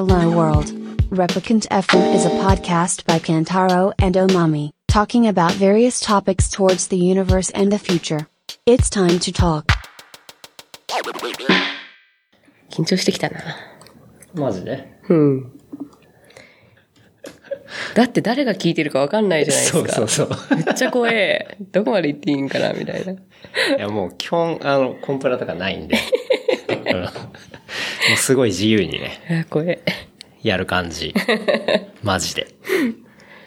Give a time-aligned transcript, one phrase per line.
[0.00, 0.72] Hello World.
[1.10, 6.96] Replicant FM is a podcast by Kantaro and Omami, talking about various topics towards the
[6.96, 8.26] universe and the future.
[8.64, 9.66] It's time to talk.
[12.70, 13.40] 緊張してきたな。
[14.32, 15.52] マジでうん。
[17.94, 19.92] だって誰が聞いてるかわかんないじゃないですか。
[19.92, 20.56] そうそうそう。
[20.56, 21.58] めっちゃ怖え。
[21.72, 23.12] どこまで行っていいんかなみたいな。
[23.12, 23.16] い
[23.78, 25.98] やもう基本、あの、コンプラとかないんで。
[26.90, 27.08] うん
[28.10, 29.82] もうすごい自由にね、あ怖え。
[30.42, 31.14] やる感じ。
[32.02, 32.48] マジで。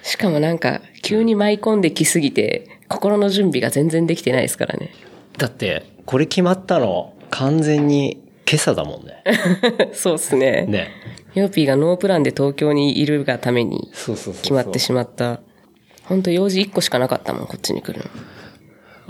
[0.03, 4.91] しかもなんか、急に舞い込んできすぎて、心の準備が全然できてないですからね。
[5.37, 9.23] だって、これ決まったの、完全に今朝だもんね。
[9.93, 10.65] そうっすね。
[10.67, 10.89] ね。
[11.33, 13.89] ヨーピーがノープランで東京にいるがために。
[13.93, 15.39] 決まってしまった。
[16.03, 18.05] ほんと用事1個しかなかったもん、こっちに来るの。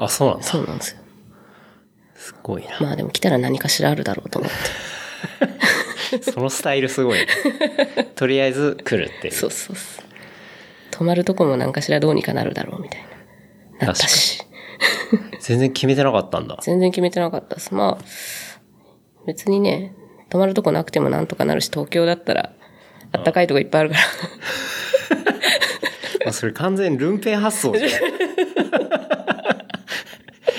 [0.05, 0.43] あ、そうなんだ。
[0.43, 0.97] そうなんですよ。
[2.15, 2.77] すごいな。
[2.79, 5.02] まあでも来たら何かしらあるだろうと思って。
[6.21, 7.19] そのスタイルすごい。
[8.15, 9.33] とりあえず来るっていう。
[9.33, 10.05] そうそうそう。
[10.91, 13.05] 泊まるとこも何かしらどうにかなるだろうみたい
[13.79, 13.87] な。
[13.87, 14.41] なったし。
[15.39, 16.57] 全然決めてなかったんだ。
[16.61, 17.73] 全然決めてなかったです。
[17.73, 18.05] まあ、
[19.25, 19.93] 別にね、
[20.29, 22.53] 泊まるとこなくてもなんとかなるし、東京だったら、
[23.11, 24.01] あったかいとこいっぱいあるから。
[26.25, 27.91] まあそれ完全ルンペン発想じゃん。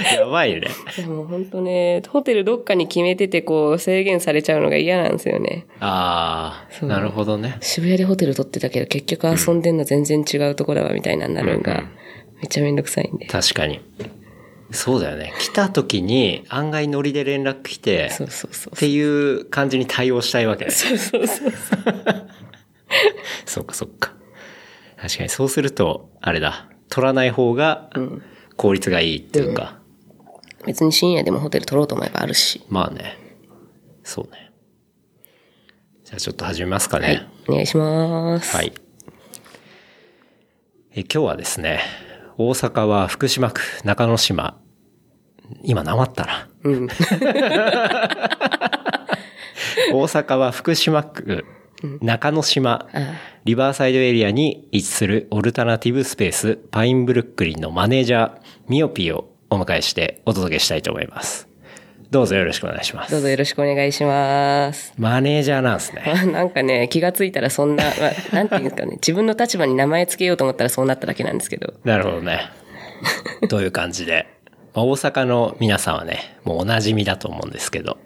[0.15, 0.69] やばいね。
[0.97, 5.67] でも本当ね、ホテルどっかに決めててこう制限されちゃうのが嫌なんですよね。
[5.81, 7.57] ああ、うなるほどね。
[7.61, 11.85] 渋谷でホテル取ってたけど結局遊んでんの全然違うとこだわみたいなになるんが、
[12.37, 13.27] めっちゃめんどくさいんで。
[13.27, 13.81] 確かに。
[14.71, 15.33] そうだよね。
[15.39, 18.79] 来た時に案外ノリで連絡来て、そうそうそうっ。
[18.79, 20.71] ていう感じに対応したいわけね。
[20.71, 21.53] そうそうそう。
[23.47, 24.13] そっかそっか。
[25.01, 26.69] 確かにそうすると、あれだ。
[26.89, 27.91] 取らない方が
[28.57, 29.79] 効率がいいっていうか。
[30.67, 32.63] 別に深夜でもホテル取ろうと思えばあるし。
[32.69, 33.17] まあね。
[34.03, 34.51] そうね。
[36.05, 37.07] じゃあちょっと始めますかね。
[37.07, 37.29] はい。
[37.49, 38.57] お願いします。
[38.57, 38.73] はい。
[40.95, 41.81] え今日はですね、
[42.37, 44.61] 大阪は福島区中之島。
[45.63, 46.49] 今、なまったな。
[46.63, 46.89] うん。
[49.93, 51.45] 大阪は福島区
[52.01, 52.89] 中之島、
[53.45, 61.49] リバーサイドエリアに位置するオルタナティブスペースパインブルックリンのマネージャーミオピーをお迎えしてお届けしたいと思います。
[62.11, 63.13] どうぞよろしくお願いします。
[63.13, 64.93] どうぞよろしくお願いします。
[64.99, 66.03] マネージャーなんですね。
[66.07, 71.75] あ なんかね、気がついたらそんな、まあ、なんていうんですかね、自分の立場に名前つけようと思ったらそうなっただけなんですけど。
[71.85, 72.41] なるほどね。
[73.49, 74.27] という感じで。
[74.75, 77.99] まあ大阪の皆さんはね、もうお馴染みだと思うんですけど、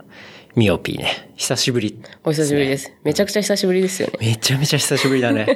[0.55, 2.01] ミオピーね、久しぶり。
[2.25, 2.93] お久しぶりです。
[3.05, 4.15] めちゃくちゃ久しぶりですよね。
[4.21, 5.47] めちゃめちゃ久しぶりだね。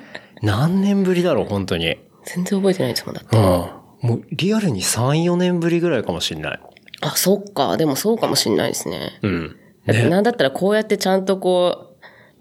[0.42, 1.96] 何年ぶりだろう、本当に。
[2.24, 3.36] 全然覚えてないですもんだって。
[3.36, 3.81] うん。
[4.02, 6.60] もうリアルに3、4年ぶりぐらいかもしれない。
[7.00, 7.76] あ、そっか。
[7.76, 9.18] でもそうかもしんないですね。
[9.22, 9.56] うん。
[9.86, 11.94] だってなんだったらこうやってちゃんとこ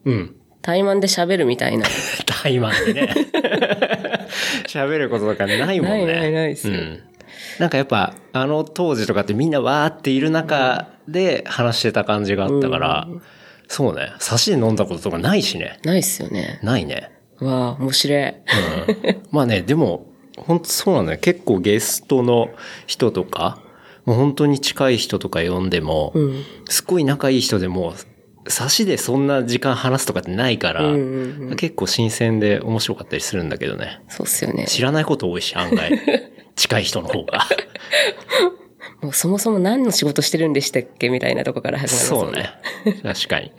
[0.05, 0.35] う、うん。
[0.61, 1.85] 対マンで喋るみたいな。
[2.25, 3.13] タイマンでね。
[4.67, 6.05] 喋ることとかないもんね。
[6.05, 6.99] ないないないですようん。
[7.59, 13.07] なんかやっぱ、あの当時とかってみんなわーっている中で話してた感じがあったから、
[13.67, 14.11] そうね。
[14.19, 15.79] 差しで飲んだこととかないしね。
[15.83, 16.59] ないっすよね。
[16.61, 17.11] ないね。
[17.39, 18.19] うわあ面白い。
[18.19, 18.35] うん。
[19.31, 21.19] まあね、でも、本当そうなんだよ。
[21.19, 22.49] 結構ゲストの
[22.87, 23.61] 人とか、
[24.05, 26.43] もう本当に近い人とか呼んでも、うん。
[26.67, 27.93] すっごい仲いい人でも、
[28.47, 34.01] 差しでそんな時間話すとかってないから、うんうん結構新鮮で面白かったりするんだけどね。
[34.07, 34.65] そうっすよね。
[34.67, 35.91] 知らないこと多いし、案外。
[36.55, 37.45] 近い人の方が。
[39.01, 42.49] もうそもそも何の仕事してるんでしたっけみたいなとこから始まりますもんそうね。
[43.03, 43.51] 確かに。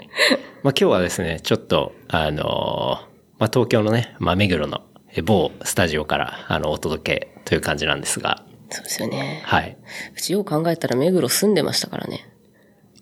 [0.62, 9.43] まあ今日はですね、ちょっと、あのーまあ東京のね、まあ目黒のえ某スタジオから、あの、お届けという感じなんですが、そうですよね。
[9.45, 9.77] はい。
[10.17, 12.27] うちよう考えたら目黒住んでましたからね。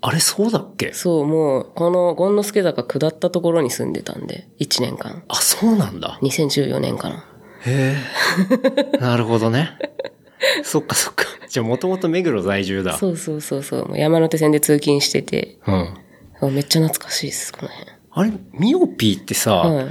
[0.01, 0.93] あれ、そうだっけ？
[0.93, 5.23] そう、もう、この、権之助坂下ったところに住んでたんで、1年間。
[5.29, 6.19] あ、そうなんだ。
[6.23, 7.25] 2014年かな。
[7.67, 7.95] へ
[8.95, 8.97] え。
[8.99, 9.71] なるほどね。
[10.65, 11.27] そっかそっか。
[11.49, 12.97] じゃあもともと目黒在住だ。
[12.97, 13.89] そうそうそうそう。
[13.89, 15.95] もう山手線で通勤してて、うん。
[16.41, 17.91] あめっちゃ懐かしいです、この辺。
[18.13, 19.87] あれ、ミオピーってさ、はい。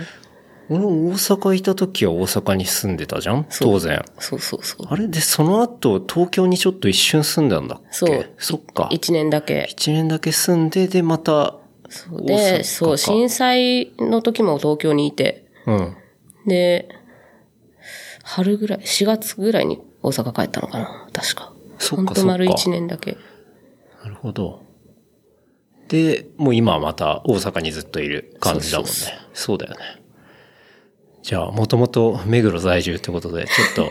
[0.69, 3.47] 俺大阪いた時は大阪に住んでたじゃん？
[3.59, 4.03] 当然。
[4.19, 4.87] そうそうそう。
[4.87, 7.87] あれで、その後、東京にちょっと一瞬住んだんだっけ？
[7.91, 8.89] そうそっか。
[8.91, 9.67] 1年だけ。
[9.69, 11.55] 一年だけ住んで、で、また、
[11.89, 15.97] そうで、かそう、震災の時も東京にいて、うん。
[16.45, 16.87] で、
[18.23, 21.51] 春ぐらい、4月ぐらいに大阪帰ったのかな確か。
[21.79, 23.17] そっかほんと丸そっか1年だけ。
[24.03, 24.61] なるほど。
[25.87, 28.93] で、もう今はまた大阪にずっといる感じだもんね。
[29.33, 29.79] そうだよね。
[31.21, 33.87] じゃあ、もともと目黒在住ってことで、ちょっ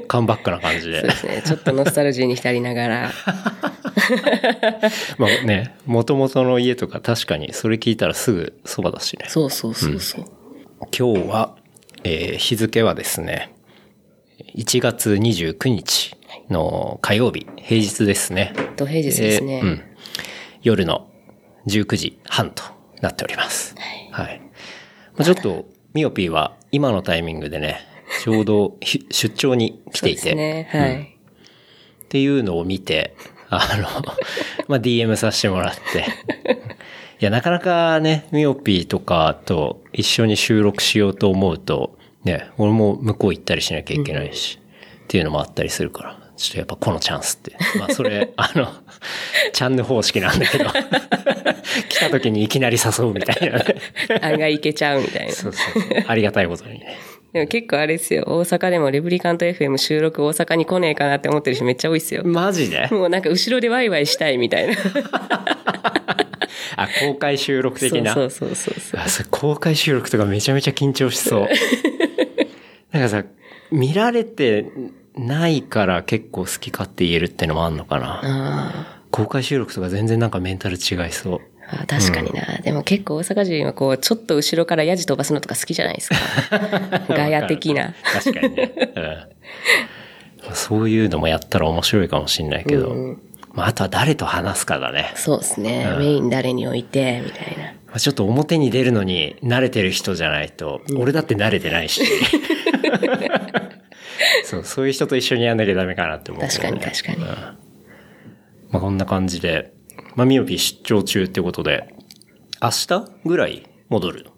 [0.00, 1.10] と、 カムバックな感じでそう。
[1.10, 1.42] ですね。
[1.44, 3.12] ちょっとノスタルジーに浸りながら。
[5.18, 9.26] まあね、元々の家とか確かにそれ聞いたらすぐそばだしね。
[9.28, 10.24] そうそうそうそう。
[10.96, 11.56] 今日は、
[12.04, 13.52] えー日付はですね、
[14.56, 16.16] 1月29日
[16.50, 18.52] の火曜日、平日ですね。
[18.76, 19.58] 土平日ですね。
[19.58, 19.82] えーうん。
[20.62, 21.08] 夜の
[21.66, 22.62] 19時半と
[23.00, 23.74] なっております。
[24.10, 24.40] はい。
[25.16, 27.80] まあ、ちょっと、ミオピーは今のタイミングでね、
[28.22, 30.68] ちょうどひ 出張に来ていて、ね。
[30.70, 31.16] はい。
[32.04, 33.14] っていうのを見て、
[33.50, 33.88] あの、
[34.68, 36.04] まあ、DM させてもらって。
[37.20, 44.58] いや、なかなかね、ミオピーとかと一緒に収録しようと思うと、ね、俺も向こう行ったりしなきゃいけないし、
[45.04, 47.56] っていうのもあったりするから、ちょっとやっぱこのチャンスって。
[47.78, 48.68] まあ、それ、あの、
[49.52, 50.64] チャンネル方式なんだけど、
[51.88, 53.64] 来た時にいきなり誘うみたいなね。
[54.22, 55.32] 案外いけちゃうみたいな。
[55.32, 55.72] そうそう。
[56.06, 56.96] ありがたいことにね。
[57.32, 58.24] でも結構あれですよ。
[58.26, 62.22] 大阪でもレブリカント FM 収録大阪に来ねえかなって思ってる人めっちゃ多いですよ。
[62.24, 62.88] マジで？
[62.90, 64.74] もうなんか後ろでワイワイしたいみたいな。
[66.76, 68.12] あ、公開収録的な？
[68.12, 69.26] そうそうそうそう。
[69.30, 71.48] 公開収録とかめちゃめちゃ緊張しそう。
[72.92, 73.24] なんかさ、
[73.70, 74.66] 見られて
[75.16, 78.20] ないから結構好き勝手言えるってのもあんのかな？
[78.22, 81.40] あ公開収録とか全然なんかメンタル違いそう。
[81.80, 86.16] あ確かにな、でも結構大阪人はこう、ちょっと後ろからヤジ飛ばすのとか好きじゃないですか。
[87.08, 87.94] ガヤ的な。
[88.04, 88.72] 確かにね。
[88.94, 90.54] うん。
[90.54, 93.16] そういうのもやったら面白いかもしんないけど。
[93.54, 95.12] まあ、あとは誰と話すかだね。
[95.14, 95.86] そうですね。
[95.98, 97.72] メイン誰に置いて、みたいな。
[97.86, 102.02] まあちょっと表に出るのに慣れてる人じゃないと、俺だって慣れてないし。
[104.44, 107.18] そう、そういう人と一緒にやんなきゃダメかなって思うね、確かに確かに。
[107.18, 107.56] ま
[108.72, 109.72] あ、こんな感じで、
[110.14, 111.94] まあ、ミオピー出張中ってことで、
[112.62, 114.30] 明日ぐらい戻るの？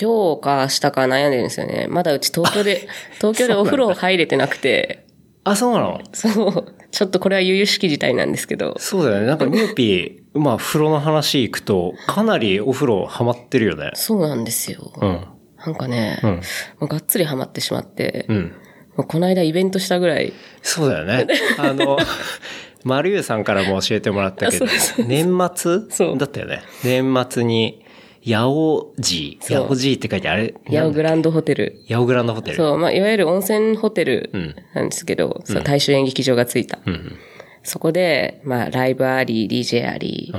[0.00, 1.86] 今日か明日か悩んでるんですよね。
[1.88, 2.88] まだうち東京で、
[3.20, 5.06] 東京でお風呂入れてなくて、
[5.44, 6.00] あ、そうなの？
[6.12, 6.74] そう。
[6.90, 8.74] ちょっとこれは悠々しき事態なんですけど。
[8.78, 9.26] そうだよね。
[9.26, 13.90] なんかミオピー、まあ、風呂の話行くと、かなりお風呂ハマってるよね。
[13.94, 14.92] そうなんですよ。
[15.00, 15.26] うん。
[15.64, 16.40] なんかね、うんも
[16.82, 18.52] うがっつりハマってしまって、うん。
[18.96, 20.32] もうこの間イベントしたぐらい、
[20.62, 21.26] そうだよね。
[21.58, 21.98] あの、
[22.84, 24.66] マルユさんからも教えてもらったけど
[25.06, 25.90] 年末？
[25.90, 26.62] そうだったよね。
[26.84, 27.82] 年末に、
[28.22, 30.54] ヤオジー、そうヤオジーって書いてあれ？
[30.70, 31.82] ヤオグランドホテル。
[31.88, 32.56] ヤオグランドホテル。
[32.56, 36.78] そう、まあ、いわゆる温泉ホテルんなんですけど、その大衆演劇場がついた。
[36.86, 37.18] うん。
[37.62, 40.34] そこで、まあ、ライブあり、DJ あり、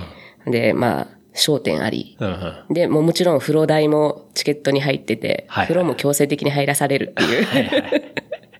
[0.47, 2.15] で、まあ、商店あり。
[2.19, 2.73] うんうん。
[2.73, 8.15] で、もうもちろん風呂代もチケットに入ってて、はいはい風呂も強制的に入らされるっていう。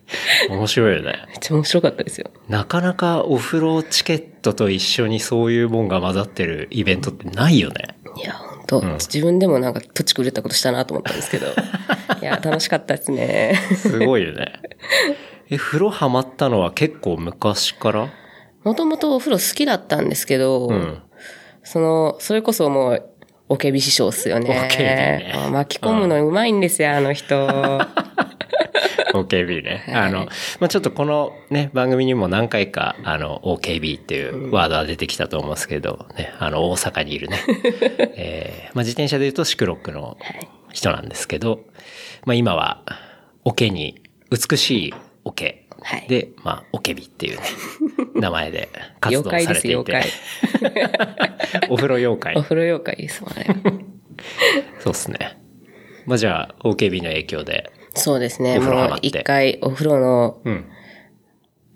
[0.48, 1.24] 面白いよね。
[1.28, 2.30] めっちゃ面白かったですよ。
[2.48, 7.96] なかなかお風呂チケットと一緒にそういうもんが混ざってるイベントってないよね。
[8.16, 11.46] いや、本当、自分でもなんか土地狂ったことしたなと思ったんですけど。
[12.22, 13.58] いや、楽しかったですね。
[13.76, 14.52] すごいよね。
[15.50, 18.08] え、風呂ハマったのは結構昔から？
[18.64, 21.02] もともとお風呂好きだったんですけど、うん。
[21.62, 23.02] その、それこそもう、
[23.48, 24.66] オケビ師匠っすよね。
[24.66, 27.36] オケビねあ巻き込むのうまいんですよ、あの人。
[29.12, 29.84] OKB ね。
[29.94, 30.26] あの、
[30.60, 37.38] まあ、ちょっとこのね、番組にも何回か、あの、OKB っていうワードは出てきたと思うんですけど、ね、あの、大阪にいるね。
[38.16, 40.16] えーまあ、自転車で言うとシクロックの
[40.72, 41.60] 人なんですけど、
[42.24, 42.82] まあ、今は、
[43.44, 44.94] オケに、美しい
[45.24, 47.42] オケはいで、まあ、オケビっていうね、
[48.20, 48.68] 名前で
[49.00, 50.02] 活動されていて。
[51.70, 52.34] お風呂妖お怪。
[52.42, 53.46] 風呂妖怪ですもんね。
[54.80, 55.38] そうっすね。
[56.06, 57.70] まあ、じゃあ、OKB の影響で。
[57.96, 58.58] そうですね。
[58.58, 60.64] もう一回お風呂のうん。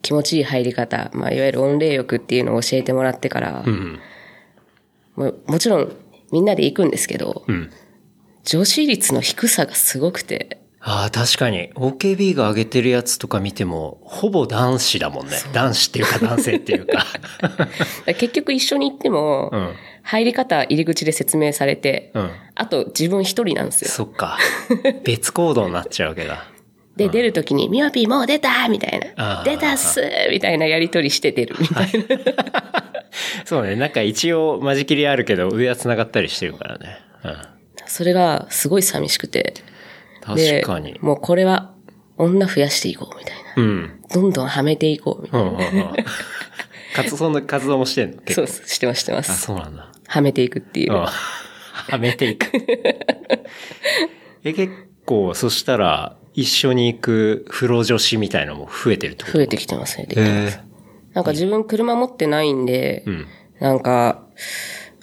[0.02, 4.00] 気持ちいい入り方、まあ、いわゆる温冷浴っていうのを教えてもらってから、うん。
[5.14, 5.92] もうもちろん
[6.32, 7.70] みんなで行くんですけど、うん。
[8.44, 11.70] 女子率の低さがすごくて、ああ、確かに。
[11.74, 15.36] OKB が上げてるやつとか見ても、ほぼ男子だもんね。
[15.52, 17.04] 男子っていうか男性っていうか。
[18.16, 19.74] 結局一緒に行っても、うん。
[20.10, 22.30] 入り方入り口で説明されて、うん。
[22.56, 23.90] あと自分一人なんですよ。
[23.90, 24.38] そっか。
[25.04, 26.44] 別行動になっちゃうわけだ。
[26.96, 29.44] で、出るときに、ミワピーもう出たみたいな。
[29.44, 30.02] 出たっす
[30.32, 31.92] みたいなやりとりして出るみたいな。
[33.46, 33.76] そうね。
[33.76, 36.98] なんか一応、間仕切りあるけど、上は繋がったりしてるからね。
[37.24, 37.36] うん。
[37.86, 39.54] それがすごい寂しくて。
[40.34, 40.98] で確かに。
[41.00, 41.72] もうこれは
[42.16, 43.40] 女増やしていこうみたいな。
[43.56, 44.00] うん。
[44.12, 45.94] どんどんはめていこうみたいうんうんうん。
[46.94, 48.16] 活動、そんな活動もしてんの？
[48.28, 48.46] そう。
[48.46, 49.40] してますしてまあ、す。
[49.40, 49.89] そうなんだ。
[50.10, 50.92] はめていくっていう。
[50.92, 50.98] うん。
[51.00, 52.46] はめていく。
[54.42, 54.72] え、結
[55.06, 59.38] 構、そしたら、一緒に行く風呂女子みたいのも増えてるってこと？
[59.38, 60.08] 増えてきてますね。
[60.10, 60.60] へえ。
[61.12, 63.26] なんか自分車持ってないんで、うん。
[63.60, 64.24] なんか、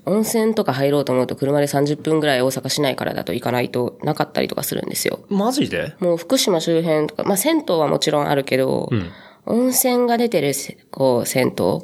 [0.05, 5.19] 温泉とか入ろうと思うと車で30分ぐらい大阪市内からだと行かないとなかったりとかするんですよ。
[5.29, 5.95] マジで？
[5.99, 9.11] もう福島周辺とか、まあ銭湯はもちろんあるけど、ん
[9.45, 11.81] 温泉が出てるせこう銭湯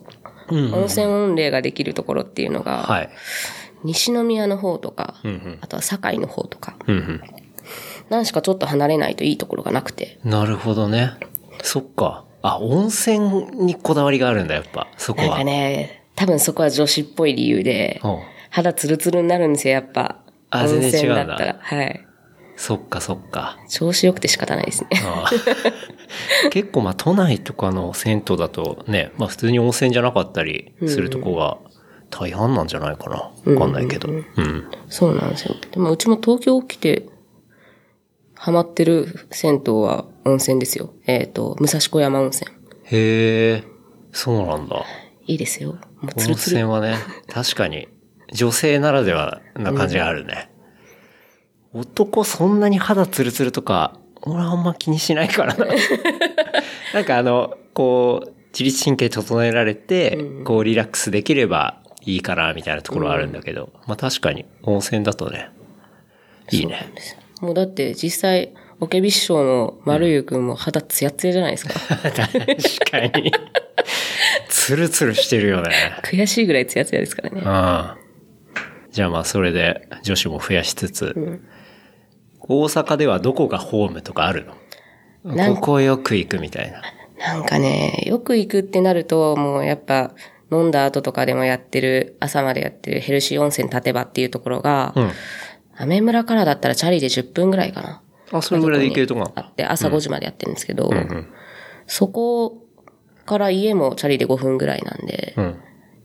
[0.50, 3.10] 温泉御礼ができるところっていうのが、はい。
[3.84, 7.22] 西宮の方とか、んあとは堺の方とか、うんうん。
[8.10, 10.20] 何しかちょっと離れないといいところがなくて。
[10.24, 11.12] なるほどね。
[11.62, 12.26] そっか。
[12.42, 13.20] あ、温泉
[13.66, 14.88] にこだわりがあるんだ、やっぱ。
[14.98, 15.28] そこは。
[15.30, 18.20] なんかね、多分そこは女子っぽい理由でうん、
[18.50, 20.18] 肌ツルツルになるんですよ、やっぱ。
[20.50, 21.60] あ全然違うんだ温泉だったら。
[21.62, 22.08] はい。
[22.64, 23.58] そっかそっか。
[23.68, 24.90] 調子良くて仕方ないですね。
[25.04, 31.58] ああ結構まあ都内とかの銭湯だとね、まあ普通に温泉じゃなかったりするとこが
[32.10, 33.54] 大半なんじゃないかな。
[33.54, 34.08] わかんないけど。
[34.08, 34.72] うん。
[34.88, 35.56] そうなんですよ。
[35.72, 37.06] でもうちも東京来て、
[38.34, 40.94] ハマってる銭湯は温泉ですよ。
[41.06, 42.50] えっ、と、武蔵小山温泉。
[42.86, 43.64] へえ、
[44.14, 44.86] そうなんだ。
[45.28, 45.74] いいですよ。
[46.00, 46.60] もうツ温ルツル。
[46.60, 46.96] 泉はね、
[47.28, 47.90] 確かに
[48.32, 50.53] 女性ならではな感じがあるね。
[51.74, 55.66] 男そんなに肌ツルツルとか、俺はあんま気にしないからな。
[56.94, 65.50] なんかあの、こう、自律神経整えられて、こうリラックスできればいいかな、みたいなところはあるんだけど、まあ確かに温泉だとね、
[66.52, 66.94] いいね。
[67.42, 71.74] もうだって実際、オケビ師匠の丸湯くんも肌ツヤツヤじゃないですか。
[72.12, 73.32] 確かに。
[74.50, 75.72] ツルツルしてるよね。
[76.04, 77.42] 悔しいぐらいツヤツヤですからね。
[77.42, 78.92] うん。
[78.92, 81.42] じゃあまあそれで女子も増やしつつ、
[82.48, 84.46] 大阪ではどこがホームとかある
[85.26, 85.56] の？
[85.56, 86.82] ここよく行くみたいな。
[87.18, 90.12] なんかね、よく行くってなると、もうやっぱ、
[90.52, 95.12] 飲んだ後とかでもやってる、朝までやってるヘルシー温泉立場っていうところが、うん。
[95.78, 98.02] アメ村からだったらチャリで10分ぐらいかな。
[98.32, 99.32] あ、それぐらいで行けるとこなの？
[99.36, 100.92] あって、朝5時までやってるんですけど、
[101.88, 102.66] そこ
[103.26, 105.60] から家もチャリで5分ぐらいなんで、うん。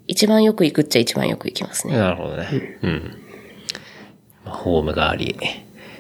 [0.07, 1.99] 一番よく行くっちゃ一番よく行きますね。
[1.99, 2.79] なるほどね。
[2.83, 3.17] うん。
[4.45, 5.37] まあ、ホームがあり。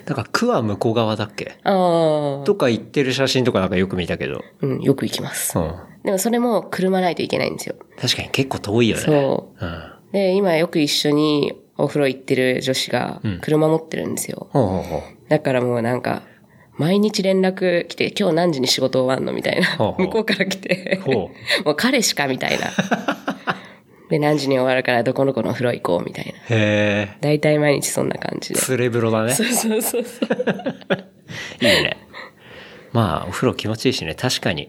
[0.09, 1.59] だから区は向こう側だっけ？
[1.65, 4.43] ああ、とか行ってる写真とかなんかよく見たけど。
[4.63, 5.63] うん、よく行きますう。
[5.63, 5.75] ん。
[6.05, 7.75] でもそれも車ないといけないんですよ。
[8.01, 9.03] 確かに結構遠いよね。。
[9.03, 9.83] そううん。
[10.13, 14.49] で、今よく一緒にお風呂行ってる女子が車持ってるんですよ。
[14.51, 15.03] ほうほうほう。
[15.29, 16.23] だからもうなんか、
[16.79, 19.33] 毎日連絡来て、今日何時に仕事終わんの？
[19.35, 19.67] みたいな。
[19.77, 21.13] ほうほう向こうから来てほ。
[21.67, 22.69] もう彼しかみたいな。
[24.11, 26.33] で、何時に終わるからどこの子のお風呂行こうみたいな。
[26.33, 27.19] へえ。
[27.21, 28.61] だいたい毎日そんな感じで。
[28.61, 29.35] スレ風呂だね。
[29.35, 30.29] そうそうそうそう。
[31.61, 31.99] いいね。
[32.93, 34.15] まあ、お風呂気持ちいいしね。
[34.15, 34.69] 確かに、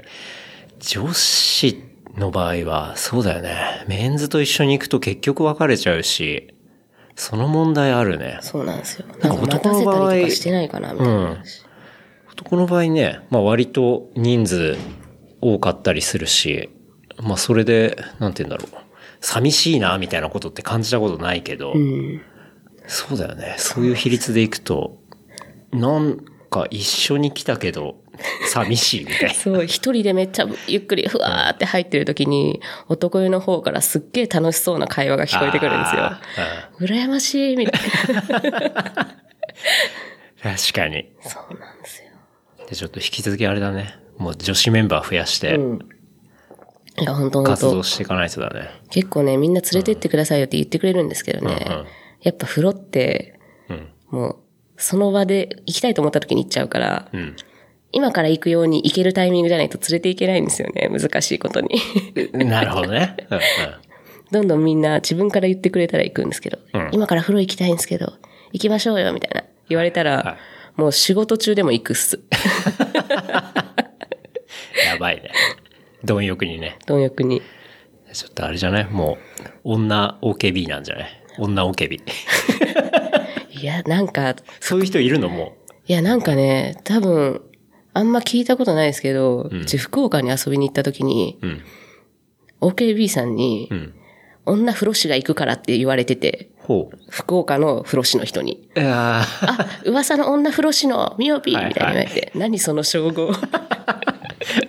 [0.80, 1.84] 女子
[2.18, 3.56] の場合は、そうだよね。
[3.88, 6.54] メンズと一緒に行くと結局別れちゃうし、
[7.16, 8.40] その問題あるね。
[8.42, 9.06] そうなんですよ。
[9.22, 11.66] ななんんか男の場合りとかしてないかなみたいな話。
[12.32, 14.78] 男の場合ね、まあ割と人数
[15.42, 16.70] 多かったりするし、
[17.22, 18.89] まあそれで、なんて言うんだろう。
[19.22, 22.22] 寂しいな、みたいなことって感じたことないけど、うん。
[22.88, 23.56] そうだよね。
[23.58, 24.98] そういう比率でいくと、
[25.72, 26.18] なん
[26.50, 27.98] か一緒に来たけど、
[28.48, 29.34] 寂しいみたいな。
[29.36, 36.22] そう、一人でめっちゃゆっくりふわーって入ってる時に、男湯の方からすっげえ楽しそうな会話が聞こえてくるんですよあ。
[36.80, 37.82] 羨ましいみたい
[38.14, 38.32] な。
[40.42, 41.12] 確かに。
[41.22, 42.10] そうなんですよ。
[42.70, 44.00] で、ちょっと引き続きあれだね。
[44.18, 45.80] もう女子メンバー増やして、うん。
[47.02, 48.70] いや、本当本活動当していかないとだね。
[48.90, 51.66] 結構ね、みんな連れてってくださいよって言ってくれるんですけどね。
[51.68, 51.86] うんうん
[52.22, 53.40] やっぱ風呂って、
[53.70, 53.88] うん。
[54.10, 54.38] もう、
[54.76, 57.36] その場で行きたいと思った時に行っちゃうから、うん。
[57.94, 60.90] 今から行くように行けるタイミングじゃないと連れて行けないんですよね。
[60.92, 61.70] 難しいことに。
[62.34, 63.16] なるほどね。
[63.30, 63.42] うんうん
[64.32, 68.14] どんどんみんな自分から言ってくれたら行くんですけど、うん今から風呂行きたいんですけど、
[68.52, 69.44] 行きましょうよ、みたいな。
[69.70, 70.38] 言われたら、は
[70.76, 72.20] もう仕事中でも行くっす。
[74.86, 75.32] やばいね。
[76.04, 76.78] 貪欲にね。
[76.86, 77.42] 貪欲に。
[78.14, 78.86] ちょっとあれじゃない？
[78.90, 79.18] も
[79.66, 81.10] う、女 OKB なんじゃない？
[81.38, 82.02] 女 OKB。
[83.62, 85.30] いや、なんか、そういう人いるの？
[85.30, 85.56] も
[85.88, 87.42] いや、なんかね、多分、
[87.94, 91.48] あんま聞いたことないですけど、うち福岡に遊びに行った時に、う。
[91.48, 91.62] うん。
[92.62, 93.94] OKB さんに、うん。
[94.46, 96.50] 女風呂師が行くからって言われてて。
[97.10, 98.70] 福岡の風呂師の人に。
[98.76, 99.26] あ、
[99.86, 103.32] 噂の女風呂師のミオピはいはいーみたいに言われて、何その称号？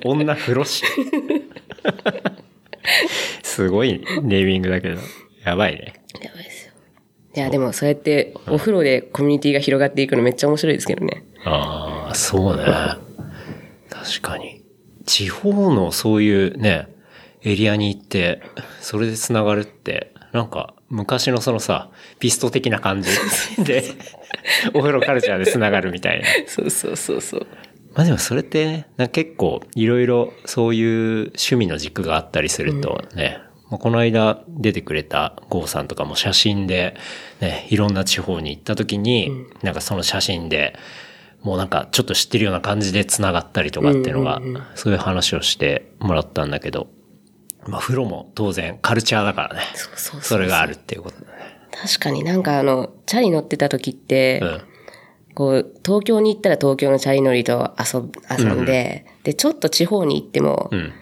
[0.04, 0.84] 女風呂師。
[3.42, 5.00] すごいネーミングだけど。
[5.44, 5.94] やばいね。
[6.20, 6.72] やばいですよ。
[7.36, 11.24] いや、でもそうやってお風呂でコミュニティが広がっていくのめっちゃ面白いですけどね。
[11.44, 12.64] ああ、そうね。
[13.88, 14.62] 確かに。
[15.06, 16.88] 地方のそういうね、
[17.42, 18.42] エリアに行って、
[18.80, 23.10] それで繋がるって、なんか、昔のそのさ、ピスト的な感じ
[23.64, 23.84] で、
[24.74, 26.26] お風呂カルチャーで繋がるみたいな。
[26.46, 27.46] そうそうそうそう。
[27.94, 36.97] まあでもそれってね、結構いろいろそういう趣味の軸があったりするとね、まあこの間出てくれた郷さんとかも写真で
[37.40, 40.76] ね、いろんな地方に行った時に、なんかその写真で、
[41.42, 44.40] もうなんかちょっと知ってるような感じで繋がったりとかっていうのが、
[44.75, 46.88] そういう話をしてもらったんだけど、
[47.66, 49.62] まあ風呂も当然カルチャーだからね。
[49.75, 51.61] そうそうそうそれがあるっていうことだね。
[51.73, 54.69] 確かになんかあの、チャリ乗ってた時って、うん。
[55.34, 60.92] こう、東京に行ったら東京のチャリ乗りと遊ぶ遊んで、で、ちょっと地方に行っても、うん。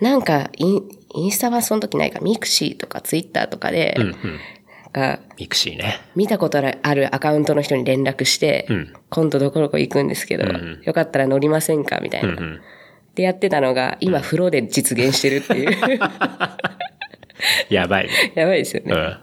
[0.00, 4.04] なんかイン、インスタはその時ないか、 mixi とかツイッターとかで、うん。
[4.04, 4.14] うん。
[5.38, 6.00] mixi ね。
[6.16, 12.00] 見たことあるアカウントの人に連絡して、うん今度どこどこ行くんですけど、んよかったら乗りませんか？
[12.00, 12.32] みたいな。
[12.32, 12.60] うんうん。
[13.14, 15.98] でやってたのが、今風呂で実現してるっていう。
[17.70, 18.32] やばいね。
[18.36, 18.92] やばいですよね。
[18.92, 19.16] うん。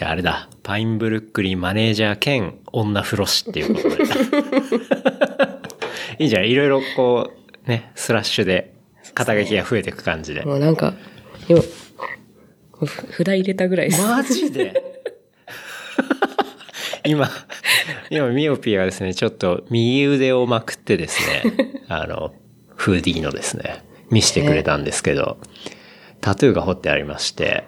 [0.00, 0.48] じゃああれだ。
[0.62, 3.96] パインブルックリンマネージャー兼女風呂師っていうことで。
[6.24, 6.48] いいじゃん。
[6.48, 7.30] いろいろこ
[7.66, 8.72] う、ね、スラッシュで
[9.12, 10.40] 肩書きが増えていく感じで。
[10.40, 10.94] もうなんか、
[11.50, 14.00] 今、ふ札入れたぐらいです。
[14.00, 14.72] マジで？
[17.04, 17.28] 今、
[18.08, 21.42] 今、ミオピーがですね、ちょっと右腕をまくってですね、
[21.88, 22.32] あの、
[22.74, 25.36] フーディーのですね、見せてくれたんですけど、
[26.22, 27.64] タトゥーが彫ってありまして、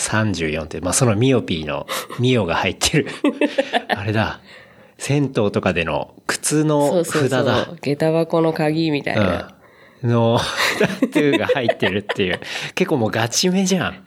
[0.00, 1.86] 34って、まあ、そのミオピーの
[2.18, 3.08] ミオが入ってる。
[3.88, 4.40] あれだ。
[4.98, 7.64] 銭湯とかでの靴そのうそう札だ。
[7.64, 7.76] そう。
[7.80, 9.54] 下駄箱の鍵みたいな。
[10.02, 10.10] うん。
[10.10, 10.38] の
[10.78, 12.40] タトゥーが入ってるっていう。
[12.74, 14.04] 結構もうガチめじゃん。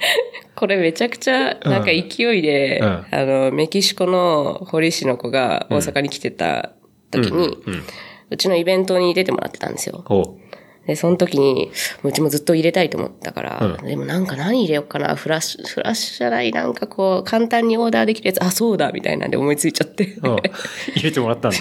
[0.55, 6.71] これめちゃくちゃ、なんか勢いで、うんあの、メキシコの堀市の子が大阪に来てた
[7.12, 7.83] 時に、うん。
[8.29, 10.03] うちのイベントに出てもらってたんですよ。
[10.85, 11.71] で、その時に、
[12.03, 20.05] うちもずっと入れたいと思ったから、うんでもなんか何入れようかな、フラッシュ、フラッシュじゃない、なんかこう、簡単にオーダーできるやつ、あ、そうだ、みたいなんで思いついちゃって。
[20.21, 20.35] うん。
[20.95, 21.57] 入れてもらったんだ。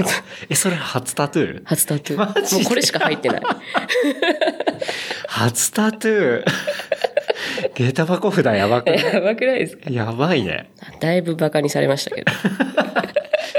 [0.50, 1.62] え、それ初タトゥー？
[1.64, 2.43] 初タトゥマー。
[2.43, 2.62] ジで？
[2.62, 3.43] もうこれしか入ってない。
[5.29, 6.45] 初タトゥー？
[7.75, 8.99] 下駄箱札やばくない？
[9.14, 9.91] やばくないですか？
[9.91, 10.71] やばいね。
[11.00, 12.33] だいぶバカにされましたけど。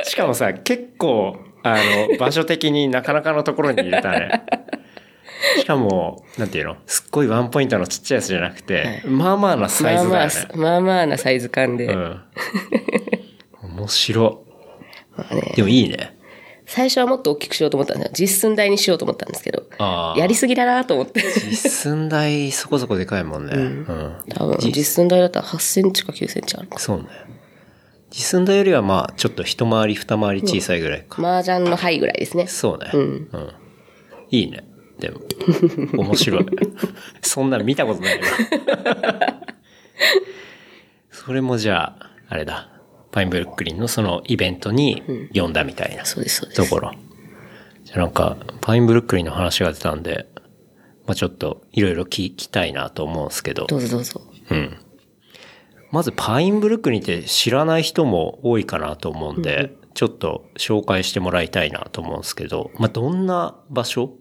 [0.03, 1.77] しかもさ、結構、あ
[2.11, 4.43] の、場所的になかなかのところに入れたね。
[5.59, 6.77] しかも、なんていうの？
[6.85, 10.33] すっごいワンポイントのちっちゃいやつじゃなくて、まあまあなサイズだよね。
[10.55, 11.87] まあまあ、まあまあなサイズ感で。
[11.87, 12.21] うん。
[13.63, 14.43] 面白。
[15.15, 16.17] まあねでもいいね。
[16.65, 18.11] 最初はもっと大きくしようと思ったんですよ。
[18.13, 19.63] 実寸大にしようと思ったんですけど。
[19.79, 20.19] ああ。
[20.19, 21.21] やりすぎだなと思って。
[21.49, 23.53] 実寸大そこそこでかいもんね。
[23.53, 24.17] うん。
[24.29, 26.79] 多分、実寸大だったら8センチか9センチあるか。
[26.79, 27.05] そうね。
[28.11, 31.21] 実寸大よりはまあ、ちょっと一回り二回り小さいぐらいか。
[31.21, 32.47] 麻雀の範囲ぐらいですね。
[32.47, 32.91] そうね。
[32.93, 33.51] うんうん。
[34.29, 34.63] いいね。
[34.99, 35.21] でも、
[35.97, 36.45] 面白い。
[37.21, 38.27] そんなの見たことないな。
[41.11, 42.69] それもじゃあ、あれだ。
[43.11, 45.03] パインブルックリンのそのイベントに
[45.33, 46.63] 呼んだみたいなそうです、そうです。
[46.63, 46.91] ところ。
[47.83, 50.27] じゃあなんか、パインブルックリンの話が出たんで、
[51.05, 53.67] まあちょっといろいろ聞きたいなと思うんですけど。
[53.67, 54.21] どうぞどうぞ。
[54.49, 54.77] うん。
[55.91, 64.11] まずパインブルックリンって知らない人も多いかなと思うんで、ちょっと紹介してもらいたいなと思うんですけど、まあどんな場所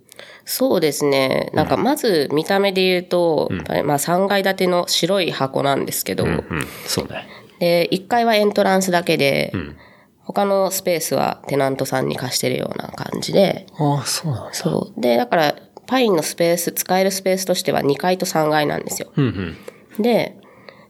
[0.45, 1.51] そうですね。
[1.55, 3.51] なんかまず見た目で言うと、
[3.85, 6.45] まあ3階建ての白い箱なんですけど、うん、
[6.87, 7.27] そうね。
[7.59, 9.77] で、1階はエントランスだけで、ん
[10.25, 14.55] 他のスペースはテナントさんに貸してるような感じで、ああ、そうなんだ。
[14.55, 15.01] そう。
[15.01, 15.55] で、だから、
[15.87, 19.13] パインのスペース、使えるスペースとしては2階と3階なんですよ。
[19.17, 19.57] うん
[19.99, 20.37] で、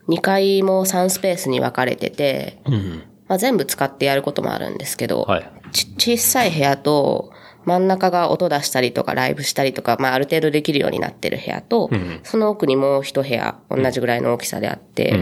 [0.07, 2.73] 2階も3スペースに分かれてて、うん。
[2.73, 5.51] うんまあ、全部使ってやることもあるんですけど、はい。
[5.71, 7.31] ち小さい部屋と、
[7.65, 11.89] 真ん中が音出したりとかライブしたりとか、まあある程度できるようになってる部屋と、
[12.23, 15.13] その奥にもう一部屋、同じぐらいの大きさであって、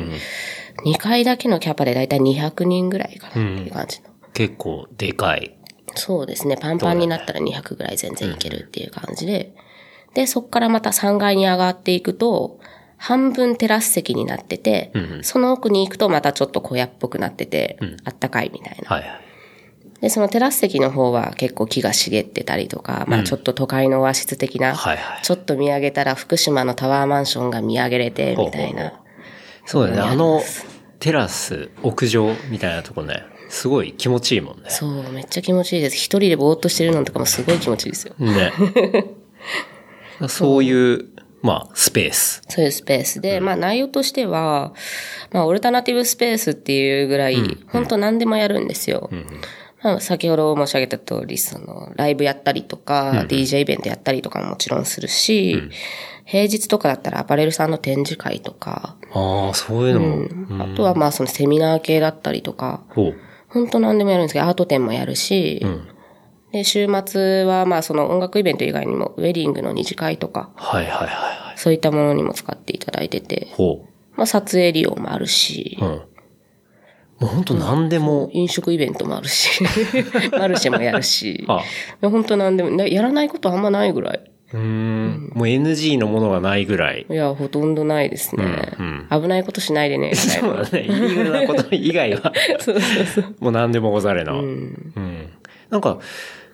[0.85, 4.09] 2階だけのキャパでだいたい200人ぐらいかなっていう感じの。
[4.33, 5.55] 結構でかい。
[5.95, 6.57] そうですね。
[6.57, 9.53] パンパンになったら200ぐらい全然いけるっていう感じで。
[10.13, 12.59] で、そこからまた3階に上がっていくと、
[12.97, 18.89] 半分テラス席になってて、その奥に行くとまたちょっと小屋っぽくなってて、あったかいみたいな。
[18.89, 19.30] はいはい。
[20.01, 28.93] で、そのテラス席の方は結構木が茂ってたりとか、まあちょっと都会のオアシス的な、はいはいちょっと見上げたら福島のタワーマンションが見上げれて、みたいほうほうな。
[29.65, 30.01] そうだね。
[30.01, 30.41] あの、
[30.99, 34.69] テラス、屋上みたいなとこね、すごい気持ちいいもんね。
[34.69, 35.95] そう、めっちゃ気持ちいいです。
[35.95, 38.15] 一人でぼーっとしてるのとかもすごい気持ちいいですよ。
[38.17, 38.51] ね。
[40.27, 41.05] そういう、
[41.41, 42.41] まあ、スペース。
[42.47, 44.73] そういうスペースで、まあ内容としては、
[45.31, 47.35] まあオルタナティブスペースっていうぐらい、
[47.67, 49.09] 本当何でもやるんですよ。
[49.83, 55.61] まあ、先ほど申し上げた通り、その、ライブやったりとか、DJ イベントやったりとかももちろんするし、
[56.25, 60.63] 平日とかだったらアパレルさんの展示会とか、ああ、そういうのも。
[60.63, 63.15] あとはまあそのセミナー系だったりとか、ほう。
[63.49, 65.65] 本当何でもやるんですけど、アート展もやるし、
[66.51, 71.57] で、週末はまあその音楽イベント以外にも、ウェディングの二次会とか、はいはいはいはい。
[71.57, 75.85] そういったものにも使っていただいてて、ほまあ撮影利用もあるし、う。
[75.85, 76.01] うん。
[77.21, 79.63] もう本当何でも、飲食イベントもあるし、
[80.33, 81.61] マルシェもやるし、あ
[82.01, 84.31] 本当何でも、なやらないことあんまないぐらい。
[84.53, 85.31] うーん。
[85.35, 87.05] もう NG のものがないぐらい。
[87.07, 88.43] いや、ほとんどないですね。
[88.79, 90.15] うん危ないことしないでね。
[90.15, 90.81] そうだね。
[90.81, 93.35] イリーガルなこと以外は、 そうそうそう。
[93.39, 94.33] もう何でもござれな。
[94.33, 94.43] ううん。
[94.43, 95.29] ん。
[95.69, 95.99] なんか、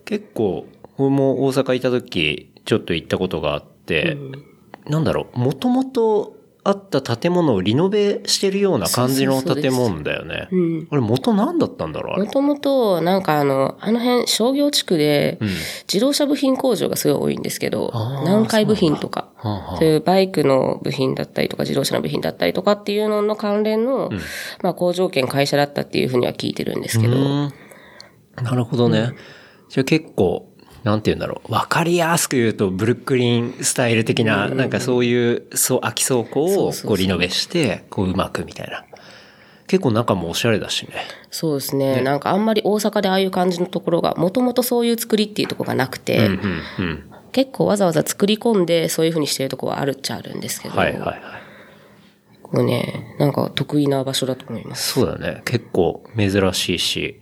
[0.03, 0.65] 結構、
[0.97, 4.17] 俺も大阪いた時、ちょっと行ったことがあって、
[4.85, 6.36] なんだろう、もともと
[6.67, 10.49] あった建物をリノベしてるような感じのそうそうそう建物だよね。
[10.51, 10.87] うん。
[10.91, 12.25] あれ元何だったんだろう。
[12.25, 19.77] もともと、なんかあの、あの辺商業地区でうん、自動車部品工場がすごい多いんですけど、あー南海部品とか、はあはあ。
[19.77, 24.09] そういうバイクの部品だったりとか、自動車の部品だったりとかっていうのの関連の、
[24.61, 27.53] まあ工場兼会社だったっていうふうには聞いてるんですけど、うん。
[28.43, 29.13] なるほどね。
[29.69, 30.51] じゃあ結構、
[30.83, 31.51] なんて言うんだろう。
[31.51, 38.85] わかりやすく言うと、ブルックリンスタイル的な、なんかそういう、そう、空き倉庫をこうリノベして、こううまくみたいな。
[39.67, 40.93] 結構中もおしゃれだしね。
[41.29, 42.01] そうですね。
[42.01, 47.03] なんかあんまり大阪でああいう感じのところが、もともとそういう作りっていうところがなくて、うん、うん。
[47.33, 51.21] 結構わざわざ作り込んでそういうふうにしてるところはあるっちゃあるんですけど、はいはいはい。
[52.41, 54.93] こうね、なんか得意な場所だと思います。
[54.93, 55.41] そうだね。
[55.43, 57.19] 結構珍しいし、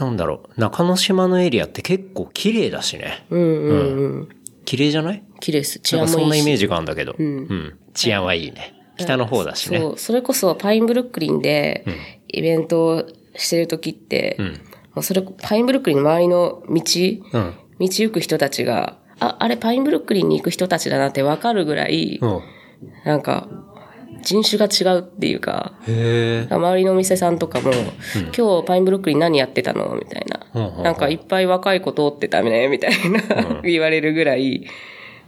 [0.00, 0.60] なんだろう。
[0.60, 3.26] 中之島のエリアって結構綺麗だしね。
[3.30, 4.28] うんうんうん。
[4.64, 5.22] 綺麗じゃない？
[5.40, 5.78] 綺麗です。
[5.80, 6.12] 治安もいいし。
[6.20, 7.14] そんなイメージがあるんだけど。
[7.18, 7.78] うん。
[7.94, 8.74] 治安はいいね。
[8.96, 9.78] 北の方だしね。
[9.78, 11.84] そう、それこそパインブルックリンで
[12.28, 14.42] イベントをしてる時って、ん
[14.94, 17.54] もうそれ、パインブルックリンの周りの道、うん。
[17.78, 22.40] 道行く人たちが、あ、あれパインブルックリンに行く人たちだなってわかるぐらい、うん。
[23.04, 23.48] なんか、
[24.22, 25.72] 人種が違うっていうか。
[25.86, 27.72] 周りのお店さんとかも、
[28.36, 29.94] 今日パインブルックリン何やってたの？
[29.94, 30.82] みたいうんうんうな。
[30.82, 34.66] なんかいっぱい若い子通ってたね、みたいな、言われるぐらい、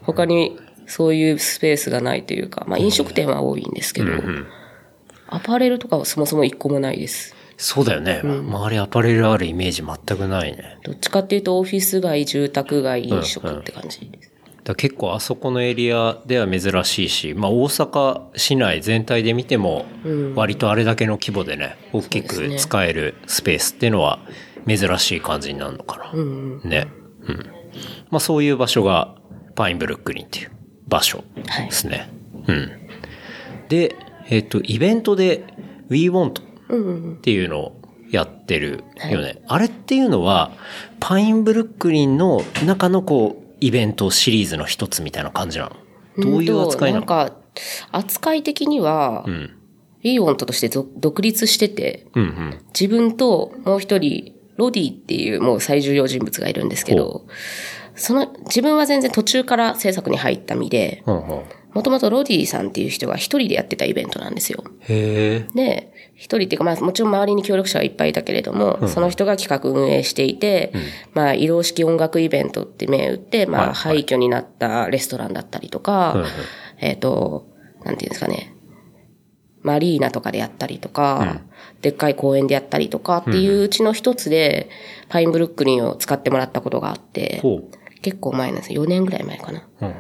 [0.02, 4.11] 他にそういうスペースがないというか、まあ飲食店は多いんですけど、
[5.28, 7.35] アパレルとかはそもそも一個もないです。
[7.57, 8.20] そうだよね。
[8.24, 10.78] 周りアパレルあるイメージ全くないね。
[10.83, 14.28] どっちかっていうとオフィス街、住宅街、飲食って感じです。
[14.28, 14.32] だか
[14.70, 19.87] ら結構あそこのエリアでは珍しいし、まあ大阪市内全体で見ても、
[20.35, 24.20] 割とあれだけの規模でね、大きく使えるスペースっていうのは
[24.66, 26.68] 珍しい感じになるのかな。
[26.68, 26.88] ね。
[27.22, 27.46] うん。
[28.11, 29.16] まあそういう場所が
[29.55, 30.51] パインブルックリンっていう
[30.87, 31.25] 場所
[31.66, 32.09] ですね。
[32.46, 32.70] うん。
[33.68, 33.96] で、
[34.29, 35.44] えっ、と、イベントで
[35.88, 36.40] We Want
[37.16, 39.42] っていうのをやってるよね。
[39.48, 40.53] あれっていうのは、
[41.01, 45.70] パインブルックリンの中のこう、イベントシリーズの一つみたいな感じな
[46.18, 46.25] の？
[46.25, 47.07] どういう扱いなの？
[47.07, 47.37] なんか、
[47.92, 49.51] 扱い的には、うん。
[50.03, 52.64] イーオントとして独独立してて、うんうん。
[52.79, 57.27] 自分ともう一人、ロディっていうもう最重要人物がいるんですけど、
[57.94, 61.05] その、自分は全然途中から制作に入った身で。
[61.07, 64.62] もともとロディさんっていう人が一人でやってたイベントなんですよ。
[64.81, 65.55] へえ。
[65.55, 65.91] で、
[66.22, 70.72] 一人っていうか、まあもちろん周りに協力者がいっぱいいたけれども、その人が企画運営していて、
[71.14, 76.28] まあ移動式音楽イベントって銘打って、まあ廃墟になったレストランだったりとか、うんうん
[76.78, 77.48] えっ、と、
[77.85, 78.54] なんていうんですかね、
[79.62, 81.40] マリーナとかでやったりとか、
[81.80, 84.70] でっかい公園でやったりとかっていううちの一つで、
[85.08, 87.42] パインブルックリンを使ってもらったことがあって。
[88.00, 88.85] 結構前なんですよ。
[88.85, 89.66] 4年ぐらい前かな。
[89.80, 89.94] うんうん。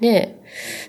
[0.00, 0.40] で、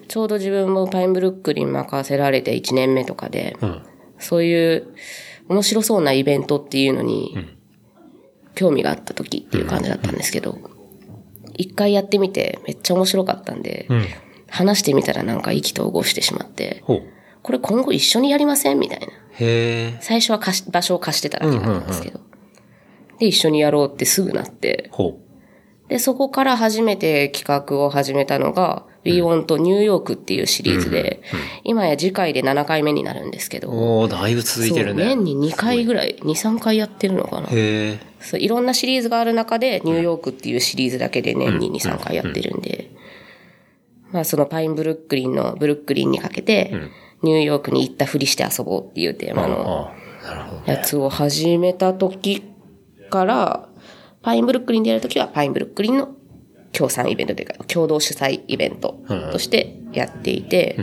[0.07, 3.81] ちょうど自分もパインブルックリン任せられて1年目とかで、うん。
[4.19, 4.88] そういう
[5.49, 7.36] 面白そうなイベントっていうのに、
[8.56, 10.58] 興味があった時っていう感じだったんですけど、
[11.56, 14.06] 一回やってみてめっちゃ面白かったんで、うん。
[14.54, 16.84] 話してみたらなんか意気投合してしまって。
[16.86, 19.08] これ今後一緒にやりませんみたいな。
[20.02, 22.19] 最初は貸し場所を貸してただけだったんですけど。
[23.19, 25.19] で、一緒にやろうってすぐなって、ほ
[25.89, 31.22] で、そこから初めて企画を始めたのが、We Want ニューヨークっていうシリーズで、
[31.63, 33.62] 今や次回で7回目になるんですけう。
[33.62, 35.04] ど、おー、だいぶ続いてるね。
[35.04, 37.48] 年に2回ぐらい、2、3回やってるのかな。
[37.48, 38.00] へえ。
[38.22, 42.91] そういろんなシリーズがある中で、ニューヨークっていうシリーズだけで年に2、3回やってるんで、
[44.12, 46.74] まあそのパインブルックリンのブルックリンにかけて、
[47.24, 49.91] ニューヨークに行ったふりして遊ぼうっていうテーマの。
[50.65, 52.43] やつを始めた時
[53.10, 53.69] から、
[54.23, 56.09] パインブルックリンでやるときはパインブルックリンの
[56.71, 58.99] 協賛イベントというか、共同主催イベント
[59.31, 60.77] としてやっていて、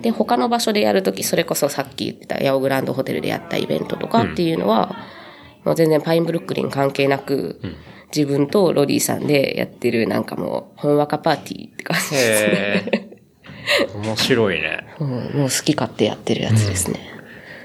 [0.00, 4.96] で、他の場所でやるとき、それこそさっき言ってたヤオグランドホテルでやったイベントとかっていうのは、
[5.64, 7.60] もう全然パインブルックリン関係なく、
[8.14, 13.10] 自分とロディさんでやってるなんかもう、ほんわかパーティーって感じですね。
[13.94, 14.86] 面白いね。
[14.98, 15.08] うん。
[15.08, 17.00] もう好き勝手やってるやつですね。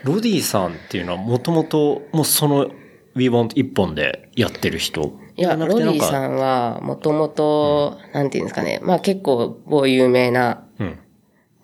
[0.03, 2.69] ロディさんっていうのはもともと、もうその
[3.15, 5.99] We Want 一本でやってる人いや、ロディん。
[5.99, 8.79] さんは、もともと、なんていうんですかね。
[8.83, 10.99] まあ結構、某有名なうん。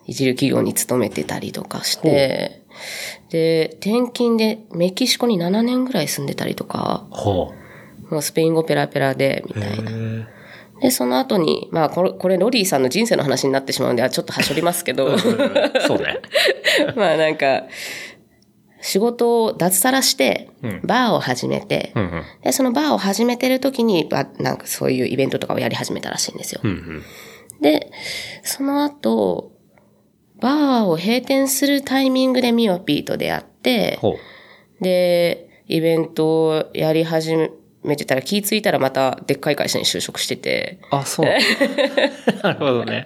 [0.07, 2.63] 一流企業に勤めてたりとかして、
[3.29, 7.53] で、転勤でメキシコに7年ぐらい住んでたりとか、ほ
[8.09, 9.61] もうスペイン語ペラペラで、みう。
[9.61, 9.91] たいな。
[9.91, 10.25] へ
[10.81, 15.29] で、その後に、まあこれ、これロリーさんの人生の話になってしまうんで、ちょっとはしょりますけど、そ
[15.95, 16.19] うね。
[16.97, 17.63] まあなんか、
[18.81, 22.23] 仕事を脱サラしてうん、バーを始めて、うんうん。
[22.43, 26.61] で、そのバーを始めてる時に、ばなんかそういうイベントとかをやり始めたらしいんですよ。
[26.63, 27.03] うんうん。
[27.61, 27.91] で、
[28.43, 29.51] その後、
[30.39, 33.99] バーを閉店するタイミングでミオピーと出会って。
[34.81, 37.35] で、イベントをやり始
[37.83, 41.25] めてたら気ぃついたらまたでっかい会社に就職してて、あ、そう。
[42.43, 43.05] なるほどね。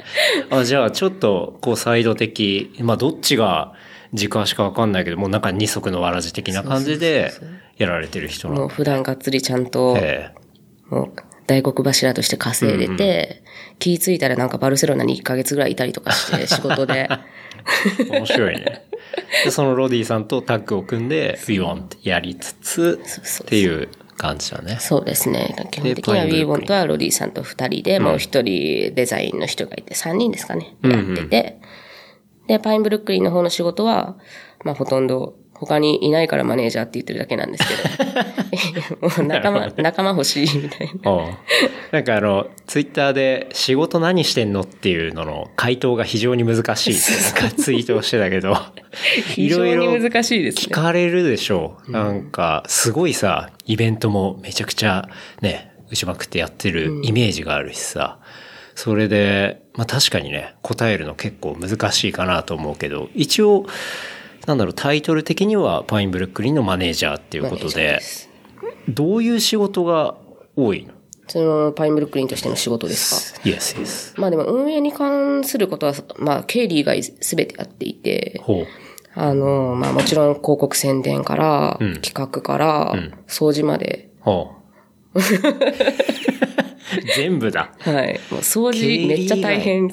[0.50, 3.74] あ、じゃあちょっと、こう、サイド的、まあ、どっちが
[4.14, 7.32] 軸足かわかんないけど、もうなんか二足のわらじ的な感じで、
[7.78, 8.62] やられてる人なの。
[8.62, 10.34] もう普段がっつりちゃんと、え
[10.90, 11.14] もう
[11.48, 13.44] 大黒柱として稼いでて、
[13.80, 17.10] 気ぃついたらなんかバルセロナに1ヶ月ぐらいいたりとかして、 仕事で。
[18.00, 18.86] え面白いね。
[19.44, 24.78] で、そのロディさんとタッグを組んで、We Want やりつつ、そうそうっていう感じだね。
[24.80, 25.56] そうですね。
[25.72, 30.76] 基本的にはパインブルック w リン e とはロディさんと2人で、もう1人デザインの人がいて、3人ですかね。
[30.84, 31.60] やってて。
[32.48, 34.16] で、パインブルックリンの方の仕事は、
[34.64, 37.66] まあほとんど他にいないからマネージャーって言ってるだけなんです
[39.18, 39.24] けど。
[39.24, 41.12] 仲間、仲間欲しいみたいな。
[41.12, 41.38] うん
[41.92, 48.58] なんかあの、ツイッターで仕事何してんのっていうのの回答が非常に難しいなんかツイートをしてたけど、
[49.34, 50.74] 非常に難しいです聞ね。
[50.74, 51.92] かれるでしょう。
[51.92, 55.08] なんか、すごいさ、イベントもめちゃくちゃ
[55.42, 58.20] ね、打ちまくってやってるイメージがあるしさ、
[58.76, 63.66] それで、まあ確かにね、答えるの結構難しいかなと思うけど、一応、
[64.46, 68.00] なんだろう、タイトル的にはパインブルックリンのマネージャーっていうことで
[68.88, 70.16] どういう仕事が
[70.56, 70.94] 多いの？
[71.28, 74.22] そのパインブルックリンとしての仕事ですか ?Yes, yes.
[74.22, 78.40] まあでも運営に関することは、まあ経理以外全てやっていて。
[79.16, 84.12] あの、まあもちろん広告宣伝から、うん企画から、ん掃除まで。
[87.16, 87.72] 全部だ。
[87.80, 88.20] はい。
[88.32, 89.92] もう掃除めっちゃ大変。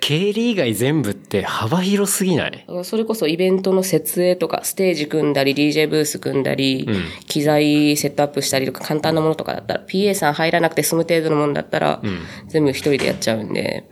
[0.00, 2.66] 経理以外全部って幅広すぎない？
[2.82, 12.02] それこそイベントの設営とか、ステージ組んだり、DJ ブース組んだり、うん機材セットアップしたりとか、簡単なものとかだったら、PA さん入らなくて済む程度のものだったら、
[12.48, 13.84] 全部一人でやっちゃうんで、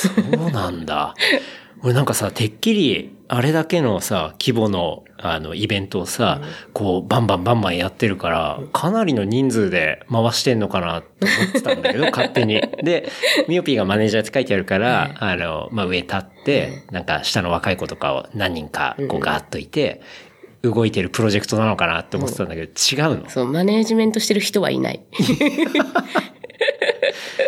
[0.00, 0.10] そ
[0.46, 1.14] うなんだ。
[1.84, 6.40] 俺なんかさ、てっきり、あれだけのさ、規模の、あの、イベントをさ、
[6.72, 12.60] こう、バンバンバンバンやってるから、かなりの人数で回してんのかなって思ってたんだけど、 勝手に。
[12.82, 13.08] で、
[13.48, 20.02] ミオピーがマネージャーって書いてあるから、あの、まあ、上立って、なんか下の若い子とかを何人か、こう、ガーッといて、
[20.62, 23.28] 動いてるプロジェクトなのかなって思ってたんだけど、違うの？
[23.28, 25.00] そう、マネージメントしてる人はいない。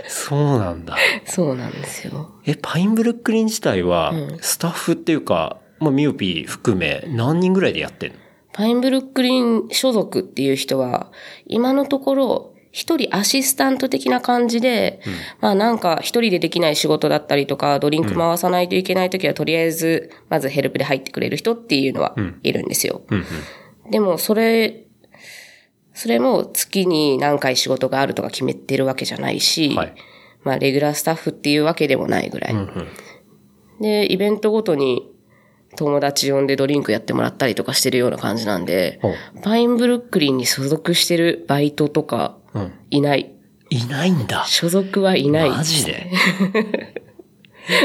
[0.08, 0.96] そうなんだ。
[1.24, 2.32] そうなんですよ。
[2.46, 8.18] え、パインブルックリン自体は、スタッフっていうか、まあ、ミオピー含め、何人ぐらいでやってんの？
[8.52, 11.10] パインブルックリン所属っていう人は、
[11.46, 15.00] 今のところ、一人アシスタント的な感じで、
[15.40, 23.02] まあなんか一人でできない仕事だったりとか、ドリンク回さないといけないときは、とりあえず、まずヘルプで入ってくれる人っていうのはいるんですよ。
[23.10, 23.24] うん
[23.84, 23.90] うん。
[23.92, 24.83] でも、それ、
[25.94, 29.94] それも月に何回仕事があるとか決めてるわけじゃないし、はい
[30.42, 32.54] まあレギュラースタッフっていうわけでもないぐらい。
[33.80, 35.10] で、イベントごとに
[35.76, 39.00] 友達呼んでドリンクやってもらったりとかしてるような感じなんで、
[39.42, 42.72] パインブルックリンに所属してるバイトとかうん。
[42.90, 43.32] いない。
[43.70, 44.44] いないんだ。
[44.46, 45.50] 所属はいない。
[45.50, 46.10] マジで？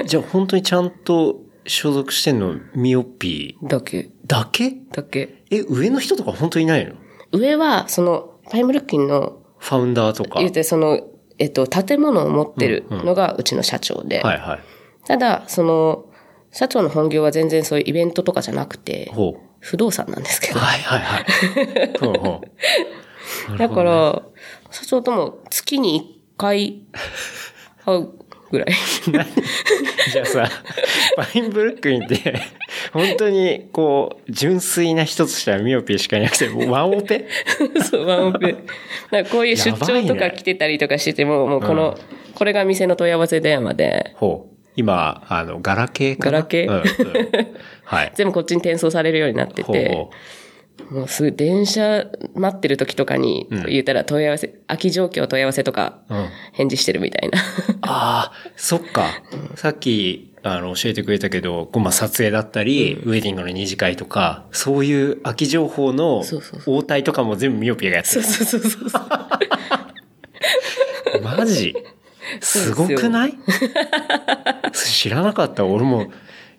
[0.06, 4.74] じゃあ本当にちゃんと所属してんのミオピーだけ、だけ？
[4.92, 5.44] だけ。
[5.50, 6.96] え、上の人とか本当にいないの？
[7.32, 10.40] 上は、その、パインブルックリンの、ファウンダーとか。
[10.40, 11.02] 言うてその、
[11.38, 14.60] えっと、建物を持ってるのがうちの社長で、はいはい。
[15.06, 16.06] ただ、その、
[16.52, 19.12] 社長の本業は全然そういうイベントとかじゃなくて。
[19.60, 20.60] 不動産なんですけど。
[20.60, 21.26] はいはいはい。
[22.00, 22.42] ほうほ
[23.54, 23.58] う。
[23.58, 24.22] だから、
[24.72, 26.84] 社長とも月に1回
[27.86, 28.10] 会う
[28.52, 28.68] ぐらい。
[30.12, 30.50] じゃあさ、
[31.16, 32.42] パインブルックリンって、
[32.94, 37.28] 本当にこう、純粋な人としてはミオピーしかいなくて、ワンオペ？
[37.90, 38.56] そう、ワンオペ。
[39.12, 41.98] なんかこういう出張とか来てたりとかしてても、もうこの、
[42.36, 44.56] これが店の問い合わせ電話で、ほう。
[44.76, 46.32] 今、あの、ガラケーかな？
[46.32, 46.70] ガラケー？
[46.70, 46.84] うんうん。
[47.84, 48.12] はい。
[48.16, 50.12] 全部こっちに転送されるようになってほうて、ほ
[50.90, 56.16] もうすぐ電車待ってる時とかに、言ったら問い合わせ、空き状況問い合わせとかう。
[56.16, 56.30] うん。
[56.54, 57.40] 返事してるみたいな。
[57.82, 59.06] ああ、そっか。
[59.56, 66.24] さっき、あの、教えてくれたけど、まあ、撮影だったり、ウェディングの二次会とか、そういう空き情報の
[66.66, 69.02] 応対とかも全部ミオピーがやってそうそうそうそう。
[71.14, 71.22] る。
[71.22, 71.76] マジ？
[72.42, 73.34] すごくない？
[74.74, 75.66] 知らなかった。
[75.66, 76.12] 俺も、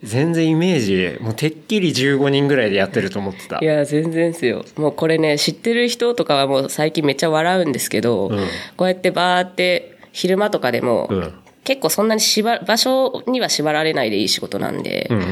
[0.02, 3.64] 全然イメージ、もうてっきり15人ぐらいでやってると思ってたい。
[3.64, 4.64] や、全然ですよ。
[4.76, 8.38] もうこれね、知ってる人とかはもう最近めっちゃ笑うんですけど、うん
[8.76, 11.34] こうやってバーって昼間とかでも、うん。
[11.62, 15.26] 結構そんなに縛場所には縛られないでいい仕事なんで、うんうん。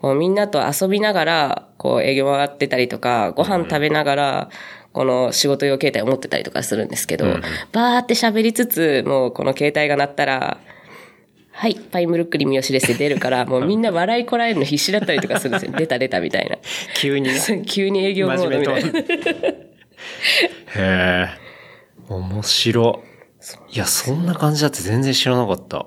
[0.00, 4.50] こうみんなと遊びながら、こう営業回ってたりとか、ご飯食べながら、
[4.92, 7.26] この仕事用携帯を持ってたりとかするんですけど、
[7.72, 10.58] バーって喋りつつ、もうこの携帯が鳴ったら、
[11.58, 15.72] はい、パインブルックリン三好ですって出るから、 もうみんな笑いこらえるの必死だったりとかするんですよ。
[15.76, 16.56] 出た出たみたいな。
[16.94, 17.34] 急にね。
[17.66, 19.00] 急に営業モードみたといな。。
[19.00, 19.66] へ
[20.76, 21.28] え。
[22.08, 23.02] 面白。
[23.72, 25.86] いや、そんな感じだって全然知らなかった。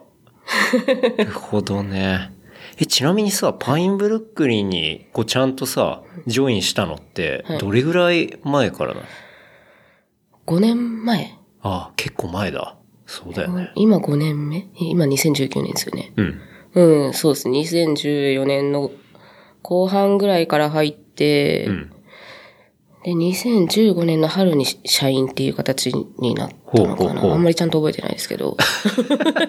[1.18, 2.32] なるほどね。
[2.78, 9.06] え、ちなみにさ、パインブルックリンに、こう、ちゃんとさ、ジョインしたのって、どれぐらい前からなの、
[10.48, 12.76] 5年前ああ、結構前だ。
[13.12, 13.74] そうだよね。
[13.76, 14.70] 今5年目？
[14.80, 16.14] 今2019年ですよね。
[16.16, 16.42] うん。
[16.74, 17.60] うん、そうですね。
[17.60, 18.90] 2014年の
[19.62, 21.92] 後半ぐらいから入って、うん。
[23.04, 27.06] で、2015年の春に社員っていう形になったのかな。
[27.06, 28.56] ほうほうほうあんまりちゃんと覚えてないですけど。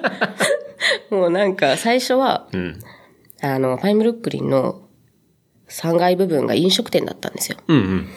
[1.11, 2.81] もうなんか最初は、うん。
[3.41, 4.83] あの、パインブルックリンの
[5.69, 7.59] 3階部分が飲食店だったんですよ。
[7.69, 8.09] うん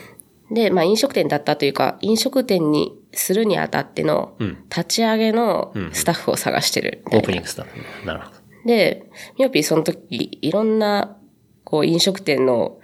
[0.50, 0.56] うん。
[0.56, 7.84] で、まあ飲食店だったというか、飲食店にするにあたってのうん立ち上げのスタッフを探してるみたいなオープニングスタートね。
[8.06, 8.32] なるほど。
[8.66, 11.18] で、ミオピーその時、いろんな、
[11.64, 12.80] こう飲食店の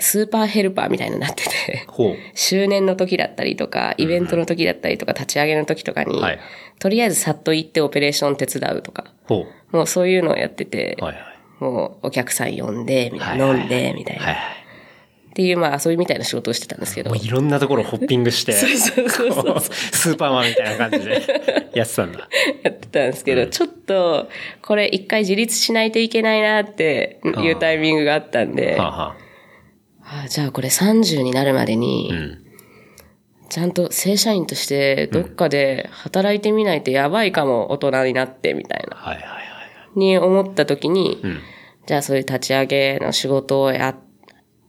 [0.00, 1.86] スーパーヘルパーみたいになってて。
[2.34, 6.38] 周年の時だったりとか、イベントの時だったりとか、立ち上げの時とかに、はい
[6.78, 11.04] とりあえずさっと行ってオペレーション手伝うとか、ほもうそういうのをやってて、う。
[11.04, 11.24] はいはい。
[11.58, 14.55] もうお客さん呼んで、みたいな、はいはい飲んで、みたいな、はいはい。
[15.36, 22.26] っていう、まあ遊びみたいな仕事をしてたんですけどもう、いろんなところホッピングして、 そうそうそうこうスーパーマンみたいな感じでやってたんだ。
[22.62, 24.30] やってたんですけど、ちょっと、
[24.62, 32.42] これ一回自立しないといけないなっていうタイミングがあったんで、はあ、はあじゃあこれ30になるまでに、あ、うん。
[33.50, 39.38] ちゃんと正社員としてどっかで働いてみないとやばいかも大人になってみたいな、はいはいは
[39.96, 39.98] い。
[39.98, 41.40] に思った時に、うん。
[41.86, 43.96] じゃあそういう立ち上げの仕事をや、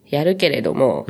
[0.09, 1.05] やるけれども、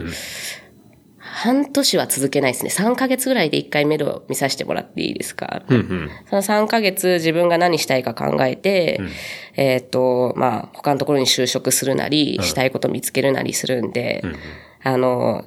[1.20, 2.72] 半年は続けないですね。
[2.72, 6.10] 3ヶ月ぐらいで1回目処を見させてもらっていいですか、うんうん。
[6.30, 9.00] その3ヶ月自分が何したいか考えて、
[9.56, 14.24] えっ、と、まあ、他のところに就職するなり、したいこと見つけるなりするんで、
[14.84, 15.46] あの、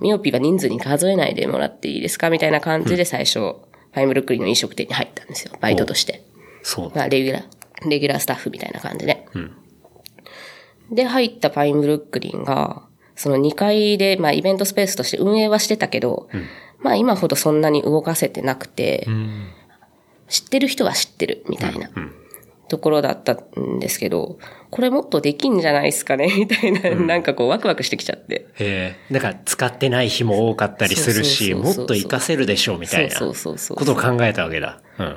[0.00, 2.30] ミオピーは人数に数えないでもらっていいですか？
[2.30, 3.54] みたいな感じで最初、
[3.92, 5.52] パイムルックリンの飲食店に入ったんですよ。
[5.60, 6.24] バイトとして。
[6.62, 6.96] そうだ。
[6.96, 9.26] まあ、レギュラー、レギュラースタッフみたいな感じで。
[10.92, 12.82] で、入ったパインブルックリンが、
[13.14, 16.28] その2階で、まあ、イベントスペースとして運営はしてたけど、
[16.80, 19.06] まあ、今ほどそんなに動かせてなくて、
[20.28, 21.90] 知ってる人は知ってるみたいな
[22.68, 24.38] ところだったんですけど、
[24.70, 26.28] これもっとできんじゃないですかね？
[26.34, 28.46] みたいな、なんかこうワクワクしてきちゃって。
[28.58, 29.12] へえ。
[29.12, 33.32] だから使ってない日も多かったりするし、もっと活かせるでしょうみたいなこ
[33.84, 34.80] とを考えたわけだ。
[34.98, 35.16] うん。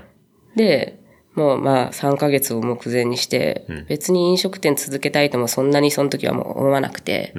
[0.58, 1.00] で、
[1.34, 7.34] もうまあ3ヶ月を目前にして、別に飲食店続けたいともそんなにその時はもう思わなくて、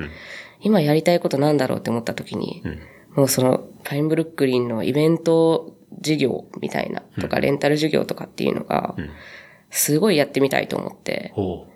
[0.66, 2.60] 今やりたいことなんだろうって思った時に、
[3.14, 8.96] もうそのパインブルックリンのイベント事業みたいなとか、レンタル事業とかっていうのが、
[9.70, 11.68] すごいやってみたいと思って、ほ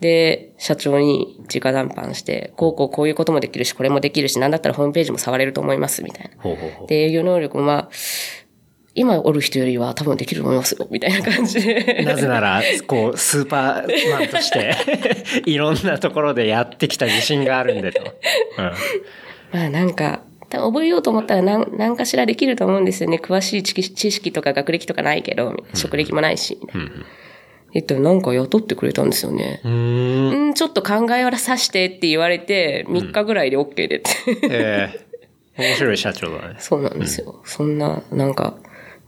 [0.00, 6.42] で、社長に直談判して、こうこうこういうこともできるし、これもできるし、なんだったらホームページも触れると思います、みたいな。
[6.86, 7.90] で、営業能力もまあ、
[8.94, 12.02] 今おる人よりは多分できると思いますよ、みたいな感じで。
[12.04, 14.74] なぜなら、こう、スーパーマンとして、
[15.46, 18.02] いろんなところでやってきた自信があるんでと。
[18.02, 18.72] うん。
[19.58, 23.18] まあなんか、多分覚えようと思ったら何何かしらできると思うんですよね。
[23.22, 26.58] 詳しい知識とか学歴とかないけど、職歴もないし。
[26.60, 26.90] みたいな
[27.74, 29.62] えっと、なんか雇ってくれたんですよね。
[29.64, 30.46] うーん。
[30.48, 34.10] うん、ちょっと考えはさしてって言われて、3日ぐらいで OK でって。
[34.50, 35.12] ええ
[35.56, 36.56] 面白い社長だね。
[36.60, 37.40] そうなんですよ。
[37.44, 38.56] そんな、なんか、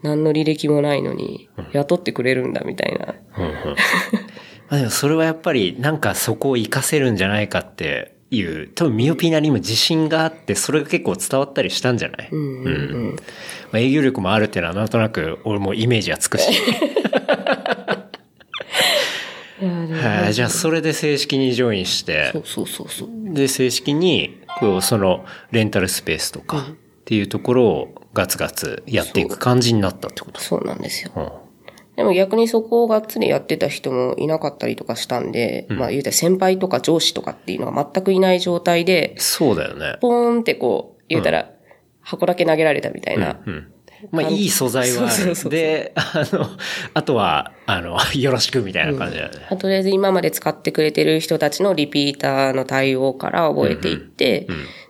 [0.04, 3.14] 何の履歴もないのに、雇ってくれるんだみたいな。
[4.68, 12.28] まあでもそれはやっぱりなんかそこを活かせるんじゃないかっていう、多分ミオピーなりにも自信があって、それが結構伝わったりしたんじゃない？
[12.30, 12.70] うんうんう
[13.12, 13.16] ん。
[13.16, 13.18] ま
[13.74, 16.50] あ、営業力もあるっていうのはなんとなく俺もイメージはつくし。
[19.60, 23.08] はいじゃあそれで正式にジョインしてそ、うそうそうそう。
[23.34, 26.62] で正式にこうそのレンタルスペースとかっ
[27.04, 30.40] ていうところをガツガツやっていく感じになったってこと？
[30.40, 31.12] そうなんですよ。
[31.16, 31.28] うん
[31.96, 39.98] でも逆にそこをがっつりやってた人もいなかったりとかしたんで、まあ言うたら先輩とか上司とかっていうのが全くいない状態で、そうだよね。
[40.00, 41.52] ポーンってこう、言うたら、
[42.00, 43.40] 箱だけ投げられたみたいな。
[43.46, 43.70] うん。
[44.10, 46.46] まあ、いい素材はあで、あの、
[46.94, 49.56] あとは、あの、 よろしくみたいな感じだよね。
[49.56, 54.46] とりあえず今まで使ってくれてる人たちのリピーターの対応から覚えていって、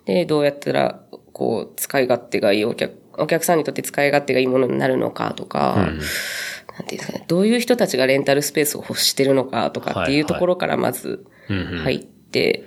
[0.07, 1.01] で、どうやったら、
[1.33, 12.65] こう、使い勝手がいいお客、お客さんにとって使い勝手がいいものになるのかとか、なんていうんですかね、どういう人たちがレンタルスペースを欲してるのかとかっていうところからまず入って、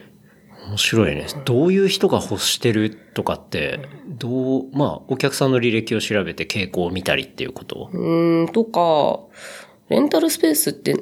[0.68, 1.28] 面白いね。
[1.46, 7.90] どういう人が欲してるとかって、どう、まあ、お客さんの履歴を調べて傾向を見たりっていうこと？
[7.94, 9.20] うーん、とか、
[9.90, 10.96] レンタルスペースって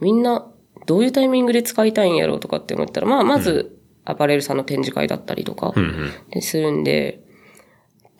[0.00, 0.50] みんな
[0.86, 5.74] どういうタイミングで使いたいんやろうとかって思ったら、まあ、まず、アパレルさんの展示会だったりとか、
[6.30, 7.22] でするんで、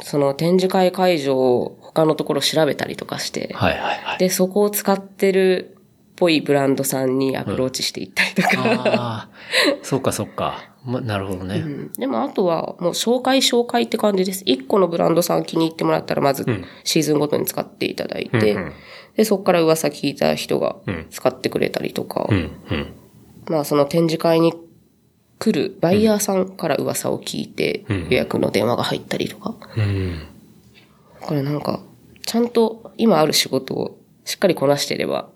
[0.01, 4.19] その展示会会場を他のところ調べたりとかして、はいはいはい。
[4.19, 5.81] で、そこを使ってるっ
[6.17, 9.29] ぽいブランドさんにアプローチしていったりとか、ああ、
[9.83, 10.69] そっかそっか。
[10.85, 11.57] ま、なるほどね。
[11.57, 14.43] うんでもあとはもう紹介紹介って感じです。
[14.47, 16.47] 一個のブランドさん気に入ってもらったらまず
[16.85, 18.57] シーズンごとに使っていただいて、
[19.17, 20.77] で、そこから噂聞いた人が
[21.11, 22.95] 使ってくれたりとか、うん、うん。
[23.49, 24.55] まあその展示会に
[25.39, 29.55] 来るバイヤーさんから噂を聞いて予約の電話が入ったりとか。
[29.77, 30.27] うん。
[31.21, 31.81] これなんか、
[32.25, 35.31] ちゃんと今ある仕事をしっかりこなしてれば、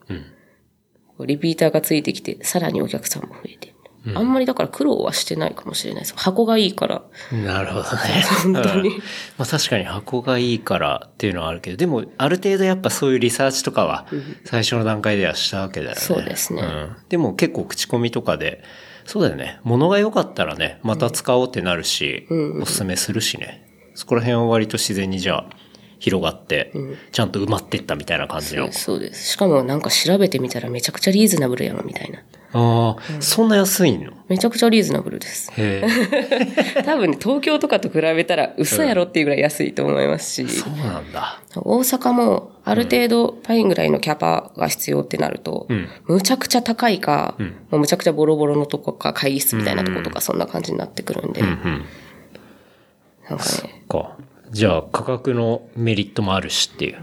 [1.20, 3.72] リピーターがついてきて、さらにお客さんも増えて。
[4.14, 6.14] あんまりだから苦労はしてないかもしれないです。
[6.16, 7.02] 箱がいいから。
[7.30, 7.88] なるほどね。
[8.42, 8.96] 本当にうん
[9.38, 14.06] まあ確かに箱がいいからっていうのはあるけど、でもある程度やっぱそういうリサーチとかは
[14.44, 16.00] 最初の段階ではしたわけだよね。
[16.00, 18.64] そうですねんでも結構口コミとかで、
[19.04, 19.60] そうだよね。
[19.64, 22.26] 物が良かったらね、また使おうってなるし、
[22.60, 23.66] おすすめするしね。
[23.94, 25.50] そこら辺は割と自然にじゃあ
[25.98, 26.72] 広がって、
[27.12, 28.72] ちゃんと埋まってったみたいな感じの。
[28.72, 29.32] そうです。
[29.32, 32.20] しかもなんか調べてみたらめちゃくちゃリーズナブルやろみたいな。
[32.54, 34.12] ああ、そんな安いの？
[34.28, 35.50] めちゃくちゃリーズナブルです。
[36.84, 41.40] 多分ね、東京とかと比べたら嘘やろっていうぐらい安いと思いますし、そうなんだ。
[41.54, 45.66] 大阪もある程度パインぐらいのキャパが必要ってなると、
[46.06, 47.36] むちゃくちゃ高いか、
[47.70, 51.84] もうむちゃくちゃボロボロのとこか会議室みたいなとことかそんな感じになってくるんで、うん。
[53.28, 54.16] なんかね、か。
[54.50, 56.98] じゃあ価格のメリットもあるしっていう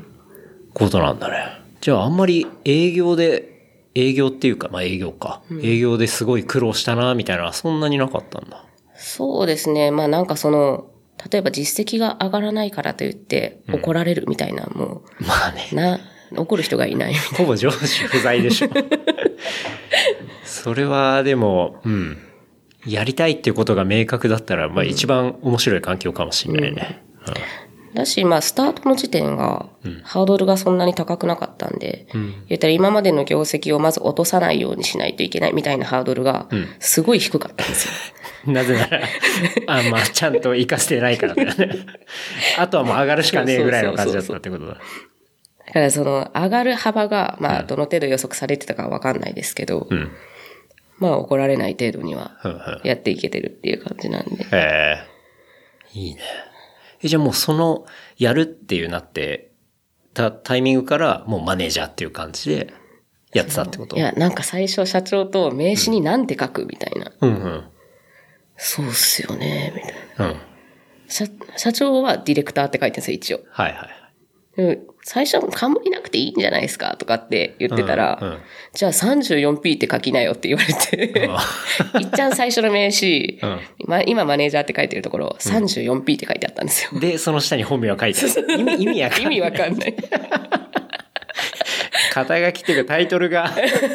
[0.74, 1.48] ことなんだね。
[1.82, 3.59] じゃああんまり営業で、
[3.96, 5.42] 営業っていうか、まあ営業か。
[5.62, 8.66] 営業ですごい苦労したな、みたいなそんなになかったんだ。
[8.96, 9.92] そうですね。
[9.92, 10.90] まあなんかその、
[11.32, 15.70] 例えば実績が上がらないからといって怒られるみたいな、もまあね。
[15.72, 16.00] う、な、
[16.36, 18.70] 怒る人がいないみたいほぼ上司不在でしょ。
[20.46, 22.18] それはでも、うん。
[22.86, 27.04] やりたいっていうことが明確だったら、まあ一番面白い環境かもしれないね。
[27.26, 27.34] な。
[27.94, 29.68] だし、まあスタートの時点が、
[30.04, 32.08] ハードルがそんなに高くなかったんで、
[32.48, 36.48] 言ったら今までの業績をまず落とさないようにしないといけないみたいなハードルが、
[36.80, 37.94] すごい低かったんですよ。
[38.48, 39.02] う んなぜなら、
[39.68, 41.86] あ、まあちゃんと活かしてないからだよね。
[42.58, 44.74] あとはもう上がるしかねえぐらいの感じだったってことだ。
[44.74, 50.12] だからその上がる幅が、まあどの程度予測されてたかはわかんないですけど、ん
[50.98, 54.44] まあ怒られない程度にはうんうんやっていけてるっていう感じなんで。
[54.44, 54.98] へえ。
[55.94, 56.22] いいね。
[57.02, 57.86] え、じゃあもうその、
[58.18, 59.52] やるっていうなって、
[60.14, 62.74] たタイミングからもうマネージャーっていう感じで
[63.32, 63.96] やってたってこと？
[63.96, 67.12] いや、なんか最初社長と名刺に何て書くみたいな。
[67.22, 67.64] うんうん。
[68.58, 70.34] そうっすよね、みたいな。
[70.34, 70.42] うん。
[71.08, 71.26] 社
[71.56, 73.40] 社長はディレクターって書いてるんですよ、一応。
[73.52, 73.90] はいはい。
[75.04, 78.38] 最初、冠なくていいんじゃないですかとかって言ってたら、うんうん
[78.72, 81.12] じゃあ 34P って書きなよって言われて、
[82.00, 87.00] いっちゃん最初の名刺、うんま今マネージャーって書いてるところ、34P って書いてあったんですよ。
[87.00, 88.60] で、その下に本名は書いてある。
[88.60, 89.30] 意味、意味わかん意ない。
[89.30, 89.96] 味わかんない。
[92.14, 93.52] 肩書きっていうかタイトルが、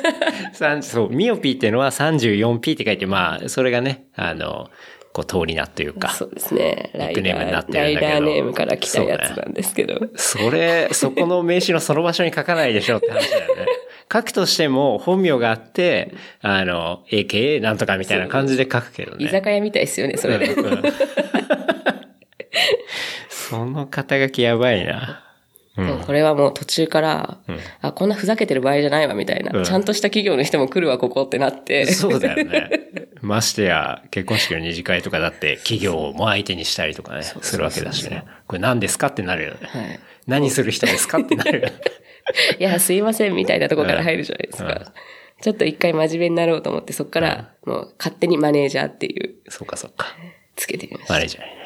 [0.53, 4.71] 三そう、ミオピーっていうのは 34P って書いて、まあ、それがね、あの、
[5.15, 6.91] こう、通り名というか、そうですね。
[6.93, 10.09] ライダニックネームになっー、ライてるんだけどダーネームから来たやつなんですけど。
[10.17, 13.67] それ、そこの名刺のその場所に書かないでしょって話だよね。
[14.13, 16.13] 書くとしても本名があって、
[16.43, 19.25] あの、AKA なんとかみたいな感じで書くけどね。
[19.25, 20.53] 居酒屋みたいですよね、それで。
[20.53, 20.83] うんうん
[23.29, 25.23] その肩書きやばいな。
[25.77, 27.39] でもこれはもう途中から、
[27.81, 31.87] あ、こんなふざけてる場合じゃないわみたいな、うんちゃんとした企業の人も来るわ、ここってなって。
[31.93, 32.71] そうだよね。
[33.25, 38.25] ましてや、結婚式の二次会とかだって企業も相手にしたりとかね、するわけだしね。
[38.47, 39.59] これ何ですかってなるよね。
[39.63, 40.01] はい。
[40.27, 41.73] 何する人ですかってなるよね。
[42.59, 44.69] いや、すいません、みたいなとこから入るじゃないですか。
[44.69, 44.85] うん
[45.43, 50.07] ちょっと一回真面目になろうと思って、そこから、もう勝手にマネージャーっていう、そうかそうか。
[50.57, 51.13] つけてみました。
[51.13, 51.65] マネージャーにね。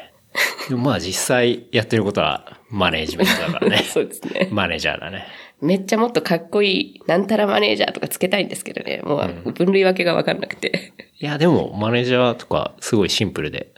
[0.69, 3.77] でもまあ実際やってることはマネージメントだからね。
[3.87, 4.49] そうですね。
[4.51, 5.25] マネージャーだね。
[5.61, 9.01] めっちゃもっとかっこいい、なんたらマネージャーとかつけたいんですけどね。
[9.03, 10.93] もう分類分けがわかんなくて。
[11.19, 13.73] いや、でもマネージャーとかすごいシンプルで、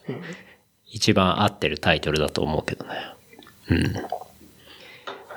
[0.88, 2.92] 一番合ってるタイトルだと思うけどね。
[3.70, 3.94] うん。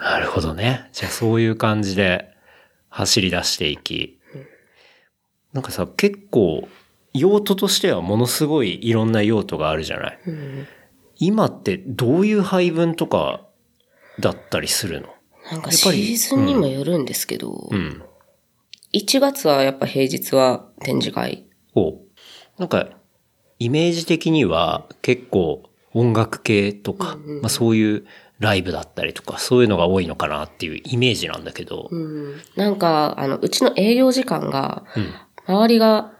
[0.00, 0.88] なるほどね。
[0.92, 2.34] じゃあそういう感じで
[2.90, 4.18] 走り出していき。
[5.54, 6.68] なんかさ、結構
[7.14, 10.18] 用途としてはものすごいいろんな用途があるじゃない。
[10.26, 10.66] うん。
[11.16, 13.46] 今ってどういう配分とか
[14.18, 15.13] だったりするの？
[15.50, 18.02] なんかシーズンにもよるんですけど、うん。
[18.94, 21.46] 1月はやっぱ平日は展示会。
[21.74, 21.98] お
[22.58, 22.88] なんか、
[23.58, 28.06] イメージ的には結構音楽系とか、まあそういう
[28.38, 32.40] ライブだったりとか、そういうのが多いのかなっていうイメージなんだけど、うん。
[32.56, 35.14] なんか、あの、うちの営業時間が、うん。
[35.54, 36.12] 周りが、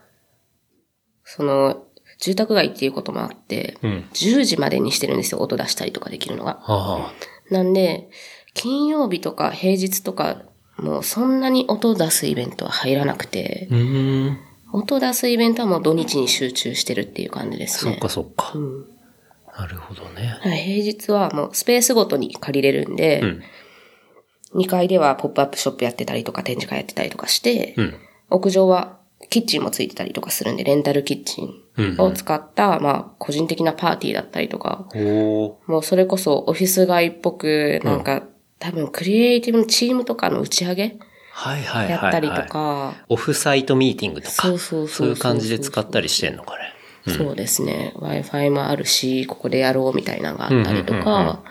[1.25, 1.87] その、
[2.20, 4.09] 住宅街っていうこともあって、うん。
[4.12, 6.61] 10時までにしてるんですよ、音出したりとかできるのが。
[6.66, 7.12] あ
[7.51, 8.09] なんで、
[8.55, 10.42] 金曜日とか平日とか、
[10.78, 13.68] もうそんなに音出すイベントは入らなくて。
[14.72, 18.00] 音出すイベントはもう土日に集中してるっていう感じですねそっ。
[18.00, 18.52] かそっか。
[18.55, 18.86] うん
[19.57, 20.36] なるほどね。
[20.40, 23.42] はい平日はもうスペースごとに借りれるんで、うん。
[24.62, 27.94] 2階ではポップアップショップやってたりとか展示会やってたりとかして、うん。
[28.30, 28.98] 屋上は
[29.30, 34.88] キッチンもついてたりとかするんで、レンタルキッチンを使った、まあ、個人的なパーティーだったりとか。
[34.94, 38.22] もうそれこそオフィス街っぽく、なんか、
[38.64, 40.96] 多分クリエイティブのチームとかの打ち上げ
[41.32, 41.90] はいはい。
[41.90, 47.12] やったりとか、オフサイトミーティングとか、そうそうそうそういう感じで使ったりしてんのかね。
[47.12, 47.92] そうですね。
[47.96, 51.42] Wi-Fi もあるし、ここでやろうみたいなのがあったりとか、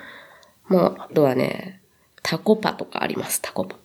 [0.70, 1.82] もう、あとはね、
[2.24, 3.76] タコパとかあります、タコパ。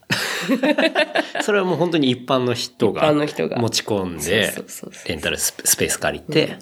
[1.43, 4.55] それはもう本当に一般の人が一般の人が持ち込んで
[5.07, 6.59] レンタルスペース借りて、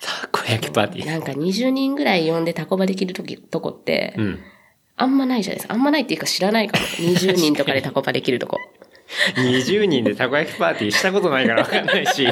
[0.00, 1.06] たこ焼きパーティー。
[1.06, 4.38] なんか20人ぐらい呼んでタコパできるとき、とこって、うん。
[4.96, 5.74] あんまないじゃないですか。
[5.74, 6.86] あんまないっていうか知らないかも。
[6.86, 8.58] 20人とかでタコパできるとこ。
[9.36, 12.26] 20人でたこ焼きパーティーしたことないからわかんないし、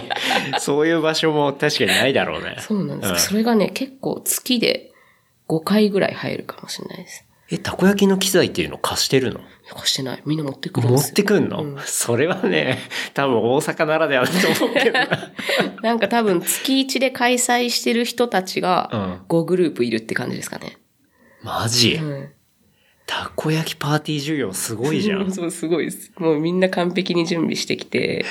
[0.58, 2.56] そういう場所も確かにないだろうね。
[2.60, 4.92] そうなんです、うんそれがね、結構月で
[5.48, 7.24] 5回ぐらい入るかもしれないです。
[7.50, 9.40] え、たこ焼きの機材っていうの貸してるの？
[9.74, 10.22] 貸してない。
[10.24, 11.14] みんな持ってくるん持っですよ。
[11.14, 12.78] てくんの、それはね、
[13.12, 15.08] 多分大阪ならではだと思うけどな。
[15.82, 20.78] なんか多分月1で開催してる人たちうんが5グループいるって感じですかね。
[21.42, 22.33] マジ、うん。
[23.06, 25.30] たこ焼きパーティー需要すごいじゃん。
[25.32, 26.12] そう、すごいです。
[26.16, 28.24] もうみんな完璧に準備してきて。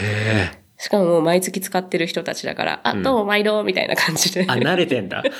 [0.78, 4.46] しかももう毎月使ってる人たちだから、あ、どうも毎度みたいな感じで。
[4.48, 5.24] あ、慣れてんだ。
[5.24, 5.32] た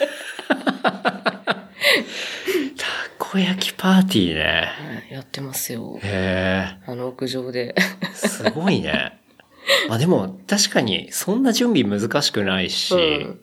[3.18, 4.70] こ焼きパーティーね。
[5.12, 6.00] やってますよ。
[6.02, 7.76] へあの屋上で。
[7.76, 7.82] え。
[8.14, 9.20] すごいね。
[9.90, 13.42] まあでも、確かに、そんな準備難しくないし、うん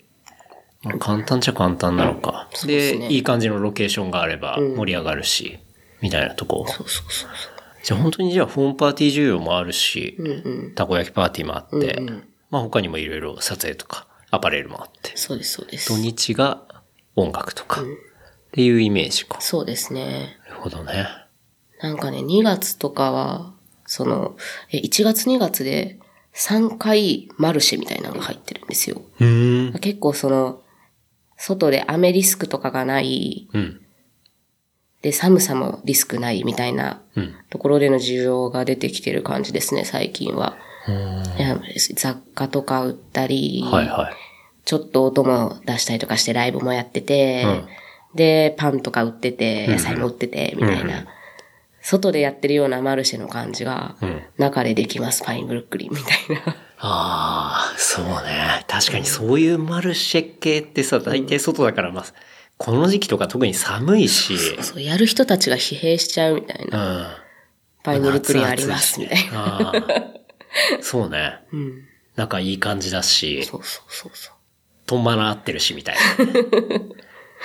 [0.83, 2.49] まあ簡単っちゃ簡単なのか。
[2.55, 5.59] そうですねいい感じのロケーションがあればうん盛り上がるし、
[6.01, 6.67] みたいなとこ。
[6.69, 7.31] そうそうそう
[7.83, 10.27] じゃあ本当にじゃあホームパーティー需要もあるし、そう。
[10.27, 10.75] うんうん。
[10.75, 15.97] たこ焼きパーティーもあって、うんうんまあ他にもいろいろ撮影とか、アパレルもあって、そうです、そうです土。
[15.97, 16.67] 日が
[17.15, 17.85] 音楽とか、っ
[18.53, 19.41] ていうイメージか。
[19.41, 20.37] そうですね。
[20.49, 21.07] なるほどね。
[21.81, 23.55] なんかね、2月とかは、
[23.87, 24.37] その、
[24.71, 25.99] え1月2月で
[26.35, 29.03] 3回マルシェみたいなのが入ってるんですよ。
[29.81, 30.63] 結構その、
[31.37, 33.81] 外で雨リスクとかがない、うん。
[35.03, 37.35] で、寒さもリスクないみたいなうん。
[37.49, 40.57] ところでの需要が出てきてる感じですね、最近は。
[41.97, 44.15] 雑貨とか売ったり、はいはい。
[44.65, 47.69] ちょっと音も出したりとかしてライブもやってて、うん
[48.15, 51.07] で、パンとか売ってて、野菜も売ってて、みたいな、
[51.81, 56.57] 外でやってるようなマルシェの感じが、うん中でできます、パインブルックリンみたいな。
[56.79, 58.65] ああ、そうね。
[58.67, 62.05] 確かにそういうマルシェ系ってさ、大体外だから、まあ、
[62.63, 66.71] この時期とか特に寒いし、そう、やる人たちが疲弊しちゃうみたいうん。
[66.71, 67.17] な。
[67.83, 69.73] パインブルックリンあります、みたいな。
[70.83, 71.41] そうね。
[71.53, 71.85] うん。
[72.17, 74.35] なんかいい感じだし、そうそうそうそう。
[74.85, 76.01] とんまな合ってるし、みたいな。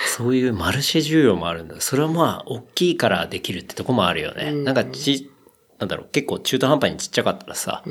[0.06, 1.80] そういうマルシェ需要もあるんだ。
[1.80, 4.52] それはまあ、大きいからできるってとこもあるよね。
[4.52, 5.30] なんかち、
[5.78, 7.82] なんだろう、結構中途半端にちっちゃかったらさ、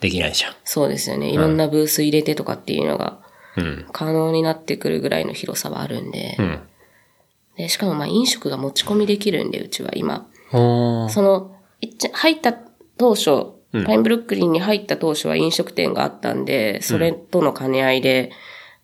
[0.00, 0.54] できないじゃん。
[0.64, 1.30] そうですよね。
[1.30, 3.23] いろんなブース入れてとかっていうのがうん。
[3.92, 6.36] 可能になってくるぐらいの広さはあるんで。
[6.38, 6.60] うん。
[7.56, 10.28] でしかもまあ飲食が持ち込みできるんで、うちは今。
[10.50, 11.56] その、
[12.12, 12.52] 入った
[12.96, 18.30] 当初、うんパインブルックリンに入った当初は飲食店があったんで、それとの兼ね合いで、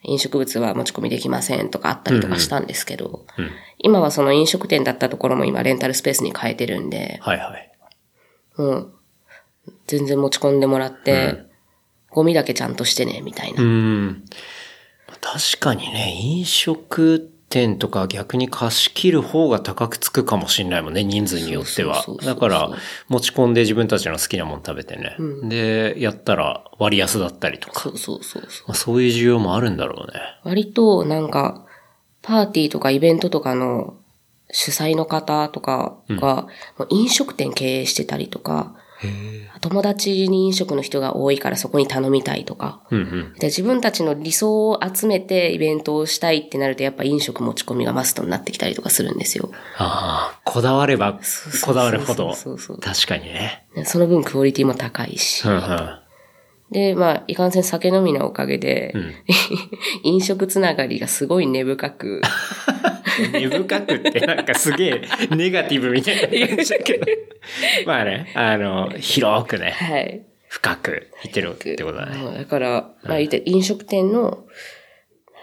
[0.03, 3.51] 飲食物は持ち込みできませんとかあったりとかしたんですけど、うん。
[3.79, 7.73] 今はその飲食店だったところも今レンタルスペースに変えてるんで、はいはい。
[8.57, 8.93] もう、
[9.87, 11.45] 全然持ち込んでもらって、
[12.11, 13.63] ゴミだけちゃんとしてね、みたいな。
[13.63, 14.25] うん。
[15.21, 22.71] 確かにね、飲食店とか逆に貸し切る方が高くつくかもしれないもんね、人数によってはだから、
[23.09, 25.17] 持ち込んで自分たちの好きなもの食べてね。
[25.49, 27.81] で、やったら割安だったりとか。
[27.81, 28.69] そうそうそうそう。
[28.69, 30.21] まあ、そういう需要もあるんだろうね。
[30.45, 31.67] 割となんか、
[32.23, 33.97] パーティーとかイベントとかの
[34.53, 36.47] 主催の方とかが、
[36.79, 38.75] もう飲食店経営してたりとか、
[39.61, 43.35] 友達に飲食の人が多いからそこに頼みたいとか、うんうん。
[43.35, 49.51] で自分たちの理想を集めてイベントをしたいってなるとやっぱ飲食持ち込みがマストになってきたりとかするんですよ。
[49.77, 51.21] ああ、こだわれば
[51.65, 52.35] こだわるほど
[52.81, 53.67] 確かにね。
[53.75, 55.51] でその分クオリティも高いしう。
[55.51, 56.01] んうん。
[56.71, 59.15] で、まあ、いかんせん酒飲みのおかげで、ん
[60.09, 62.23] 飲食つながりがすごい根深く、
[63.29, 67.07] 根深くってなんかすげえネガティブみたいな感じだけど。
[67.87, 70.23] まあね、あの、広くね、はい。
[70.49, 72.39] 深く言ってるってことだね。
[72.39, 74.47] だから、まあ言って飲食店の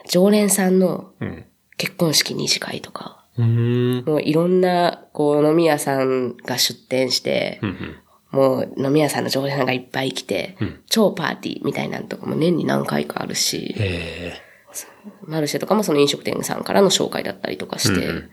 [0.09, 1.45] 常連さんのうん。
[1.77, 4.05] 結婚式二次会とか、うーん。
[4.05, 7.95] もういろんな、こう、飲み屋さんが出店して、うんうん。
[8.31, 14.33] もう飲み屋さんの常連さんがいっぱい来て、ん超パーティーみたいなのとかも年に何回かあるし、え
[15.27, 18.29] マルシェとかもその飲食店さんからの紹介だったりとかして、うんうん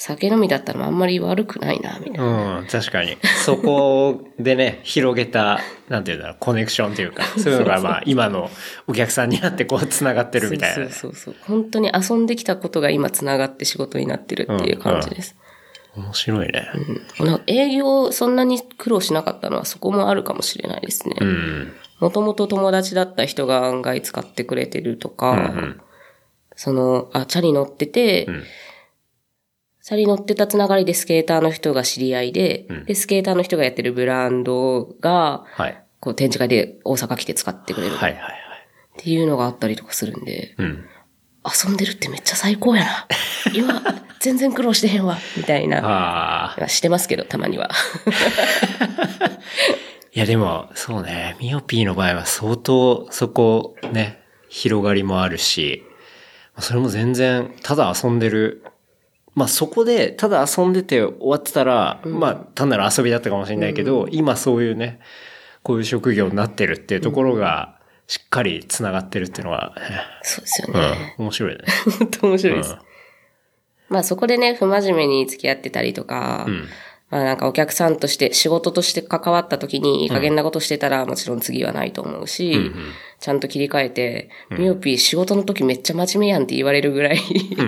[0.00, 2.58] 酒飲みだったらあんまり悪くないな、みたいえな。
[2.60, 3.18] うん、確かに。
[3.44, 8.48] そこでね、広げた、なんていうんだろう、コネクションというか、 そういうのがまあ、今の
[8.86, 10.90] お客さんになってこう、繋がってるみたいなそうね。
[10.92, 11.36] そうそうそう。
[11.48, 15.34] 本当に遊んできたことが今繋がって仕事になってるっていう感じです。
[15.96, 16.68] 面白いね。
[17.18, 21.24] うん営業そんなに苦労しなかったのはそこもあるかもしれないですねう。
[21.24, 21.72] ん。
[21.98, 25.80] もともと友達だった人が案外使ってくれてるとか、うん
[26.58, 28.42] その、あ、チャリ乗ってて、ん
[29.80, 35.84] チャリ乗ってたつながりでスケーターの人が知り合いで、んで、スケーターの人がやってるブランドが、はい。
[36.00, 38.34] こう展示会で大阪来て使ってくれるっはいはいはい。
[38.98, 40.84] ていうのがあったりとかするんで、うん。
[41.46, 43.06] 遊んでるってめっちゃ最高やな。
[43.54, 43.80] 今、
[44.18, 45.78] 全然苦労してへんわ、みたいな。
[45.78, 46.68] ああ。
[46.68, 47.70] してますけど、たまには。
[50.12, 55.84] いやでも、そうね、ミオピーの場合は相当そこね、広がりもあるし、
[56.60, 58.64] それも全然、ただ遊んでる。
[59.34, 65.00] まあそこで、ただ遊んでて終わってたら、まあ単なる遊びだったかもしれないけど、今そういうね、
[65.62, 69.74] こういう職業になってるっていうところが、しっかり繋がってるっていうのは、
[70.22, 71.58] そうですようんね。、面白いね。
[71.98, 72.72] 本当面白いです。
[72.72, 72.78] うん
[73.88, 76.68] まあそこでね、不真面目に付き合ってたりとか、ん
[77.10, 82.70] まあなんかお客さんとして仕事として関わった時にいい加減なことしてたらもちろん次はないと思うし、
[83.20, 87.18] ちゃんと切り替えて、ミオピー仕事の時めっちゃ真面目やんって言われるぐらい、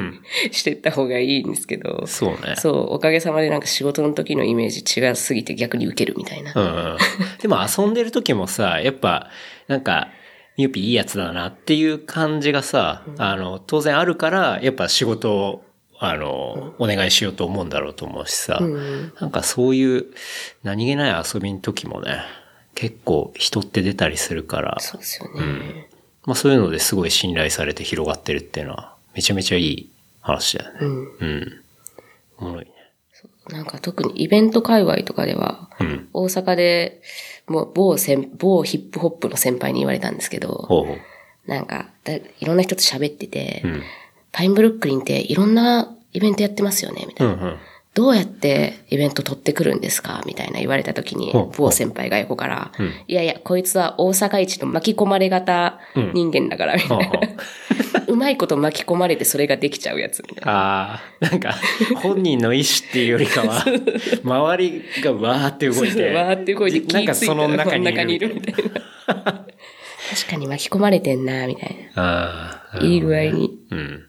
[0.52, 2.54] してった方がいいんですけど、そうね。
[2.56, 6.52] そう、おかげさまでなんか仕事の時のイメージ違いすぎて逆に受けるみたいな。
[6.54, 6.98] うんうん。
[7.40, 9.30] でも遊んでる時もさ、やっぱ、
[9.68, 10.08] なんか、
[10.56, 15.64] ミューピーいいやつだなっていう感じがさ、あの、当然あるから、やっぱ仕事を、
[16.02, 18.58] あの、お願いしようと思うんだろうと思うしさ、
[19.20, 20.06] なんかそういう
[20.62, 22.22] 何気ない遊びの時もね、
[22.74, 25.90] 結構人って出たりするから、そうですよね。
[26.24, 29.90] まあそういうのですごい信頼されて広がってるっていうのは、めちゃめちゃいい
[30.22, 30.78] 話だよね。
[30.80, 31.60] うん。
[32.38, 32.72] おもろいね。
[33.50, 36.08] なんか特にイベント界隈とかでは、うん。
[36.14, 37.02] 大阪で、
[37.46, 40.98] もう某先、某ヒップホップの先輩に言われたんですけど、ほうほう。
[41.46, 43.82] なんか、だいろんな人と喋ってて、ん
[44.32, 47.34] パインブルックリンっていろんなイベントやってますよね、みたいな。
[47.34, 47.56] うんうん。
[47.92, 50.22] どうやってイベント取ってくるんですか？
[50.24, 52.70] みたいな言われた時に某先輩が横から、
[53.08, 55.80] いやいや、こいつは大阪一の巻き込まれ型
[56.14, 57.30] 人間だから、みたいなほうほう。
[58.14, 60.52] うまいこと巻き込まれてそれができちゃうやつ、みたいな。
[60.52, 61.54] ああ、なんか、
[61.96, 63.64] 本人の意思っていうよりかは、
[64.22, 68.70] 周りがわーって動いて、わーって動いて気なんかその中にいるみたいな。
[69.34, 72.84] 確かに巻き込まれてんな、みたいああ、な。
[72.86, 73.50] いい具合に。
[73.70, 74.06] うん。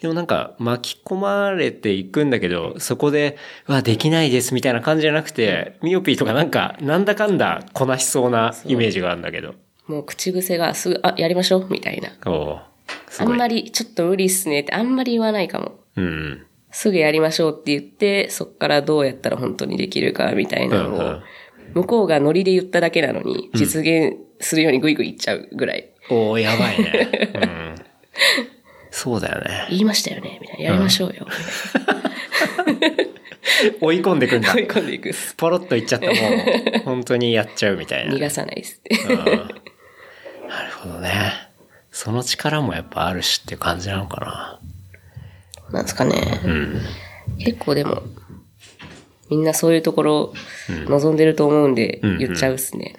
[0.00, 3.36] でもなんか巻き込まれていくんだけど、そこで、
[3.66, 9.54] うわ、できないですみたいな感じじゃなくて、ミオピーとかなんか、なんだかんだこなしそうなイメージがあるんだけど。
[9.86, 12.10] もう口癖がすぐ、あ、やりましょう、みたいな。
[12.30, 12.60] お。
[13.18, 15.80] あんまり、ちょっと無理っすねってあんまり言わないかも。
[15.96, 16.46] うん。
[16.70, 21.22] すぐやりましょうって言って、そっからどうやったら本当にできるかみたいなのを、うんうん
[21.74, 25.90] 向こうがノリで言っただけなのに、実現するようにグイグイ言っちゃうぐらい。
[26.10, 27.30] おーやばいね。
[27.34, 27.74] うん。
[28.90, 29.66] そうだよね。
[29.70, 30.64] 言いましたよねみたいな。
[30.64, 31.26] やりましょうよ。
[33.80, 34.60] 追い込んでくんだ追。
[34.60, 35.34] い込んでいくっす。
[35.34, 36.16] ポロッと言っちゃったもう、
[36.84, 38.14] 本当にやっちゃうみたいな。
[38.14, 38.96] 逃がさないっすって。
[39.14, 39.68] うん
[40.48, 41.32] なるほどね。
[41.92, 44.60] その力もやっぱあるしっていう感じなのか
[45.70, 46.40] なんですかね。
[46.42, 46.50] な。
[46.50, 46.80] うん。
[47.38, 48.02] 結構でも、
[49.30, 50.34] みんなそういうところ
[50.86, 52.96] 望んでると思うんで、ん言っちゃうっすね。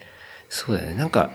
[0.50, 0.96] そうだよね。
[0.96, 1.32] なんか、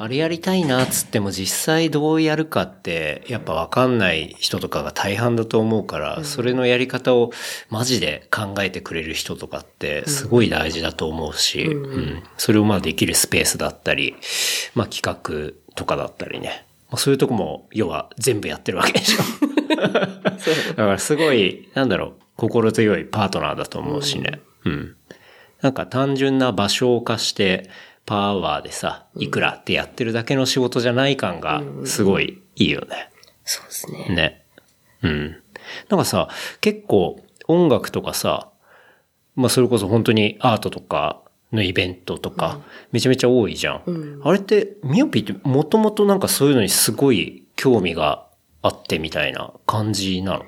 [0.00, 7.32] あれやりたいなっつっても実際どうやるかって、やっぱわかんない人とかが大半だと思うから、それのやり方を
[7.68, 14.14] マジで考えてくれる人とかってすごい大事だと思うし、うんそれをまあできるスペースだったり、
[14.76, 16.64] まあ企画とかだったりね。
[16.90, 19.76] まあ、そういうとこも、要は全部やってるわけでしょ。
[19.76, 24.40] だからすごい、なんだろう、心強いパートナーだと思うしね。
[24.64, 24.96] うん。
[25.60, 27.68] なんか単純な場所を貸して、
[28.08, 33.10] パワーでさ、いくらってやってるだけの仕事じゃない感が、すごいいいよね。
[33.44, 34.06] そうですね。
[34.08, 34.44] ね。
[35.02, 35.36] うん。
[35.90, 36.30] なんかさ、
[36.62, 38.48] 結構音楽とかさ、
[39.36, 41.20] まあそれこそ本当にアートとか
[41.52, 42.60] のイベントとか、
[42.92, 44.20] めちゃめちゃ多いじゃん。
[44.24, 48.26] あれって、ミオピーってもともとなんかそういうのにすごい興味が
[48.62, 50.44] あってみたいな感じなの？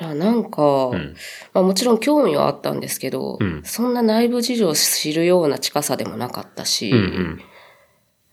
[0.00, 1.14] いや、なんか、ん
[1.52, 7.40] まあもちろん興味はあったんですけど、んそんな内部事情を知るような近さでもなかったし、うんうん。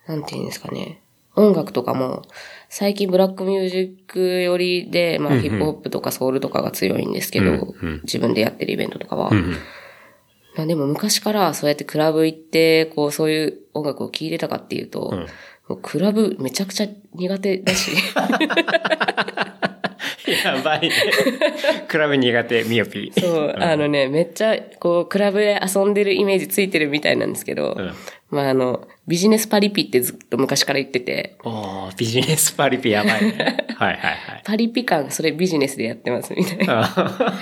[0.07, 1.01] なんていうんですかね。
[1.36, 2.24] 音楽とかも、
[2.70, 9.30] 最近ブラックミュージック寄りで、まあヒップホップとかソウルとかが強いんですけど、うんうん自分でやってるイベントとかは。
[9.30, 9.51] うんうん。
[10.55, 15.28] まあでも昔からそうやってクラブ行って、こうそういう音楽を聴いてたかっていうと、ん
[15.68, 17.91] もうクラブめちゃくちゃ苦手だし、
[20.43, 20.91] やばいね。
[21.88, 23.22] クラブ苦手、ミオピー。
[23.22, 27.93] そう、あのね、めっちゃこうクラブで遊んでるイメージついてるみたいなんですけど、うん
[28.30, 33.68] まああの、ビジネスパリピってずっと昔から言ってて、おービジネスパリピやばいね。
[33.78, 34.41] はいはいはい。
[34.43, 36.84] パリピ感、それビジネスでやってますみたいな。
[36.84, 37.34] あ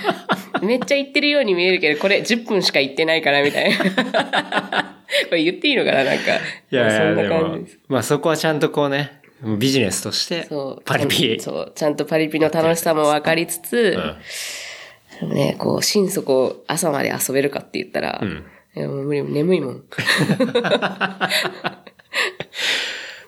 [0.62, 3.76] めっちゃ言ってるように見えるけど、これ10分しか言ってないからみたいな。
[5.28, 6.22] これ言っていいのかななんか。
[6.22, 9.15] いやいや、そんな感じです。、まあそこはちゃんとこうね、
[9.58, 10.48] ビジネスとして
[10.84, 11.38] パリピ。
[11.40, 11.72] そう。
[11.74, 13.96] ちゃんとパリピの楽しさも分かりつつ、
[15.22, 18.44] うんね、こう、心底朝まで遊べるかって言ったら、ん
[18.76, 19.84] いやもう無理、眠いもん。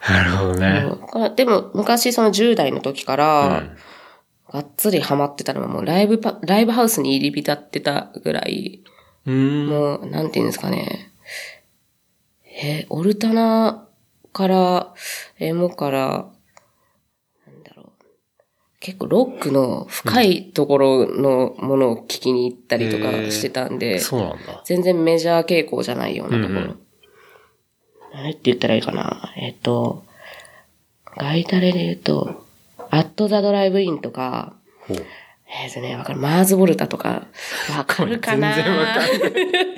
[0.08, 0.86] なるほどね。
[1.14, 3.76] うんでも、昔その10代の時から、うん
[4.50, 8.82] がっつりハマってたのはもうライブパ、ライブハウスに入り浸ってたぐらい、
[9.26, 9.66] うーん。
[9.66, 11.12] もう、なんていうんですかね。
[12.62, 13.87] えーオルタナ
[14.32, 14.94] から、
[15.38, 16.30] エモから、
[17.46, 18.04] なんだろう。
[18.80, 24.62] 結構ロックの深いところのものを聞きに行ったりとかしてたんで、そうなんだ。
[24.64, 26.60] 全然メジャー傾向じゃないようなところ。
[26.60, 26.80] うんうん
[28.12, 29.32] 何って言ったらいいかな。
[29.36, 30.04] えっ、と、
[31.16, 32.44] ガイタレで言うと、
[32.90, 34.54] アットザドライブインとか、
[35.50, 36.20] えっ、とね、わかる。
[36.20, 37.26] マーズボルタとか、
[37.76, 39.77] わかるかな全然わかんない。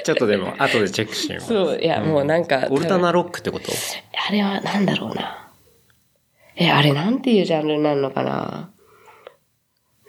[0.04, 1.48] ちょっとでも、後でチェックしてみます。
[1.48, 3.70] そう、いや、もうなんか、オルタナロックってこと？
[4.28, 5.52] あれはなんだろうな。
[6.56, 8.70] え、あれなんていうジャンルになるのかな？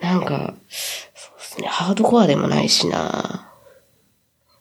[0.02, 3.48] なんか、そうですね、ハードコアでもないしな。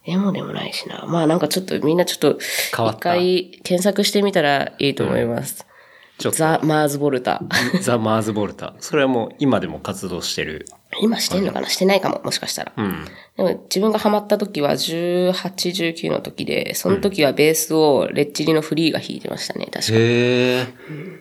[0.07, 1.05] エモでもないしな。
[1.07, 5.67] まあなんかちょっとみんなちょっと、一回検索してみたらいいと思います。
[6.19, 6.39] ちょっと。
[6.39, 7.43] ザ・マーズ・ボルタ。
[7.81, 8.75] ザ・マーズ・ボルタ。
[8.81, 10.67] それはもう今でも活動してる。
[11.01, 11.69] 今してんのかな？
[11.69, 12.73] してないかも、もしかしたら。
[12.77, 13.05] うん。
[13.37, 19.93] でも自分がハマった時は18、19の時で、その時はベースをレッチリのフリーが弾いてましたね、確か。
[19.93, 20.67] へえ、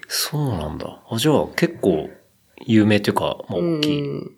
[0.08, 1.02] そうなんだ。
[1.10, 2.10] あ、じゃあ結構
[2.66, 4.02] 有名というか、まあ大きい。
[4.02, 4.36] うん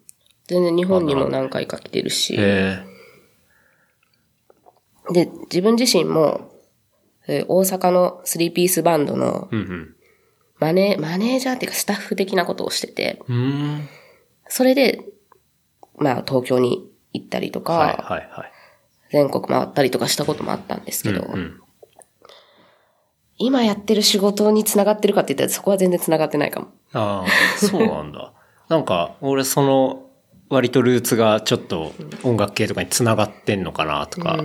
[0.47, 2.35] 全然日本にも何回か来てるし。
[2.37, 2.79] へ
[5.13, 6.51] で、自分自身も、
[7.25, 9.47] えー大阪のスリーピースバンドの
[10.59, 13.21] マネ、マネージャーっていうかスタッフ的なことをしてて。
[14.49, 15.05] それで、
[16.01, 18.51] まあ東京に行ったりとか、はいはいはい。
[19.11, 21.61] 全国回ったりとかしたこともあったんですけど、うん。
[23.37, 26.67] 今やってる仕事に繋がってるかって言ったらそこは全然繋がってないかも。
[26.93, 28.33] ああ、そうなんだ。
[28.69, 30.07] なんか、俺その、
[30.49, 31.93] 割とルーツがちょっと
[32.23, 34.41] 音楽系とかに繋がってんのかなとか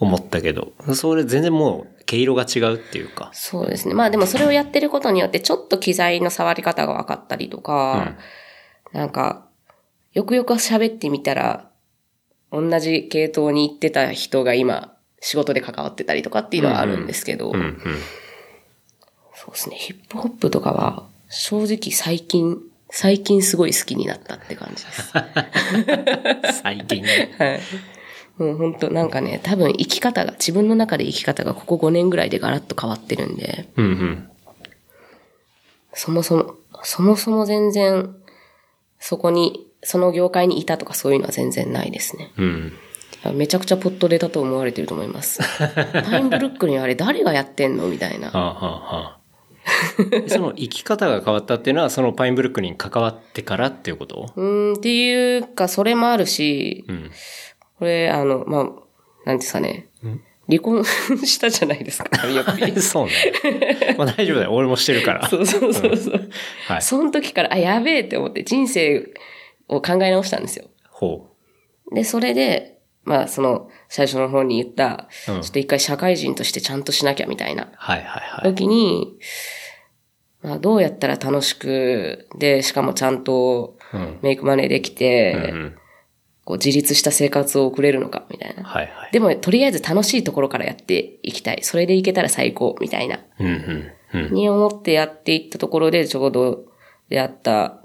[0.00, 3.30] 思ったけど、それ全然もう毛色が違うっていうか。
[3.32, 3.94] そうですね。
[3.94, 8.16] まあでもそれをやってることによってちょっと機材の触り方が分かったりとか、
[8.92, 9.47] なんか、
[10.12, 11.70] よくよく喋ってみたら、
[12.50, 17.78] 同じ系統に行ってた人が今、仕事で関わってたりとかっていうのはあるんですけど、うんうん。
[19.34, 19.76] そうですね。
[19.76, 22.58] ヒップホップとかは、正直最近、
[22.90, 25.12] 最近すごい好きになったって感じです。
[26.62, 27.34] 最近ね。
[27.38, 27.60] はい。
[28.38, 34.30] もう本当なんかね、多分生き方が、自分の中で生き方がここ5年ぐらいでガラッと変わってるんで、うんうん。
[35.92, 36.54] そもそも、
[36.84, 38.14] そもそも全然、
[39.00, 42.32] そこに、その業界にいたとかそういうのは全然ないですね。
[42.36, 42.72] うん。
[43.34, 45.40] めちゃくちゃポットでだと思われてると思います。
[46.04, 47.88] タイムブルックにあれ誰がやってんの？
[47.88, 48.28] みたいな。
[48.28, 49.18] はあ、はあはあ、
[50.28, 54.32] その生き方が変わったっていうのは、そのパインブルックに関わってからっていうこと？
[54.36, 57.10] うーん、っていうか、それもあるし、うん。
[57.78, 58.68] これ、あの、まあ、
[59.26, 59.88] なんですかね。
[60.48, 63.12] 離婚したじゃないですか、神岡ピそうね。
[63.98, 64.54] まあ大丈夫だよ。
[64.54, 65.28] 俺もしてるから。
[65.28, 66.30] そうそうそうそう。
[66.68, 66.82] はい。
[66.82, 69.06] その時から、あ、やべえって思って人生
[69.68, 70.66] を考え直したんですよ。
[70.90, 71.28] ほ
[71.92, 77.68] で、それで、まあ、その、最初の方に言った、うんちょっと一回社会人としてちゃんとしなきゃみたいなう。
[77.76, 78.54] はいはいはい。
[78.54, 79.18] 時に、
[80.42, 84.18] まあ、どうやったら楽しく、で、しかもちゃんとうん。
[84.22, 85.76] メイクマネーできて、うん
[86.48, 88.64] こう自立した生活を送れるのか、みたいな。
[88.64, 89.12] はいはい。
[89.12, 91.58] でも、とりあえず楽しいところからやっていきたい。
[91.60, 93.20] それでいけたら最高、みたいな。
[93.38, 93.50] うんう
[94.16, 94.18] ん。
[94.28, 94.32] うん。
[94.32, 96.64] に思ってやっていったところで、ちょうど
[97.10, 97.82] 出会った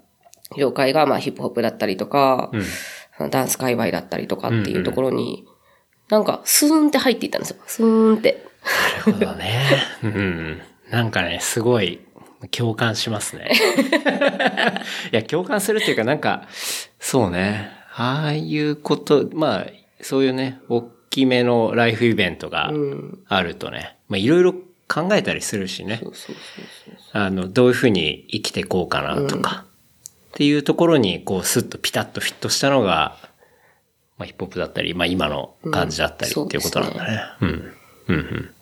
[0.58, 2.52] 業界が、まあ、ヒップホップだったりとか、
[3.32, 5.46] ダンス界隈だったりとかっていうところに、
[6.10, 7.58] なんか、スーンって入っていったんですよ。
[7.66, 8.46] スーンって。
[9.06, 9.64] なるほどね。
[10.04, 10.62] うん。
[10.90, 12.00] なんかね、すごい
[12.52, 13.52] 共感しますね。
[15.12, 16.48] いや、共感するっていうかなんか、
[17.00, 17.72] そうね。
[17.96, 19.68] ああいうこと、まあ、
[20.02, 22.72] そういうね、大きめのライフイベントが
[23.28, 24.54] あるとね、まあいろいろ
[24.88, 26.02] 考えたりするしね。
[27.12, 29.66] あの、どういうふうに生きていこうかなとか、
[30.34, 33.18] っていうところに、こう、スッとピタッとフィットしたのが、
[34.18, 37.22] まあ、ヒップホップだったり、まあ、今の感じだったりうんっていうことなんだね。
[37.42, 37.74] うん。
[38.08, 38.54] うん、うん。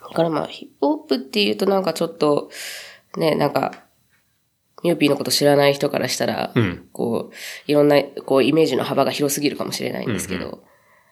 [0.00, 2.50] だからまあ、ヒップホップっていうとなんかちょっと、
[3.16, 3.84] ね、なんか、
[4.84, 7.34] ミューピーのこと知らない人からしたら、うんこう、
[7.66, 10.62] いろんな、こう、イメージの幅が広すぎるかもしれないんですけど、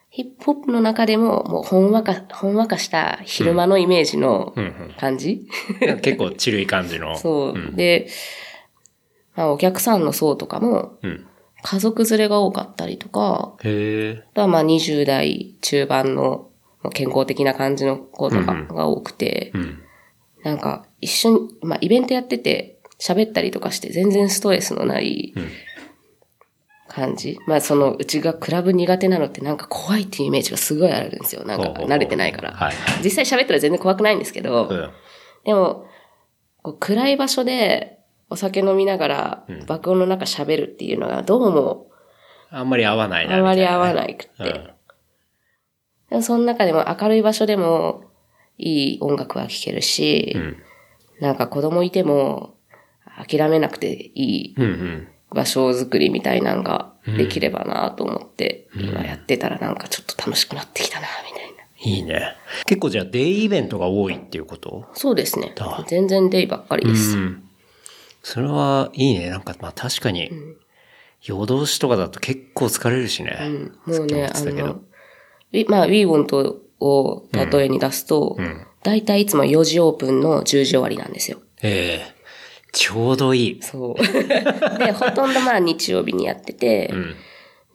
[0.08, 4.54] ヒップホップの中でも、もう、ほんわか、ほんわかした昼間のイメージの
[4.98, 5.48] 感じ、
[5.80, 7.16] なんか結構チルい感じの。
[7.16, 7.74] そう。
[7.74, 8.45] で、まあ、
[9.36, 11.26] お客さんの層とかも、うん。
[11.62, 14.24] 家族連れが多かったりとか、へえ。
[14.32, 16.50] あとはまあ20代中盤の
[16.82, 19.82] まあ健康的な感じの子とかが多くて、うん。
[20.44, 25.34] なんか一緒に、まあイベントやってて喋ったりとかして全然ストレスのない
[26.88, 27.38] 感じ。
[27.46, 31.44] まあそのうちがクラブ苦手なのってなんか怖いっていうイメージがすごいあるんですよ。
[31.44, 32.52] なんか慣れてないから。
[32.52, 34.90] はい実際喋ったら全然怖くないんですけど、うん。
[35.44, 35.86] でも、
[36.80, 37.95] 暗い場所で
[38.28, 41.86] お酒飲みながら爆音の中喋るっていうのがどうも
[42.50, 43.38] あんまり合わないな。
[43.38, 44.28] あまり合わいなくて。
[44.38, 44.70] うん
[46.08, 48.04] でもその中でも明るい場所でも
[48.58, 50.56] いい音楽は聴けるし、ん
[51.20, 52.54] なんか子供いても
[53.28, 55.08] 諦めなくていいうんうん。
[55.30, 61.64] 場所づくりみたいなのができればなと思って、今やってたらなんかちょっと楽しくなってきたな、みたいな。
[61.96, 62.36] いいね。
[62.66, 64.88] 結構じゃあデイイベントが多いっていうこと？
[64.94, 65.84] そうですねだ。
[65.88, 67.16] 全然デイばっかりです。
[67.16, 67.42] ん。
[68.26, 69.30] それはいいね。
[69.30, 70.32] なんかまあ確かに、
[71.22, 73.38] 夜通しとかだと結構疲れるしね。
[73.86, 74.82] もうね、あさっきも
[75.52, 78.36] 言ってたけどの、まあ、ウィーウォントを例えに出すと、
[78.82, 81.38] だいたいいつも4時オープンの10時終わりなんですよ。
[81.62, 82.16] ええ
[82.72, 83.62] ちょうどいい。
[83.62, 84.02] そう。
[84.76, 86.92] で、ほとんどまあ日曜日にやってて、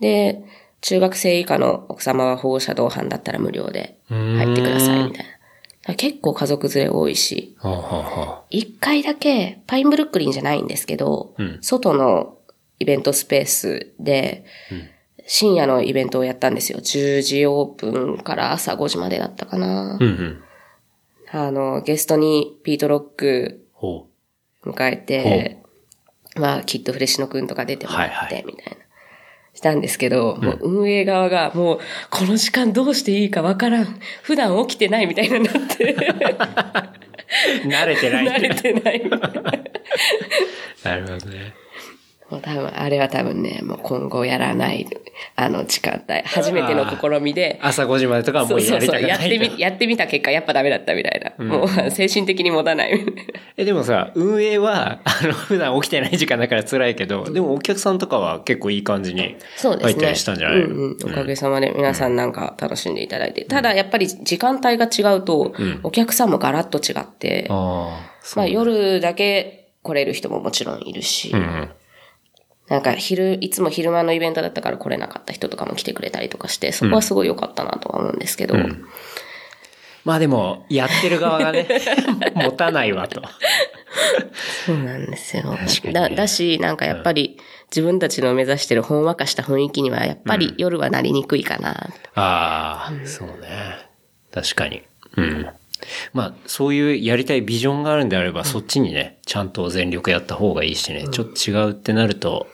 [0.02, 0.44] で、
[0.82, 5.31] 中学生以下の奥様は保護者同伴だったら無料で入ってくださいみたいな。
[5.98, 12.38] 結構家族連れ多いし、はあ、はあは一回だけ、パインブルックリンじゃないんですけど、外の
[12.80, 14.46] イベントスペースで、
[15.26, 16.80] 深夜のイベントをやったんですよ。
[16.80, 19.94] 10時オープンから朝5時までだったかな。
[19.94, 20.44] あ、うんうん。
[21.32, 24.08] あの、ゲストにピートロックほ
[24.64, 25.64] 迎えて、
[26.36, 28.81] まあ、きっとフレッシュのくんとか出てもらって、はいはいみたいな。
[29.54, 31.80] したんですけど、もう運営側がもう、
[32.10, 34.00] この時間どうしていいかわからん。
[34.24, 35.98] 普段起きてないみたいになって、う。
[37.68, 38.26] 慣れてない。
[38.32, 39.02] 慣れてない。
[40.84, 41.54] なるほどね。
[42.32, 44.88] もう多分、あれは多分ね、もう今後やらない、
[45.36, 51.46] あの時間帯、初めての試みで、朝5時までとかはもそうやりたくないやってみ、やってみた結果、やっぱダメだったみたいな。
[51.46, 53.00] もう精神的に持たない。
[53.58, 59.36] え、でもさ、運営は、あの、普段起きてない時間だから辛いけど、でもお客さんとかは結構いい感じに。
[59.62, 60.60] 入ったりしたんじゃない？
[60.62, 61.12] のうんうん。
[61.12, 63.44] おかげさまで皆さんなんか楽しんでいただいて。
[63.44, 65.54] ただやっぱり時間帯が違うと、
[65.84, 71.70] お客さんもガラッと違って、ああ、まあ夜だけ来れる人ももちろんいるし、うん。
[72.72, 78.56] なんか昼、いつも昼間のイベントだったから来れなかった人とかも来てくれたりとかして、そこはすごい良かったなとは思うんですけど、
[80.06, 81.68] まあでも、やってる側がね、
[82.34, 83.22] 持たないわと。
[84.66, 85.44] そうなんですよ。
[85.44, 87.38] かにねだ、だし、なんかやっぱり
[87.72, 91.72] 自分たちの目指してるほんわかした雰囲気にはやっぱり夜はなりにくいかな。
[92.16, 93.50] ああ、そうね。
[94.34, 94.82] 確かに。
[95.18, 95.50] うん。
[96.14, 102.48] まあ、そういうやりたいビジョンがあるんであれば、そっちにね、ちゃんと全力やった方がいいしね、ちょっと違うってなると、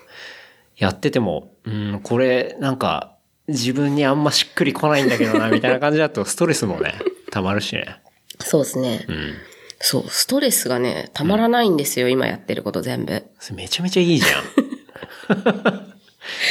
[0.77, 3.15] やってても、うん、これ、なんか、
[3.47, 6.95] 自分にあんましっくりこないんだけどな、 みたいな感じだと、ストレスもね、
[7.31, 8.01] 溜まるしね。
[8.39, 9.05] そうですね。
[9.07, 9.33] うん。
[9.79, 13.23] そう、ストレスがね、たまらないんですよ、今やってること全部。
[13.53, 14.25] めちゃめちゃいいじ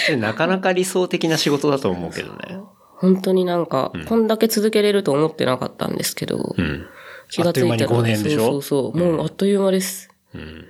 [0.08, 0.20] ゃん。
[0.20, 2.58] なかなか理想的な仕事だと思うけどね。
[2.98, 6.86] 本当になんか、こんだけ続けれると思ってなかったんですけど、うん。
[7.30, 8.40] 気がついたらあっという間に5年でしょ？
[8.40, 10.08] そうそうそう、もうあっという間です。
[10.34, 10.66] うん。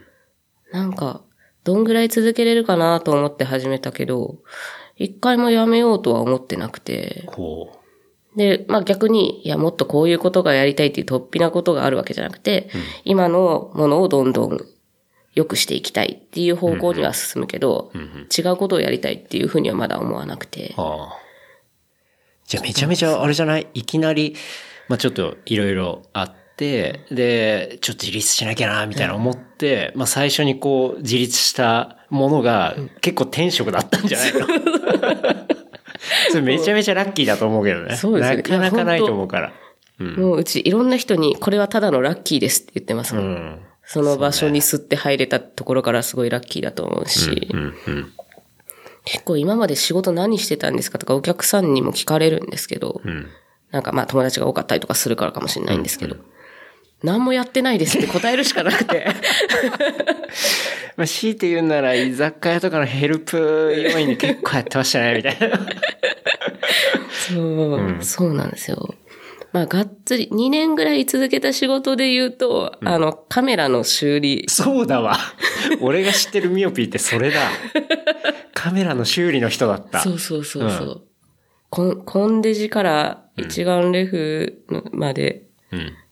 [0.73, 1.23] なんか、
[1.67, 4.37] どんぐらい続けれるかなと思って始めたけど、
[4.95, 7.83] 一回もやめようとは思ってなくて、こ
[8.37, 12.71] で、まあ逆に、いや、もっとこういうことがやりたいっていう突飛なことがあるわけじゃなくて、
[13.05, 14.61] 今のものをどんどん
[15.35, 17.91] 良くしていきたいっていう方向には進むけど、
[18.37, 20.73] 違うことをやりたいっていうふうにはまだ思わなくて。
[20.77, 21.17] ああ。
[22.45, 23.67] じゃあめちゃめちゃあれじゃない？
[23.75, 24.37] いきなり、
[24.89, 34.47] まあちょっといろいろあって、で、ちょっと自立しなきゃな、みたいな思って、まあ最初にこう自立したものが結構転職だったんじゃないの？
[36.31, 37.97] それめちゃめちゃラッキーだと思うけどね。
[37.97, 39.53] そうですねなかなかないと思うから。
[39.99, 43.25] もううちいろんな人に、これはただのラッキーですって言ってますもん。
[43.25, 43.61] うん。
[43.85, 48.13] その場所に吸って入れたところからすごいラッキーだと思うし、うん、うん。
[49.05, 53.27] 結構今まで仕事何してたんですかとかお客さんにも聞かれるんですけど、ん
[53.71, 56.17] なんかまあ友達が多かったりとかするからかもしれないんですけど、
[57.03, 59.07] 何もやってないですって答えるしかなくて。
[60.97, 65.59] まあ強いて言うなら居酒屋とかのヘルプ要員で結構やってましたね、みたいな。
[67.11, 68.95] そう、そうなんですよ。
[69.53, 74.45] まあ、がっつり、2年ぐらい続けた仕事で言うと、あの、カメラの修理。
[74.49, 75.17] そうだわ。
[75.81, 77.41] 俺が知ってるミオピーってそれだ。
[78.53, 80.01] カメラの修理の人だった。
[80.01, 81.03] そうそうそうそう。
[81.71, 85.46] コンコンデジから一眼レフのまでうん。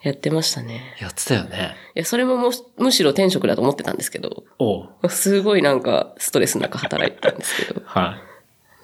[0.02, 0.96] やってましたね。
[1.00, 1.74] やってたよね。
[1.94, 5.08] いや、それももむしろ転職だと思ってたんですけど、おう。
[5.08, 8.18] すごいなんかストレスの中働いてたんですけど、 は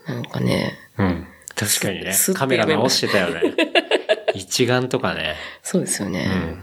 [0.07, 1.03] なんかね、い。
[1.03, 1.27] うん。
[1.57, 3.55] 確かにねカメラ直してたよね。
[4.35, 5.37] 一眼とかね。
[5.63, 6.31] そうですよね。
[6.33, 6.63] うん。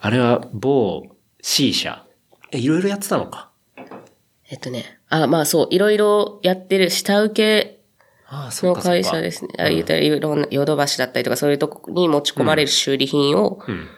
[0.00, 1.02] あれは某
[1.42, 2.04] C 社。
[2.52, 3.50] え、いろいろやってたのか。
[4.50, 7.73] えっとね、あ、まあそう、いろいろやってる下請け
[8.62, 8.74] の。
[8.74, 9.50] 会社ですね。
[9.58, 13.88] あ言ったらいろんなヨドバシだったりとかそういうとこに持ち込まれる修理品を、ん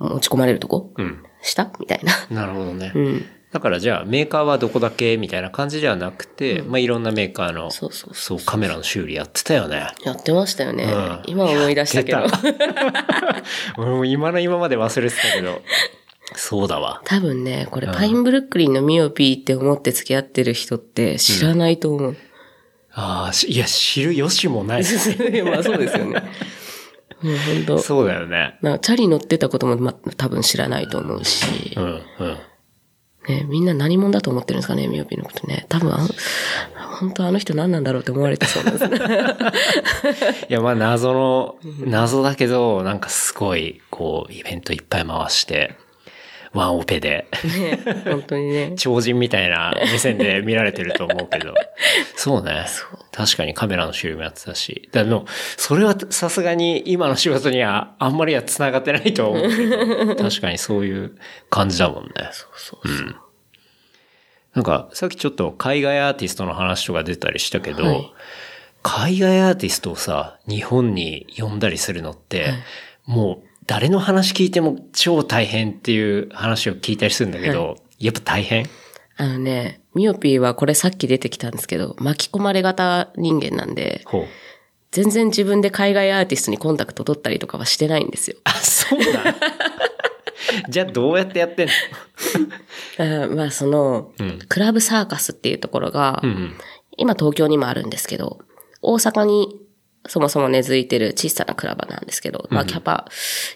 [0.00, 1.22] 持ち込まれるとこ、うん。
[1.42, 1.70] した？
[1.78, 2.12] みたいな。
[2.30, 2.92] なるほどね。
[2.94, 3.26] うん。
[3.52, 9.88] だからじゃあメーカーはどこだけみたいな感じではなくて、まあいろんなメーカーの、そうそうそう、カメラの修理やってたよね。
[10.04, 10.84] やってましたよね。
[10.84, 12.18] うん今思い出したけど
[13.76, 15.62] 俺も今の今まで忘れてたけど。
[16.36, 17.02] そうだわ。
[17.04, 22.16] 多分ね、これパインブルックリンのミオピーって思って付き合ってる人って知らないと思う。
[22.92, 24.82] ああ、しいや、知る由もない。
[25.44, 26.22] まあそうですよね。
[27.22, 28.58] もう本当そうだよね。
[28.62, 32.38] なんかチャリ乗ってたことも、ま、多分知らないと思うしう、ん、うん。
[33.28, 35.66] ね、みんな何者だと思ってるんですかね、ミオピーのことね。
[35.68, 35.92] 多分
[37.00, 38.98] 本当あの人何なんだろうって思われてそうなんですね。
[40.48, 45.76] いや、まあ謎の、謎だけど、なんかすごい、こう、イベントいっぱい回して、
[46.52, 48.72] ワンオペで、ね、本当にね。
[48.76, 51.54] 超人みたいな目線で見られてると思うけど。
[52.16, 52.66] そうね。
[53.12, 54.88] 確かにカメラの修理もやってたし。
[54.92, 55.26] だでも、
[55.56, 61.16] それはさすがに今の仕事にはあんまりは繋がってないと思うけど、 確かにそういう
[61.50, 62.10] 感じだもんね。
[62.32, 63.16] そうそうそう。
[64.54, 68.12] なんか、さっきちょっと海外アーティストの話とか出たりしたけど、はい
[68.82, 72.54] 海外アーティストをさ、日本に呼んだりするのって、
[73.04, 78.66] もう誰の話聞いても超大変っていう話を聞いたりするんだけど、やっぱ大変？
[79.16, 84.04] あのね、ミオピーはこれさっき出てきたんですけど、巻き込まれ型人間なんで。
[84.92, 88.36] 全然自分で海外アーティストにコンタクト取ったりとかはしてないんですよ。
[88.42, 89.38] あ、そうなの？
[90.68, 91.68] じゃあどうやってやってん
[92.98, 93.22] の？
[93.28, 94.12] あまあその、
[94.48, 96.54] クラブサーカスっていうところが、うん。
[96.96, 98.40] 今東京にもあるんですけど、
[98.82, 99.60] 大阪に
[100.06, 103.06] そもそも根付いてる小さなクラブなんですけど、まあキャパ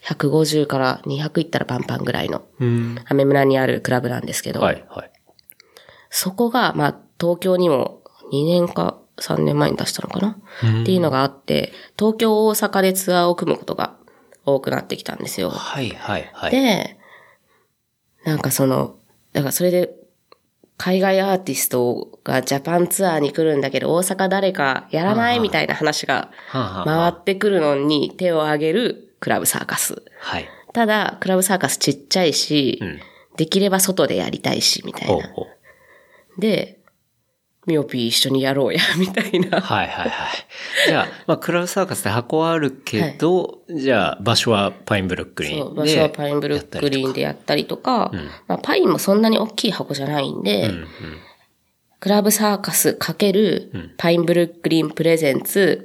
[0.04, 2.98] 150から200いったらパンパンぐらいの、うん。
[3.06, 5.10] アメ村にあるクラブなんですけど、はい、はい。
[6.10, 10.36] そこが、まあ、東京にも2年か3年前に出したのかな？
[10.82, 13.96] っていうのがあって、東京、大阪でツアーを組むことが
[14.44, 15.50] 多くなってきたんですよ。
[15.50, 16.50] はい、はい、はい。
[16.50, 16.98] で、
[18.24, 18.96] なんかその、
[19.32, 19.94] だからそれで、
[20.76, 25.40] 海外アーティストがジャパンツアーに来るんだけど、大阪誰かやらない？
[25.40, 30.02] みたいな話が回ってくるのに手を挙げるクラブサーカス。
[30.18, 30.48] はい。
[30.72, 33.00] ただ、クラブサーカスちっちゃいし、ん
[33.36, 35.14] できれば外でやりたいし、みたいな。
[35.14, 35.42] ほうほ
[36.36, 36.40] う。
[36.40, 36.78] で、
[37.66, 39.60] ミオピー一緒にやろうや、 みたいな。
[39.60, 40.10] はいはいはい。
[40.86, 45.58] じゃあ、 まあ、クラブサーカスで箱はあるけど、じゃあ、場所はパインブルックリンで。
[45.60, 48.12] そう、場所はパインブルックリンでやったりとか、
[48.46, 50.86] まあ、パインもそんなに大きい箱じゃないんで、うんうん。
[52.00, 55.84] クラブサーカスかけるパインブルックリンプレゼンツ、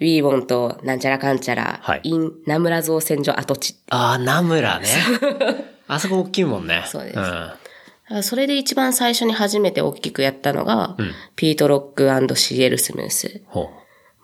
[0.00, 3.76] ウィーボンとなんちゃらかんちゃら、はいインナムラ造船所跡地。
[3.90, 4.86] ああ、ナムラね。
[5.88, 6.84] あそこ大きいもんね。
[6.86, 7.52] そうですん。
[8.22, 10.96] それで一番最初に初めて大きくやったのが、
[11.36, 13.42] ピートロックシエルスムース。
[13.46, 13.70] ほ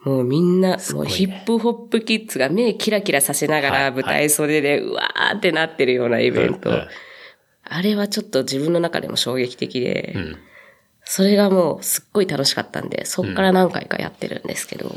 [0.04, 6.32] もうみんな、ねもヒップホップキッズが目キラキラさせながはいら舞台袖でうわーってなってるようなイう。
[6.32, 6.70] ベント。
[6.70, 6.88] うんうん
[7.66, 10.36] あれはちょっと自分の中でも衝撃的で、ん
[11.06, 14.90] それがもうすっごい楽しかったんで、そっから何回かやってるんですけど、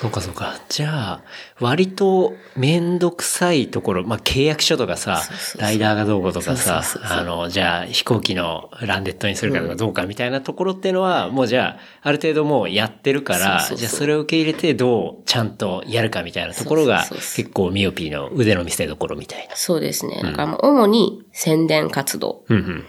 [0.00, 0.60] そうかそうか。
[0.68, 1.22] じゃあ、
[1.58, 5.22] 割とめんどくさいところ、まあ契約書とかさ、
[5.58, 19.56] ライダーがどうこうとかさあの、じゃあ飛行機のランデットにするかとかどうかみたいなところっていうのは、もうじゃあ、ある程度もうやってるから、じゃあそれを受け入れてどうちゃんとやるかみたいなところが、結構ミオピーの腕の見せ所みたいな。
[19.56, 20.20] そうですね。
[20.22, 22.44] だからもう主に宣伝活動。
[22.48, 22.84] うんうん。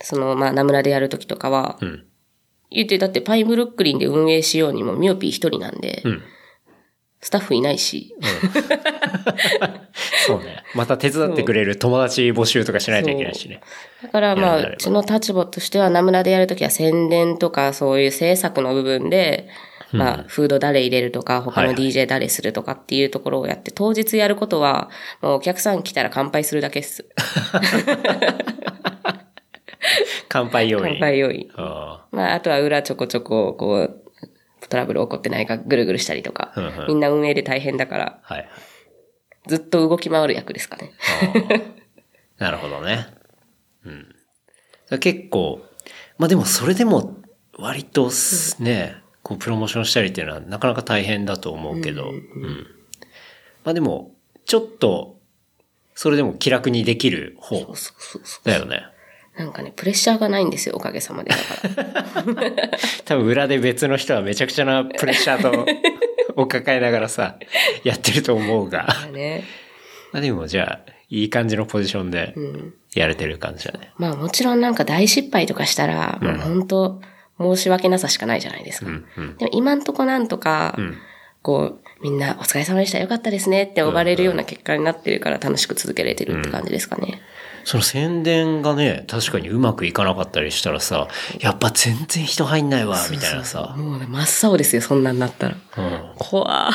[0.00, 2.04] その、まあ、ナムラでやるときとかは、うん。
[2.70, 6.22] 言って、だってパイブルックリンで運営しようにもミオピー一人なんで、うん。
[7.24, 8.14] スタッフいないし、
[10.26, 10.62] そうね。
[10.74, 13.62] また手伝ってくれる友達募集とかしないといけないしね。
[14.02, 19.48] だからまあ、うちの立場としては、ナムラでやるときは宣伝とかそういう制作の部分で、
[19.92, 24.90] まあ、フード誰入れるとか、他の DJ 誰するとかっていうところをやって、当日やることは、
[25.22, 27.06] もうお客さん来たら乾杯するだけっす。
[30.28, 30.82] 乾杯用意。
[30.82, 31.50] 乾杯用意。
[31.56, 34.03] あまあ、あとは裏ちょこちょこ、こう、
[34.74, 38.48] トラブル起こってないかぐるぐるしたりとかうんうん、みんな運営で大変だから、あはいはい。
[39.46, 40.92] ずっと動き回る役ですかね。
[42.38, 43.06] なるほどね。
[43.84, 43.90] う
[44.96, 44.98] ん。
[44.98, 45.60] 結構、
[46.18, 47.18] まあでもそれでも
[47.56, 52.66] 割とすね、こうプロモーションしたりっていうのはなかなか大変だと思うけど、うん。
[53.64, 55.20] まあでも、ちょっと、
[55.94, 58.48] それでも気楽にできる方そうそうそう。
[58.48, 58.82] だよね。
[59.36, 61.30] なんかね、プレッシャーがないんですよ、おかげさまで。
[61.30, 62.78] だから。
[63.04, 65.66] 多分裏で別の人はめちゃくちゃなプレッシャーと
[66.40, 67.38] を抱えながらさ、
[67.82, 68.86] やってると思うが。
[69.12, 69.44] ね。
[70.12, 72.34] まあでもじゃあ、いい感じのポジションで
[72.94, 73.90] やれてる感じだね。
[73.98, 77.00] まあもちろんなんか大失敗とかしたら、もう本当
[77.38, 78.86] 申し訳なさしかないじゃないですか。
[78.86, 79.36] うんうん。
[79.36, 80.96] でも今んとこなんとか、ん
[81.42, 87.20] こう、みんなお疲れ様でした、よかったですねって呼ばれるような結果になってるから楽しく続けられてるって感じですかね。
[87.64, 91.08] その宣伝がね、確かにうまくいかなかったりしたらさ、
[91.40, 93.74] やっぱ全然人入んないわ、みたいなさ。
[93.76, 95.56] もうね、真っ青ですよ、そんなんなったら。
[95.78, 96.12] うん。
[96.18, 96.70] 怖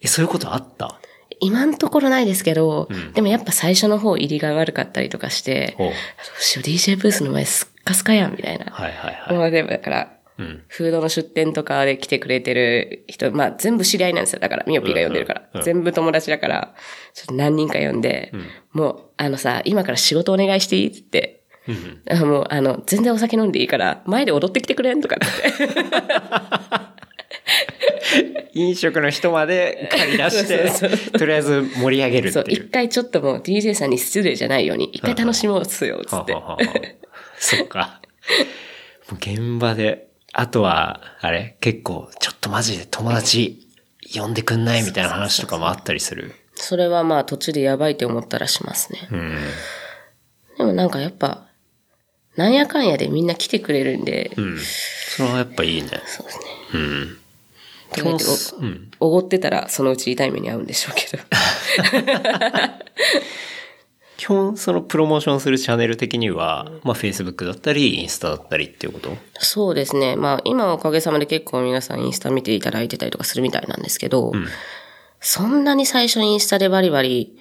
[0.00, 0.98] え、そういうことあった？
[1.40, 5.92] 今んところないですけど、でもやっぱ最初の方入りが悪かったりとかして、どう
[6.40, 8.66] しよう、DJ ブースの前すっかすかやん、みたいな。
[8.72, 9.36] はいはいはい。
[9.36, 10.08] もうでもだから、うん。
[10.36, 14.40] フードの出店とかで来てくれてる人、まあ全部知り合いなんですよ。
[14.40, 15.62] だから、ミオピーが呼んでるから。
[15.62, 16.74] 全部友達だから、
[17.12, 18.32] ちょっと何人か呼んで、
[18.72, 25.24] もう、あのさ、今から仕事お願いしていいってもう、あの、全然お酒飲んでいいから、前で踊ってきてくれんとかって。
[28.54, 32.64] 飲食の人まで借り出して、 そうそうとりあえず盛り上げるっそう、ていう。
[32.66, 36.36] 一回ちょっともう DJ さんに失礼じゃないように、一回楽しもうっすよ、つって。
[37.38, 38.00] そっか。
[39.10, 41.56] もう現場で、あとは、あれ？
[41.60, 43.68] 結構、ちょっとマジで友達
[44.14, 46.34] 呼んでくんないみたいな話とかもあったりする？
[46.56, 49.08] それはまあ途中でやばいって思ったらしますね。
[49.12, 49.36] うん。
[50.58, 51.46] でもなんかやっぱ、
[52.36, 54.58] なんやかんやでみんな来てくれるんで、うん。
[54.58, 55.88] それはやっぱいいね。
[56.04, 56.44] そうですね。
[56.74, 57.18] うん。
[57.92, 58.24] 基どうや本って、
[58.58, 58.90] うん。
[58.98, 61.22] おごってたらそのうち痛い目に遭うんでしょうけど。
[64.16, 69.16] 基本、そのプロモーションするチャンネル的には、まあ Facebook だったり、インスタだったりっていうこと？
[69.40, 70.16] そうですね。
[70.16, 74.32] まあ今おかげさまで結構皆さんインスタ見ていただいてたりとかするみたいなんですけど、
[75.20, 77.36] そんなに最初インスタでバリバリ、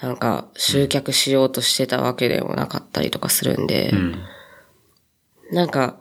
[0.00, 4.22] なんか集客しようとしてたわけでもなかったりとかするんで、うん。
[5.50, 5.96] なんか、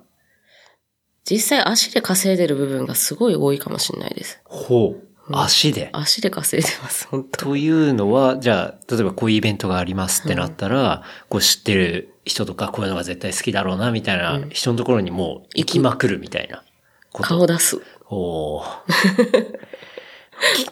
[1.30, 4.39] 実際足で稼いでる部分がすごい多いかもしれないです。
[4.45, 5.07] ほう。
[5.32, 5.89] 足で。
[5.93, 16.63] 足で稼いでます、本当というのは、じゃあ、例えばこういうイベントがありますってなったら、こう知ってる人とか、こういうのが絶対好きだろうな、みたいな人のところにもう行きまくるみたいな
[17.11, 17.30] こと。
[17.30, 17.82] 顔出す。
[18.09, 18.67] おー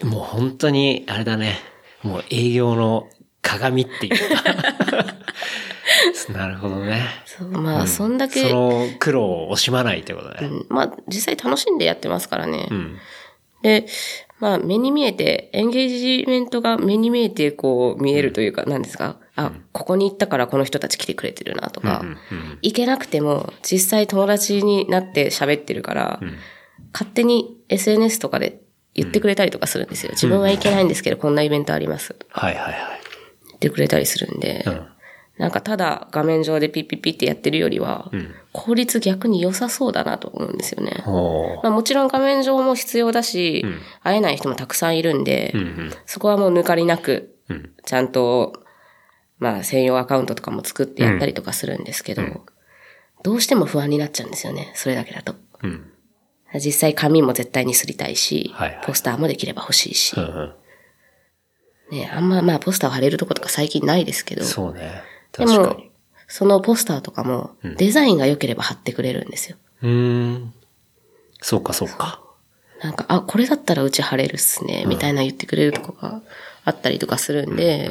[0.06, 1.58] もう本当に、あれだね。
[2.02, 3.08] もう営業の
[3.42, 4.44] 鏡っていうか。
[6.32, 7.02] なるほどね。
[7.50, 10.36] まあ、そんだけ、その苦労を惜しまないってことね。
[10.42, 12.68] うんまあ、実際楽しんでやってますからね。
[12.70, 12.98] うん。
[13.62, 13.86] で、
[14.38, 15.88] まあ、目に見えて、エンゲー
[16.20, 19.18] ジメントが目に見えて、こう、見えるというか、何ですか？
[19.34, 22.04] あ、ここに行ったからこの人たち来てくれてるなとか、
[22.62, 26.20] 行けなくても、実際友達になって喋ってるから、
[26.92, 28.60] 勝手に SNS とかで
[28.94, 30.10] 言ってくれたりとかするんですよ。
[30.12, 32.14] 自分は行けないんですけど、こんなイベントあります。
[32.30, 32.74] はいはいはい。
[33.48, 34.86] 言ってくれたりするんで、うん。
[35.38, 38.10] なんかただ画面上でピッピッピってやってるよりは、
[38.52, 41.02] 効率逆に良さそうだなと思うんですよね。
[41.06, 43.64] おーまあ、もちろん画面上も必要だし、
[44.02, 45.92] 会えない人もたくさんいるんで、うんうん。
[46.06, 47.70] そこはもう抜かりなく、うん。
[47.84, 48.62] ちゃんと、
[49.38, 52.22] まあ専用アカウントとかも作ってやったりとかするんですけど、
[53.22, 55.34] どうしても不安になっちゃうんですよね、それだけだと。
[55.62, 55.92] うん。
[56.54, 60.26] 実際紙も絶対にすりたいし、はいはいポスターもできれば欲しいし、うんう
[61.92, 61.98] ん。
[61.98, 65.02] ね、あんままあポスターを貼れるとことか最近ないですけど、そうね。
[65.38, 65.76] でも
[66.28, 69.56] そのポスターとかもデザインが良ければ貼ってくれるんですよ。
[69.82, 70.54] うーん。
[71.40, 72.22] そうかそうか。
[72.82, 76.22] なんか、あ、これだったらうち晴れるっすね、みたいな言ってくれるとこが
[76.64, 77.90] あったりとかするんで、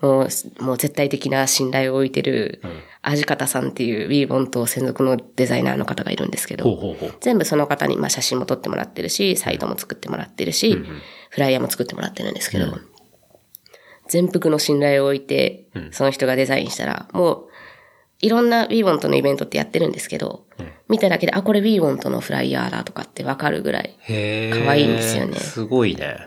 [0.00, 0.26] も
[0.60, 2.60] う、もう絶対的な信頼を置いてる、
[3.02, 7.14] 味方さんっていう w e ボンと専属のデザイナーの方がいるんですけど、ほうほうほう。
[7.20, 10.76] 全部その方にまあ写真も撮ってもらってるし、サイトも作ってもらってるし、
[11.30, 12.78] フライヤーも作ってもらってるんですけど、
[14.12, 17.48] 全幅の信頼を置いて、その人がデザインしたら、もう、
[18.20, 20.44] いろんな w e ボンとのイベントってやってるんですけど、
[20.86, 26.26] 見ただけで、あ、これ w e ボンとのフライヤーだとかってわかるぐらい、可愛いんですよねすごいね。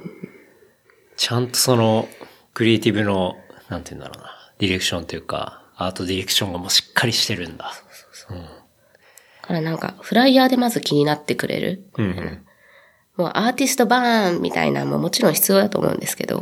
[1.15, 2.07] ちゃんとその、
[2.55, 3.35] クリエイティブの、
[3.69, 7.71] なんて言うんだろうな、ディレクションというか、アートディレクションがもうしっかりしてるんだ。
[9.41, 11.85] だからなんか、フライヤーでまず気になってくれる。
[11.99, 12.45] うんうん。
[13.17, 16.41] もうアーティストバーンみたいなのももちろん必要だと思うんですけど、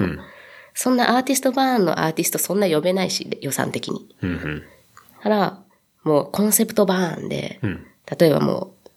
[0.73, 4.07] そんなアーティストバーンのアーティストそんな呼べないし、予算的に。
[4.21, 4.59] うんうん。
[4.59, 5.63] だから、
[6.03, 7.85] もうコンセプトバーンで、うん。
[8.19, 8.89] 例えばもう、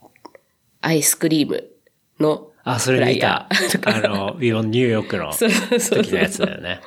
[0.80, 1.68] アイスクリーム
[2.18, 3.48] のあ、それ見た。
[3.84, 5.32] あの、ニューヨークの
[5.78, 6.80] 時のやつだよね。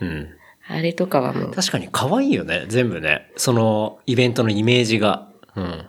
[0.00, 0.28] うん。
[0.68, 3.30] あれとかはもう、確かに可愛いよね、全部ね。
[3.36, 5.28] そのイベントのイメージが。
[5.56, 5.86] うん。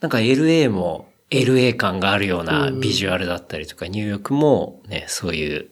[0.00, 5.68] なんか LA も LA 感があるようなビジュアルだったりとか、ニューヨークもね、そういう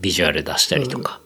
[0.00, 1.20] ビジュアル出したりとか。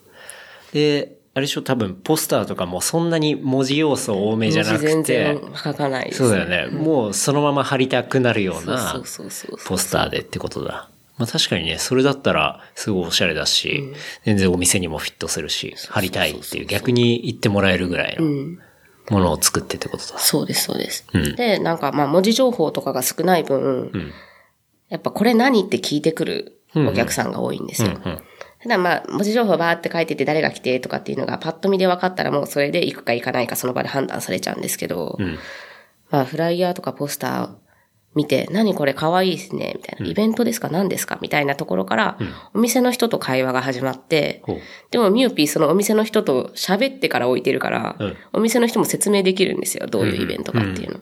[0.73, 6.77] で、あれでしょ、多分ポスターとかもそんなに文字要素多めじゃなくて然、書かないです、そうだよね。
[6.77, 9.01] もうそのまま貼りたくなるような
[9.67, 10.91] ポスターでってことだ。
[11.19, 13.93] まあ確かにね、それだったらすごいおしゃれだし、
[14.25, 18.59] 全然お店にもフィットするし、貼りたいっていう逆に言ってもらえるぐらいの
[19.11, 20.19] ものを作ってってことだ。
[20.19, 21.07] そうです、そうです。
[21.13, 24.13] うんで、なんかまあ文字情報とかが少ない分、ん
[24.89, 27.91] やっぱこれ何って聞いてくるお客さんが多いんですよ。
[28.05, 28.19] うん
[28.63, 35.39] ただまあ、文字情報バーって書いてて誰が来てとかっていうのがパッと見で分かったらもうそれで行くか行かないかその場で判断されちゃうんですけど、ん
[36.11, 37.71] まあフライヤーとかポスター
[38.15, 40.07] 見て、何これ可愛いですね、みたいな。
[40.07, 42.19] イベントですか何ですかみたいなところから、
[42.53, 44.61] お店の人と会話が始まってほう、
[44.91, 49.87] でもミューピーそのお店の人と喋ってから置いてるから、うんお店の人も説明できるんですよ。
[49.87, 51.01] どういうイベントかっていうの。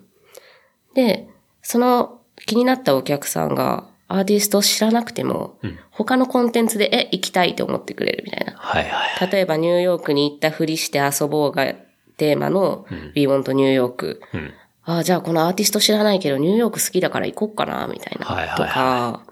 [0.95, 1.29] で、
[1.63, 5.59] その気になったお客さんがアーティストを知らなくても、
[5.91, 8.55] 他のコンテンツで、え、行きたいと思ってくれるみたいな。
[8.57, 9.31] はいはい。
[9.31, 11.75] 例えばニューヨークに行ったふりして遊ぼうが
[12.17, 14.21] テーマの We Want New York。
[14.33, 14.55] うん。
[14.85, 18.27] ああ、じゃあこのアーティスト知らないけどニューヨーク好きだから行こっかな、みたいな。
[18.27, 19.23] はいはいはいとか、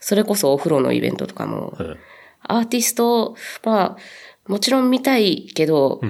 [0.00, 1.98] それこそお風呂のイベントとかも、うん。
[2.42, 6.00] アーティスト、まあ、もちろん見たいけど、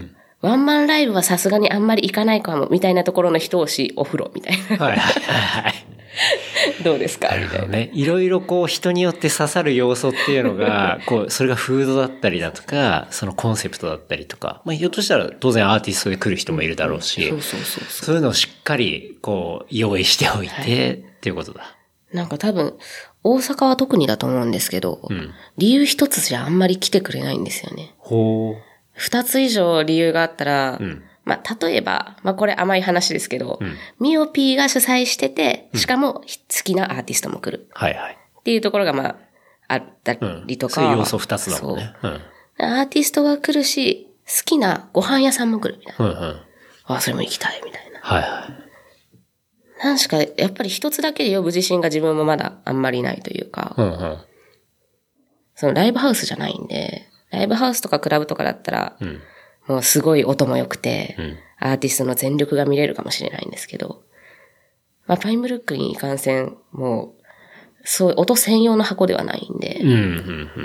[0.40, 4.76] ワンマンライブはさすがにあんまり行かないかも、みたいなところの一押し、お風呂みたいな。
[4.76, 5.91] はいはいはいはい。
[6.84, 7.28] どうですか？
[7.36, 7.66] みたいな。
[7.68, 21.76] ね、いろいろこう人によって刺さる要素っていうのが、 こう、それがフードだったりだとか、そのコンセプトだったりとか、まあひょっとしたら当然アーティストで来る人もいるだろうし、そうそうそうそそういうのをしっかりこう用意しておいて、っていうことだ。
[22.12, 22.16] う。
[22.16, 22.74] なんか多分、
[23.24, 27.94] 大阪は特にだと思うんですけど、ん理由一つじゃあんまり来てくれないんですよね。
[27.98, 28.56] ほ
[28.94, 33.60] 二つ以上理由があったら、んまあ、例えば、まあ、これ甘い話ですけど、
[34.00, 36.22] ミオピーが主催してて、しかも好
[36.64, 37.68] きなアーティストも来る。
[37.72, 38.18] はいはい。
[38.40, 39.16] っていうところが、まあ、
[39.68, 40.44] あったうん。
[40.46, 40.74] りとか。
[40.74, 41.94] そういう要素二つだもんね。
[42.02, 42.20] うん。
[42.58, 46.04] アーティストが来るし、好きなご飯屋さんも来るみたいな。
[46.06, 46.40] うんうん。
[46.86, 48.00] あ、それも行きたいみたいな。
[48.00, 48.48] はいは
[49.80, 49.84] い。
[49.84, 54.18] なんしか、やっぱり一つだけで呼ぶ自信が自分もまだあんまりないというか、うんうん。
[55.54, 59.20] そのライブハウスじゃないんで、ライブハウスとかクラブとかだったら、うん。
[59.66, 64.02] もうすごい音も良くて、んアーティストの全力が見れるかもしれないんですけど、
[65.06, 67.22] まあ、パインブルックにいかんせん、もう、
[67.84, 69.98] そう、音専用の箱ではないんで、うんうんう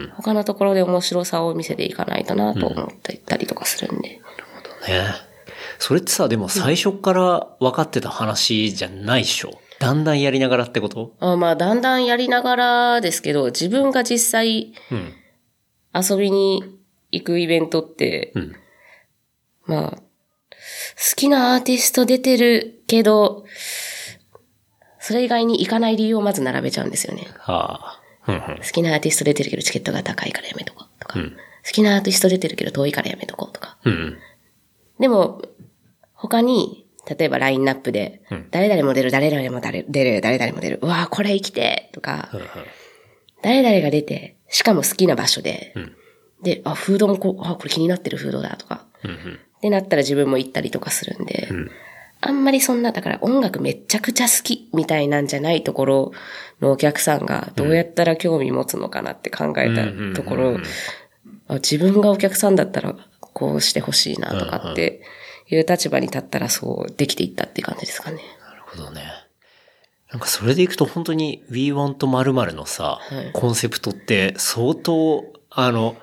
[0.05, 0.11] ん。
[0.15, 4.09] 他のところで面白さを見せていかないとなと思っていったりとかするんで。
[4.09, 4.21] ね。
[5.79, 9.59] それってさ、でも最初から分かってた話じゃないでしょ？
[9.79, 11.13] だんだんやりながらってこと？
[11.19, 15.13] あまあ、だんだんやりながらですけど、自分が実際うん。
[15.93, 16.63] 遊びに
[17.11, 18.55] 行くイベントって、うん。
[19.67, 20.01] まあ、好
[21.15, 23.45] きなアーティスト出てるけど、
[24.99, 27.27] それ以外に行かない理由をまず並べちゃうんですよね。
[27.37, 28.01] はあ。
[28.27, 28.41] うんうん。
[28.57, 33.77] 好きなアーティスト出てるけどチケットが高いからやめとこうとか、うん好きなアーティスト出てるけど遠いからやめとこうとか。
[33.83, 34.17] うん。
[35.01, 35.41] でも、
[36.13, 42.47] 他に、例えばラインナップで、うん誰々も出る、誰々も出る、出る、誰々も出る、うわーこれ生きてとか、うんうん
[43.41, 45.91] 誰々が出て、しかも好きな場所で、ん
[46.43, 51.69] で、あ、フードもこう、あ、これ気になってるフードだとか、うんってなったら自分も行ったりとかするんで、ん
[52.19, 56.11] あんまりそんな、だから音楽めっちゃくちゃ好きみたいなんじゃないところ
[56.61, 60.59] のお客さんがどうやったら興味持つのかなって考えたところ、
[61.47, 65.01] あ自分がお客さんだったらこうしてほしいなとかって
[65.47, 68.17] いう立場に立ったらそうできていったっていう感じですかね。
[68.41, 69.03] なるほどね。
[70.11, 75.95] なんかそれでいくと本当に We Want 〇〇のさ、はいコンセプトって相当、あの、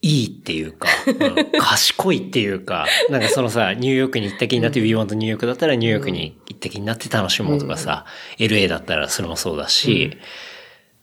[0.00, 8.04] いいっていうか、 うん賢いっていうか、なんかそのさ、ニューヨークに行った気になって We Want ニューヨークだったらニューヨークに行った気になって楽しもうとかさ、
[8.38, 10.16] LA だったらそれもそうだし、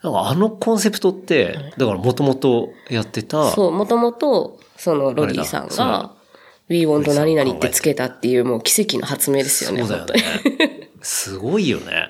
[0.01, 6.11] なんかあのコンセプトって、だからもともとやってた、そう、もともと、そのロディさんあれだが、
[6.69, 10.05] We want 何々ってつけたっていうもう奇跡の発明ですよね、そうだよ。
[10.05, 10.89] ね。
[11.01, 12.09] すごいよね。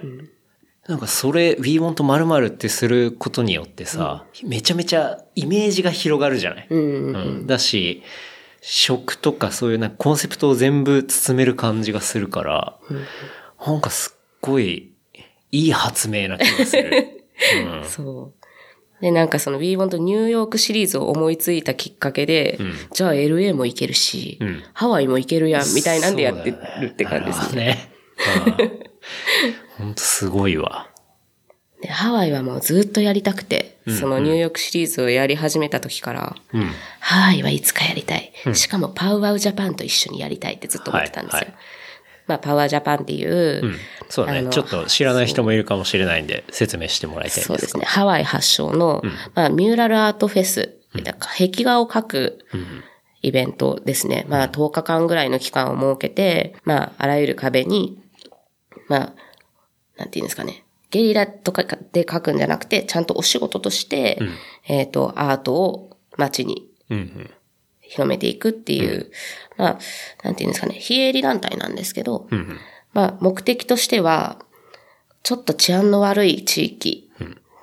[0.88, 7.48] なんかそれ、We want 〇〇ってすることによってさ、めちゃめちゃイメージが広がるじゃない、うんうんうん。
[7.48, 8.03] だし、
[8.62, 12.80] 食とかそういうなんかコンセプトを全部包める感じがするから、
[13.66, 14.94] なんかすっごい
[15.52, 17.26] いい発明な気がする。
[17.82, 17.90] うん。
[17.90, 18.34] そ
[19.02, 19.02] う。
[19.02, 22.60] で、なんかその We Want ニューヨークシリーズを思いついたきっかけで、
[22.94, 24.64] じゃあ LA も行けるし、ん。
[24.74, 27.66] ハワイも行けるやん、みたいなんでやってるって感じですね。
[27.66, 27.90] ね。
[29.77, 30.89] 本当すごいわ。
[31.81, 36.69] でハワイはもうずっとやりたくて、そのニューヨークシリーズをやり始めた時から、うん。
[36.99, 38.31] ハワイはいつかやりたい。
[38.53, 41.38] しかもパウアウジャパンと一緒にやりたいってずっと思ってたんですよ。
[41.39, 41.56] はいはい
[42.27, 43.76] まあ、パワージャパンっていう、うん。
[44.10, 44.49] そうだね。
[44.49, 47.85] ちょっと知らない人もいるかもしれないんで、説明してもらいたいんですそうですね。
[47.85, 49.03] ハワイ発祥の、
[49.35, 52.39] まあ、ミューラルアートフェス、だから壁画を描く
[53.22, 54.26] イベントですね。
[54.27, 58.02] まあ、10日間ぐらいの期間を設けて、まあ、あらゆる壁に、
[58.88, 59.14] まあ、
[59.98, 60.66] なんていうんですかね。
[60.92, 64.20] ゲリラとかで描くんじゃなくて、ちゃんとお仕事として、
[64.68, 67.30] えっ、と、アートを街にうんうん。
[67.88, 69.12] 広めていくっていう、
[69.58, 69.80] まあ、
[70.24, 72.60] なんていうんですかね、非営利団体なんですけど、うんうん。
[72.94, 74.40] まあ、目的としては、
[75.24, 77.12] ちょっと治安の悪い地域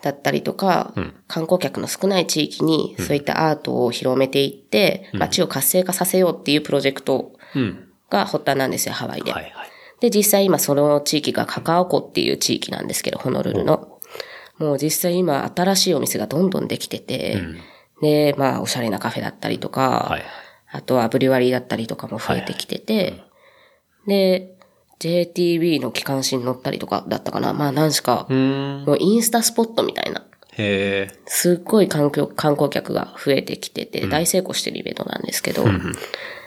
[0.02, 0.94] だったりとか、
[1.26, 7.88] 観光客の少ない地域にそういったアートを広めていって、街を活性化させようっていうプロジェクトうん。
[8.10, 9.32] が発端なんですよ、ハワイで。
[9.32, 9.71] はいはい。
[10.02, 14.00] で、実際今その地域がカカオ湖っていう地域なんですけど、ホノルルの。
[14.58, 17.40] もう実際今新しいお店がどんどんできてて、
[18.02, 20.22] で、まあおしゃれなカフェだったりとか、はい
[20.74, 23.22] あとはブリュワリーだったりとかも増えてきてて、
[24.06, 24.56] で、
[25.00, 27.52] JTB の機関誌に乗ったりとかだったかな。
[27.52, 28.26] まあ何しか。
[28.30, 30.24] もうインスタスポットみたいな。
[31.26, 35.64] すっごい観光観光客が増えてきてて、大成功してるイベントなんですけど、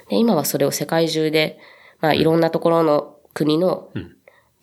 [0.10, 1.60] で今はそれを世界中で、
[2.02, 3.90] まあいろんなところの国の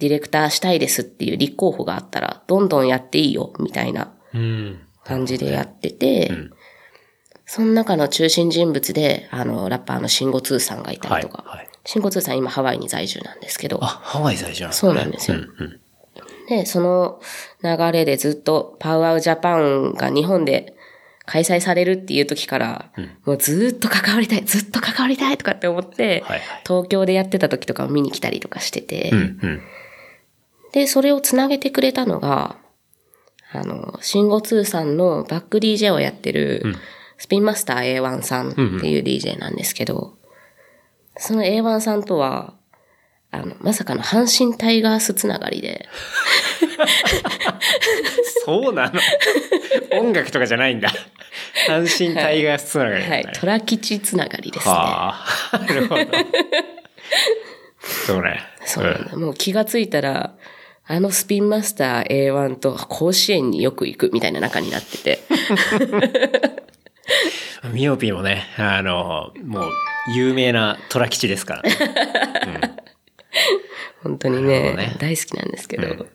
[0.00, 4.80] ディレクターしたいですっていう立候補があったら、どんどんやっていいよ、みたいなうん。
[5.04, 6.32] 感じでやってて、
[7.46, 11.22] その中の中心人物で、あの、ラッパーのシンゴツーさんがいたはい。
[11.22, 11.68] りとか、はい。
[11.84, 15.80] シンゴツーさん今ハワイに在住なんですけどあ、、ハワイ在住なんそうなんですようんうん。
[16.48, 17.20] で、その
[17.62, 20.74] 流れでずっとパウアウジャパンが日本で
[21.24, 22.92] 開催されるっていう時から、
[23.24, 26.62] もうずっと関わりたい、ずっと関わりたいとかって思って、はいはい。
[26.66, 29.62] 東京でやってた時とかも見に来たりとかしてて、うんうん。
[30.72, 32.56] で、それをつなげてくれたのが、
[33.52, 36.74] あの、シンゴ2さんのバック DJ をやってる、
[37.18, 40.16] スピンマスター A1 さんっていう DJ なんですけど、
[41.16, 42.54] その A1 さんとは、
[43.34, 45.88] あの、まさかの阪神タイガースつながりで、
[48.44, 49.00] そうなの？
[49.98, 50.90] 音楽とかじゃないんだ。
[51.66, 54.74] 阪神タイガースつながりなんだねはい、トラ吉つながりですね。
[54.74, 55.14] は
[55.52, 55.58] あ。
[55.58, 56.04] なるほど。
[58.06, 58.40] そうね。
[58.66, 59.16] そうなんだ。
[59.16, 60.34] もう気がついたら、
[60.86, 65.20] あのスピンマスター A1 と甲子園によく行くみたいな仲になってて。
[67.62, 67.72] うん。
[67.72, 69.70] ミオピーもね、あの、もう、
[70.14, 71.72] 有名な虎吉ですからね。
[74.02, 76.06] 本当にねね大好きなんですけど。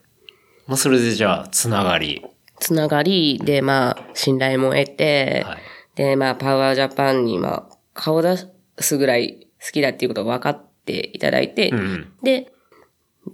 [0.68, 2.26] まあ、それでじゃあ、つながり。
[2.60, 5.58] つながりで、まあ、信頼も得て、はい
[5.98, 8.38] で、まあ、パワージャパンに、まあ、顔出
[8.80, 12.52] すぐらい好きだっていうことを分かっていただいて、うんで、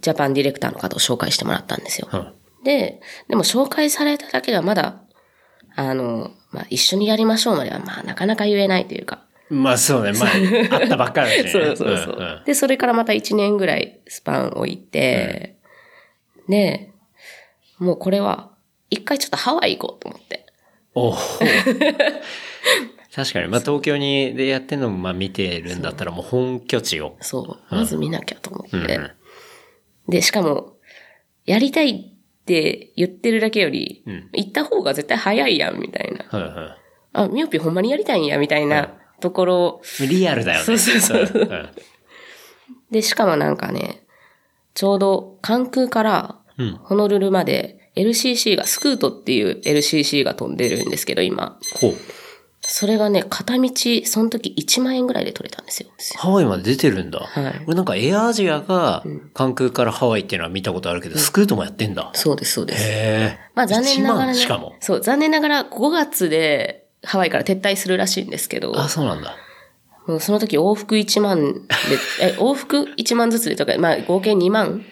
[0.02, 2.08] ジャパンディレクターの方を紹介してもらったんですよ。
[2.12, 2.34] うん。
[2.64, 5.02] で、でも紹介されただけではまだ、
[5.76, 9.26] あの、まあ、一緒にやりましょうまでは、まあ、なかなか言えないというか。
[9.54, 10.14] まあそうね。
[10.14, 11.52] まあ、会ったばっかりだしね。
[11.52, 12.16] そうそうそう。
[12.16, 15.58] んんで、それからまた1年ぐらいスパン置いて、
[16.50, 16.92] で、
[17.80, 18.52] もうこれは、
[18.90, 20.46] 一回ちょっとハワイ行こうと思って。
[20.96, 21.14] おお。
[23.16, 23.48] 確かに。
[23.48, 27.16] まあ東京にでやってんのもまあ見てるんだったらもう本拠地を。
[27.22, 27.76] そう。
[27.76, 28.78] まず見なきゃと思って。
[28.78, 29.12] うんうん
[30.08, 30.74] で、しかも、
[31.46, 36.26] やりたいって言ってるだけより、ん行った方が絶対早いやん、みたいな。
[36.26, 36.78] はいは
[37.14, 40.08] あ、ミオピほんまにやりたいんや、みたいなところい。
[40.08, 40.66] リアルだよね。
[40.66, 41.70] そうそうそうんん
[42.92, 44.04] で、しかもなんかね、
[44.74, 51.58] ちょうど関空からうんホノルルまで LCC が、スクートっていう LCC が飛んでるんですけど、今。
[51.80, 51.94] ほう。
[52.66, 53.70] それがね、片道、
[54.06, 55.90] その時1万円ぐらいで取れたんですよ。
[56.16, 57.20] ハワイまで出てるんだ。
[57.20, 62.10] はい俺なんかエアアジアが関空からハワイっていうのは見たことあるけど、スクートもやってんだ。
[62.14, 62.84] そうです、そうです。
[62.84, 63.40] へえ。
[63.54, 64.40] まあ残念ながら1万ね。
[64.40, 64.76] しかも。
[64.80, 69.36] そう、残念ながら5月でハワイから撤退するらしいんですけど、あ、そうなんだ。
[70.08, 71.60] もうその時往復1万で、
[72.22, 74.86] え、 往復1万ずつでとか、まあ合計2万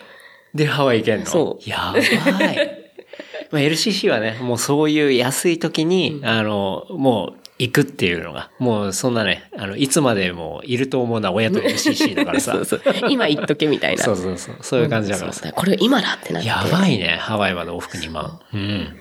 [0.53, 1.25] で、ハワイ行けんの？
[1.25, 2.77] そうやばい。
[3.51, 12.53] まあ、LCC はね、もうそういう安い時に、あの、もう行くっていうのが、もうそんなね、あの、いつまでもいると思うのは親と LCC だからさ。
[12.55, 12.81] そうそう。
[13.09, 14.03] 今言っとけみたいな。
[14.03, 14.55] そうそうそう。
[14.61, 15.41] そういう感じだからさ。
[15.43, 16.47] そうこれ今だってなって。
[16.47, 18.39] やばいね、ハワイまで往復2万。
[18.53, 18.95] うん。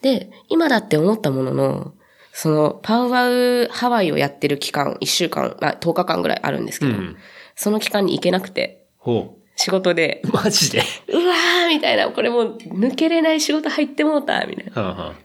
[0.00, 1.92] で、今だって思ったものの、
[2.38, 7.16] その、パウワウハワイをやってる期間、1週間、まあ10日間ぐらいあるんですけど、うん
[7.58, 10.32] その期間に行けなくて、ほ仕事で、う。
[10.32, 10.82] マジで？
[11.08, 14.82] うわーみたいな、これもう抜けれない仕事入ってもうた、みたいな。
[14.82, 15.16] はんはん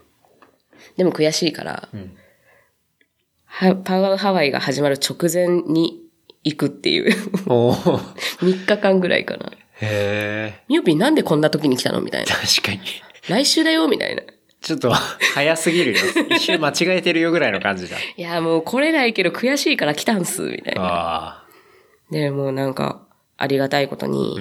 [0.96, 2.16] でも悔しいから、ん
[3.44, 6.00] はパウワウハワイが始まる直前に
[6.44, 7.14] 行くっていう、
[7.46, 7.98] おー
[8.40, 9.52] 3日間ぐらいかな。
[9.82, 10.62] へえ。
[10.68, 12.00] ミオピーなんでこんな時に来たの？
[12.00, 12.34] みたいな。
[12.34, 12.80] 確かに。
[13.28, 13.86] 来週だよ？
[13.88, 14.22] みたいな。
[14.62, 14.92] ちょっと、
[15.34, 15.98] 早すぎるよ。
[16.30, 17.96] 一瞬間違えてるよぐらいの感じだ。
[18.16, 20.82] いや、もう来れないけど悔しいから来たんす、みたいな。
[20.84, 21.42] あ
[22.10, 23.02] で、もうなんか、
[23.36, 24.38] ありがたいことに、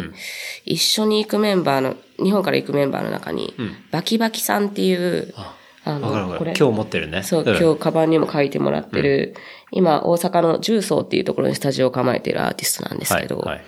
[0.63, 3.53] 一緒に行くメンバーの、日本から行くメンバーの中に、
[3.89, 5.99] バキバキさんっていう、ああ。
[5.99, 6.37] わかるわかる。
[6.37, 7.23] これ、今日持ってるね。
[7.23, 9.33] そう、ん今日カバンにも書いてもらってる、
[9.71, 13.55] 今、大阪の重曹っていうところにスタジオを構えているアーティストなんですけど、はい。
[13.55, 13.61] はい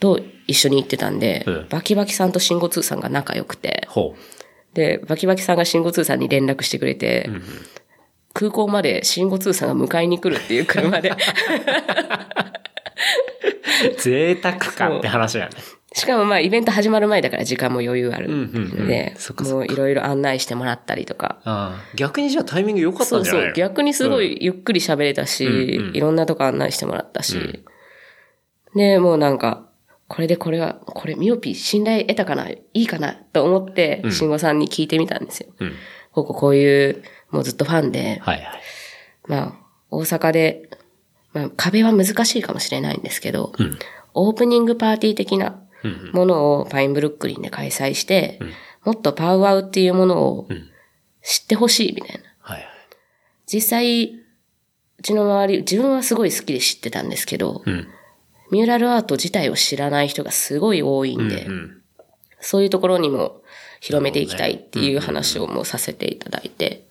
[0.00, 4.16] と一緒に行ってたんで、うんバキバキさんと慎吾通さんが仲良くて、ほ
[4.74, 7.28] で、バキバキさんが慎吾通さんに連絡してくれて、
[8.34, 11.16] 空港まで慎吾通さんが迎えに来るっていう車で、う。
[13.98, 15.56] 贅沢かって話だよね。
[15.94, 18.40] しかもまあイベント始まる前だから時間も余裕あるうんうん
[18.72, 19.16] うんので
[19.50, 21.38] もういろいろ案内してもらったりとか。
[21.44, 23.24] ああ逆にじゃあタイミング良かったそうそう。
[23.24, 23.54] んじゃないの？
[23.54, 27.64] 逆にすごいゆっくり喋れたし、うんうんいろんなとこ案内してもらったし。
[28.76, 29.67] で、もうなんか、
[30.08, 35.50] これでこれは、これミオピー信頼得たかないいかなと思って、ん慎吾さんに聞いてみたんですよ。
[35.60, 35.72] うん。
[36.12, 38.46] こここういう、もうずっとファンで、はいはい。
[39.26, 39.52] まあ、
[39.90, 40.70] 大阪で、
[41.34, 43.78] まあ、壁は難しいかもしれないんですけど、うん。
[44.14, 46.10] オープニングパーティー的なうん。
[46.12, 48.40] ものをパインブルックリンで開催して、
[48.84, 50.70] もっとパウアウっていうものをうん。
[51.22, 52.22] 知ってほしいみたいな。
[52.40, 52.68] はいはい。
[53.46, 57.86] 実際、うちの周り、自分はすごい好きで知ってたんですけど、うん。
[58.50, 61.82] ミューラルアート自体を知らない人がすごい多いんで、うん。
[62.40, 63.42] そういうところにも
[63.80, 66.84] 広めていきたいっていう話をもうさせていただいて、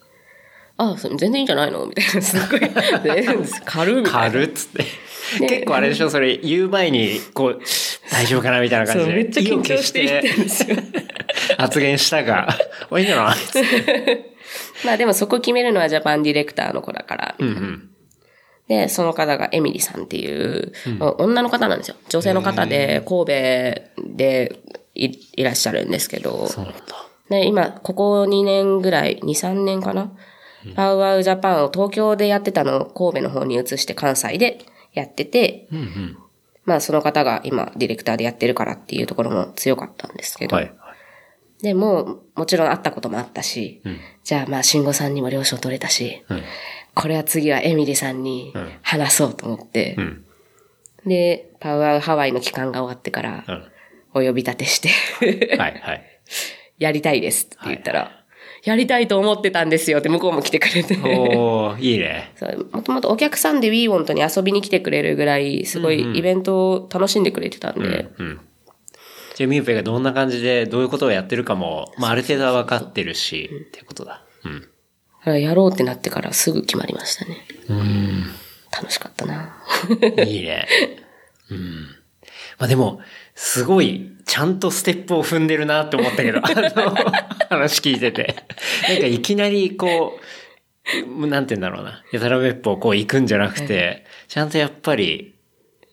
[0.80, 1.86] ああ、それ全然いいんじゃないの？
[1.88, 2.60] みたいな、すっごい、
[3.66, 4.12] 軽いみた。
[4.12, 4.86] 軽っつって。
[5.48, 6.10] 結構あれでしょ？
[6.10, 7.62] それ言う前に、こう、
[8.12, 9.14] 大丈夫かなみたいな感じで。
[9.14, 10.78] めっちゃ緊張して言ってるんですよ。
[11.58, 12.48] 発言したが、
[12.92, 13.36] おいいんじゃない？
[14.86, 17.90] まあでもそこ決めるのはジャパンディレクターの子だから、うんうん。
[18.68, 20.74] で、その方がエミリさんっていう、
[21.18, 21.96] 女の方なんですよ。
[22.10, 23.26] 女性の方で、神戸
[24.16, 24.60] で
[24.94, 26.80] いいらっしゃるんですけど、そうなんだ。
[27.30, 30.12] で、今、ここ2年ぐらい、2、3年かな、
[30.76, 34.60] パウアウジャパンを東京でやってたのを神戸の方に移して関西で
[34.94, 36.18] やってて、うんうん。
[36.66, 40.74] まあその方が今ディレクターでやってるからっていうところも強かったんですけど、はい。
[41.62, 46.44] でも、もちろん会ったこともあったし、うんじゃあまあ慎吾さんにも了承取れたし、うん。
[46.94, 50.26] これは次はエミリさんにうん話そうと思って、うん。
[51.06, 53.64] で、パウアウハワイの期間が終わってからう、ん。
[54.14, 54.90] お呼び立てして、
[55.58, 56.04] はいはい。
[56.78, 58.26] やりたいですって言ったら、
[58.64, 60.96] やりたいと思ってたんですよって向こうも来てくれて。
[60.98, 62.34] おー、いいね。
[62.72, 68.40] もともとお客さんで WeWant に遊びに来てくれるぐらい、すごいイベントを楽しんでくれてたんで、うん。
[69.38, 74.24] じゃあ、ミューペがどんな感じで、どういうことをやってるかも、まあ、ある程度は分かってるし、っていうことだ。
[75.26, 75.40] うん。
[75.40, 77.46] やろうってなってからすぐ決まりましたね。
[77.70, 78.24] うん。
[78.72, 79.56] 楽しかったな。
[80.26, 80.68] いいね。
[81.52, 81.84] うん。
[82.58, 83.00] まあでも、
[83.36, 86.96] すごい、ちゃんとステップを踏んでるなって思ったけど、あの、
[87.48, 88.44] 話聞いてて。
[88.90, 90.20] なんかいきなりこ
[91.20, 92.04] う、なんて言うんだろうな。
[92.12, 95.36] やたらめっぽうこう行くんじゃなくて、ちゃんとやっぱり、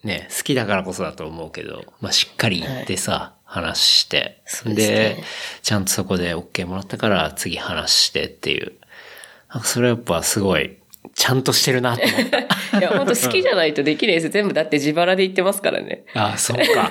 [0.02, 4.42] ね、好きだからこそだと思うけど、まあしっかり行ってさ、話して。
[4.66, 5.16] でで、
[5.62, 8.72] ちゃんとそこで OK もらったから次話してっていう。
[9.48, 10.78] なんかそれやっぱすごい、
[11.14, 12.38] ちゃんとしてるなって思った。
[12.78, 14.28] いや、本当好きじゃないとできないです。
[14.30, 16.04] 全部だって自腹で言ってますからね。
[16.14, 16.90] あ あ、そうか。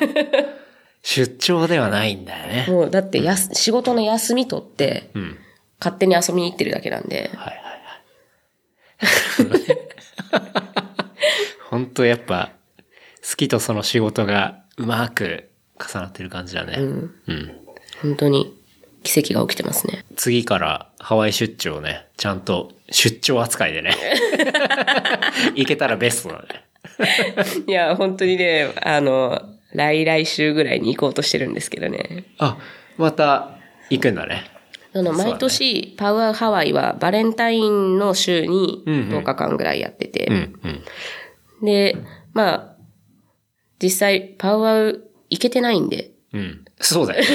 [1.02, 2.66] 出張ではないんだよね。
[2.70, 5.38] もうだってやす、仕事の休み取って、うん。
[5.82, 7.64] 勝手に遊びに行ってるだけなんで、はいはい
[8.98, 9.78] はい。
[11.70, 12.52] 本当やっぱ、
[13.30, 15.50] 好きとその仕事がうまく
[15.90, 16.76] 重なってる感じだね。
[16.78, 17.12] うん。
[18.02, 18.54] 本当に
[19.04, 20.06] 奇跡が起きてますね。
[20.16, 23.96] 次からハワイ出張ね、ちゃんと出張扱いでね。
[25.56, 26.64] 行けたらベストだね。
[27.68, 29.42] いや、本当にね、あの、
[29.74, 32.26] 来来週ぐらいに行こうとしてるんですけどね。
[32.38, 32.58] あ、
[32.98, 33.58] また
[33.90, 34.44] 行くんだね。
[34.94, 40.60] あの、毎年、パウアーハワイはバレンタインの週にうんうん10日間ぐらいやってて、うん、
[41.62, 41.66] うん。
[41.66, 41.98] で、
[42.34, 42.76] まあ、
[43.82, 45.00] 実際、パウアー
[45.34, 46.66] 行けてないんで、うん。
[46.80, 47.28] そうだよね。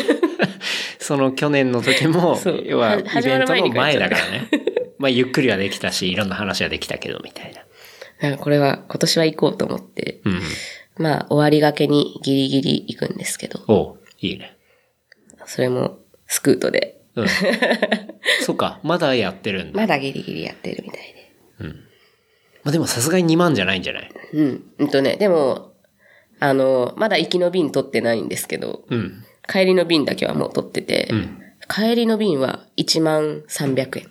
[0.99, 4.49] その去年の時も要ははイベントの前だからね。
[4.99, 7.63] まあゆっくりはできたし、いろんな話はできたけど、みたいな。
[8.21, 10.41] なんかこれは今年は行こうと思って、うん。
[10.99, 14.57] まあ、終わりがけにギリギリ行くんですけど、おういいね。
[15.47, 17.27] それもスクートで、うん。
[18.43, 19.81] そうか、まだやってるんだ。
[19.81, 21.01] まだギリギリやってるみたい
[21.61, 21.69] で。
[22.65, 24.11] まあでもさすがに2万じゃないんじゃない？
[24.35, 24.65] うん。
[24.79, 25.73] うんとね、でも、
[26.41, 29.25] あの、まだ行きの便取ってないんですけど、うん。
[29.51, 34.07] 帰りの便だけはもう取ってて、ん帰りの便は1万300円。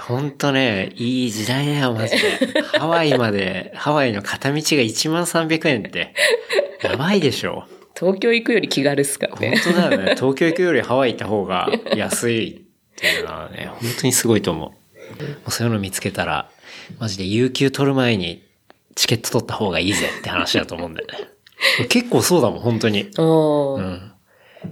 [0.00, 2.60] ほんとね、いい時代だよ、マジで。
[2.78, 6.14] ハワイまで、ハワイの片道が1万300円って、
[6.82, 7.64] やばいでしょ。
[7.98, 9.60] 東京行くより気軽っすから本ね。
[9.62, 10.14] 当だよね。
[10.16, 12.60] 東京行くよりハワイ行った方が安いっ
[12.96, 14.70] ていうのはね、本当にすごいと思う。
[14.70, 14.76] も
[15.46, 16.50] うそういうの見つけたら、
[16.98, 18.42] マジで有給取る前に
[18.94, 21.14] チケット取った方がいいぜって話だと思うんだよね。
[21.88, 23.02] 結構そうだもん、本当に。
[23.16, 24.12] うん。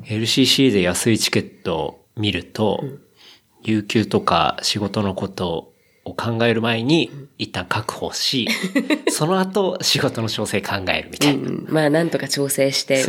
[0.04, 2.84] LCC で安いチケットを見ると、
[3.62, 5.72] 有給とか仕事のこと
[6.04, 8.48] を考える前に一旦確保し、
[9.08, 11.48] その後仕事の調整考えるみたいな。
[11.48, 13.04] うんまあ、なんとか調整して、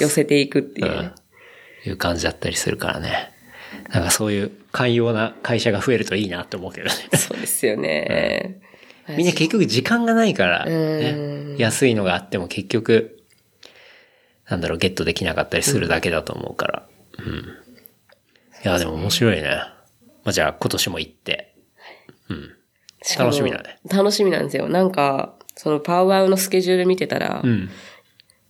[0.00, 0.86] 寄せていくっていう。
[0.86, 1.12] うん
[1.86, 3.32] いう感じだったりするからね。
[3.90, 6.92] なんかそういう寛容な会社が増えるといいなって思うけどね。
[7.14, 8.60] そうですよね。
[9.16, 11.12] みんな結局時間がないから、うね
[11.54, 13.24] ん、安いのがあっても結局、
[14.48, 16.88] なんだろう、ゲットできなかったりするだけだと思うから。
[17.18, 17.24] うん。
[17.34, 17.38] い
[18.62, 19.50] や、でも面白いね。
[20.24, 21.54] まあ、じゃあ今年も行って。
[22.28, 22.50] うん。
[23.18, 23.78] 楽しみだね。
[23.90, 24.68] 楽しみなんですよ。
[24.68, 27.68] なんか、そのパウアウのスケジュール見てたら、うん。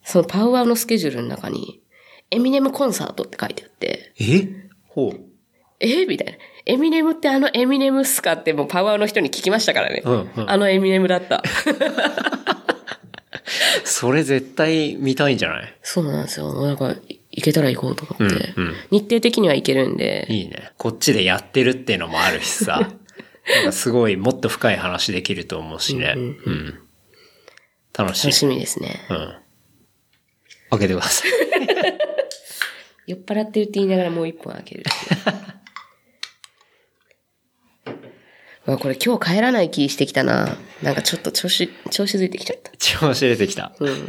[0.03, 1.83] そのパウアウのスケジュールの中に、
[2.31, 4.69] エミネムコンサートって書いてあって、え？
[4.87, 5.21] ほう。
[5.81, 6.07] え？
[6.07, 6.39] みたいな。
[6.69, 10.03] エミネムってあのエミネムっすかってもうパウアウの人に聞きましたからね。
[10.05, 11.43] うんうんあのエミネムだった。
[13.85, 15.75] それ絶対見たいんじゃない？
[15.83, 16.53] そうなんですよ。
[16.65, 18.53] なんか、い行けたら行こうと思って。
[18.57, 20.73] うんうん日程的には行けるんで、いいね。
[20.77, 22.81] こっちでやってるっていうのもあるしさ。
[23.57, 26.13] なんかすごいもっと深い話できると思うしね。
[26.17, 26.79] うん。
[27.97, 28.37] 楽しい楽。
[28.37, 29.01] しみですね。
[29.09, 29.35] うん。
[30.71, 31.31] 開けてください。
[33.09, 34.91] 酔っ払ってるって言いながらもう一本開ける って
[37.91, 37.97] いう。
[37.97, 38.01] う
[38.73, 40.57] わこれ今日帰らない気してきたな。
[40.83, 42.71] なんかちょっと調子、調子づいてきちゃった。
[42.77, 43.73] 調子出てきた。
[43.79, 44.09] うん。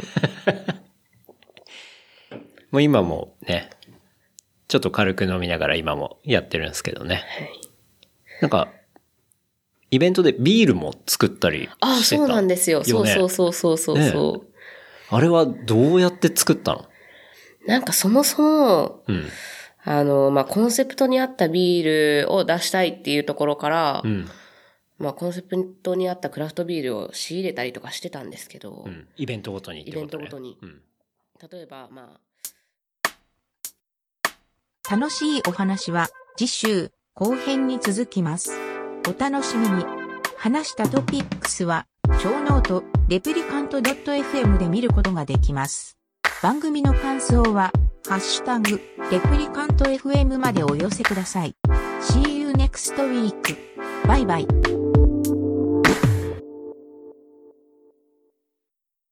[2.70, 3.70] もう今もね、
[4.68, 7.24] ちょっと軽く飲みながら今もやってるんですけどね。
[8.40, 8.68] なんか、
[9.90, 12.84] イベントでビールも作ったりしてたああ、そうなんですよ。
[12.84, 14.46] そうねそうそうそうそうそう。
[15.08, 16.88] あれはどうやって作ったの？
[17.66, 19.28] なんかそもそも、うん。
[19.82, 24.28] あの、まあ、コンセプトに合ったビールを出したいっていうところから、うん。
[25.00, 29.08] まあ、コンセプトに合ったクラフトビールを仕入れたりとかしてたんですけど、うん。
[29.16, 30.82] イベントごとにね、イベントごとにうん。
[31.50, 32.20] 例えば、ま
[34.84, 38.52] あ、楽しいお話は次週後編に続きます。
[39.08, 39.84] お楽しみに。
[40.36, 41.86] 話したトピックスは、
[42.22, 45.98] ショーノート、 replicant.fm で見ることができます。
[46.42, 47.72] 番組の感想は、
[48.08, 51.54] ハッシュタグ、 replicantfm までお寄せください。
[52.00, 53.56] See you next week.
[54.06, 54.59] バイバイ。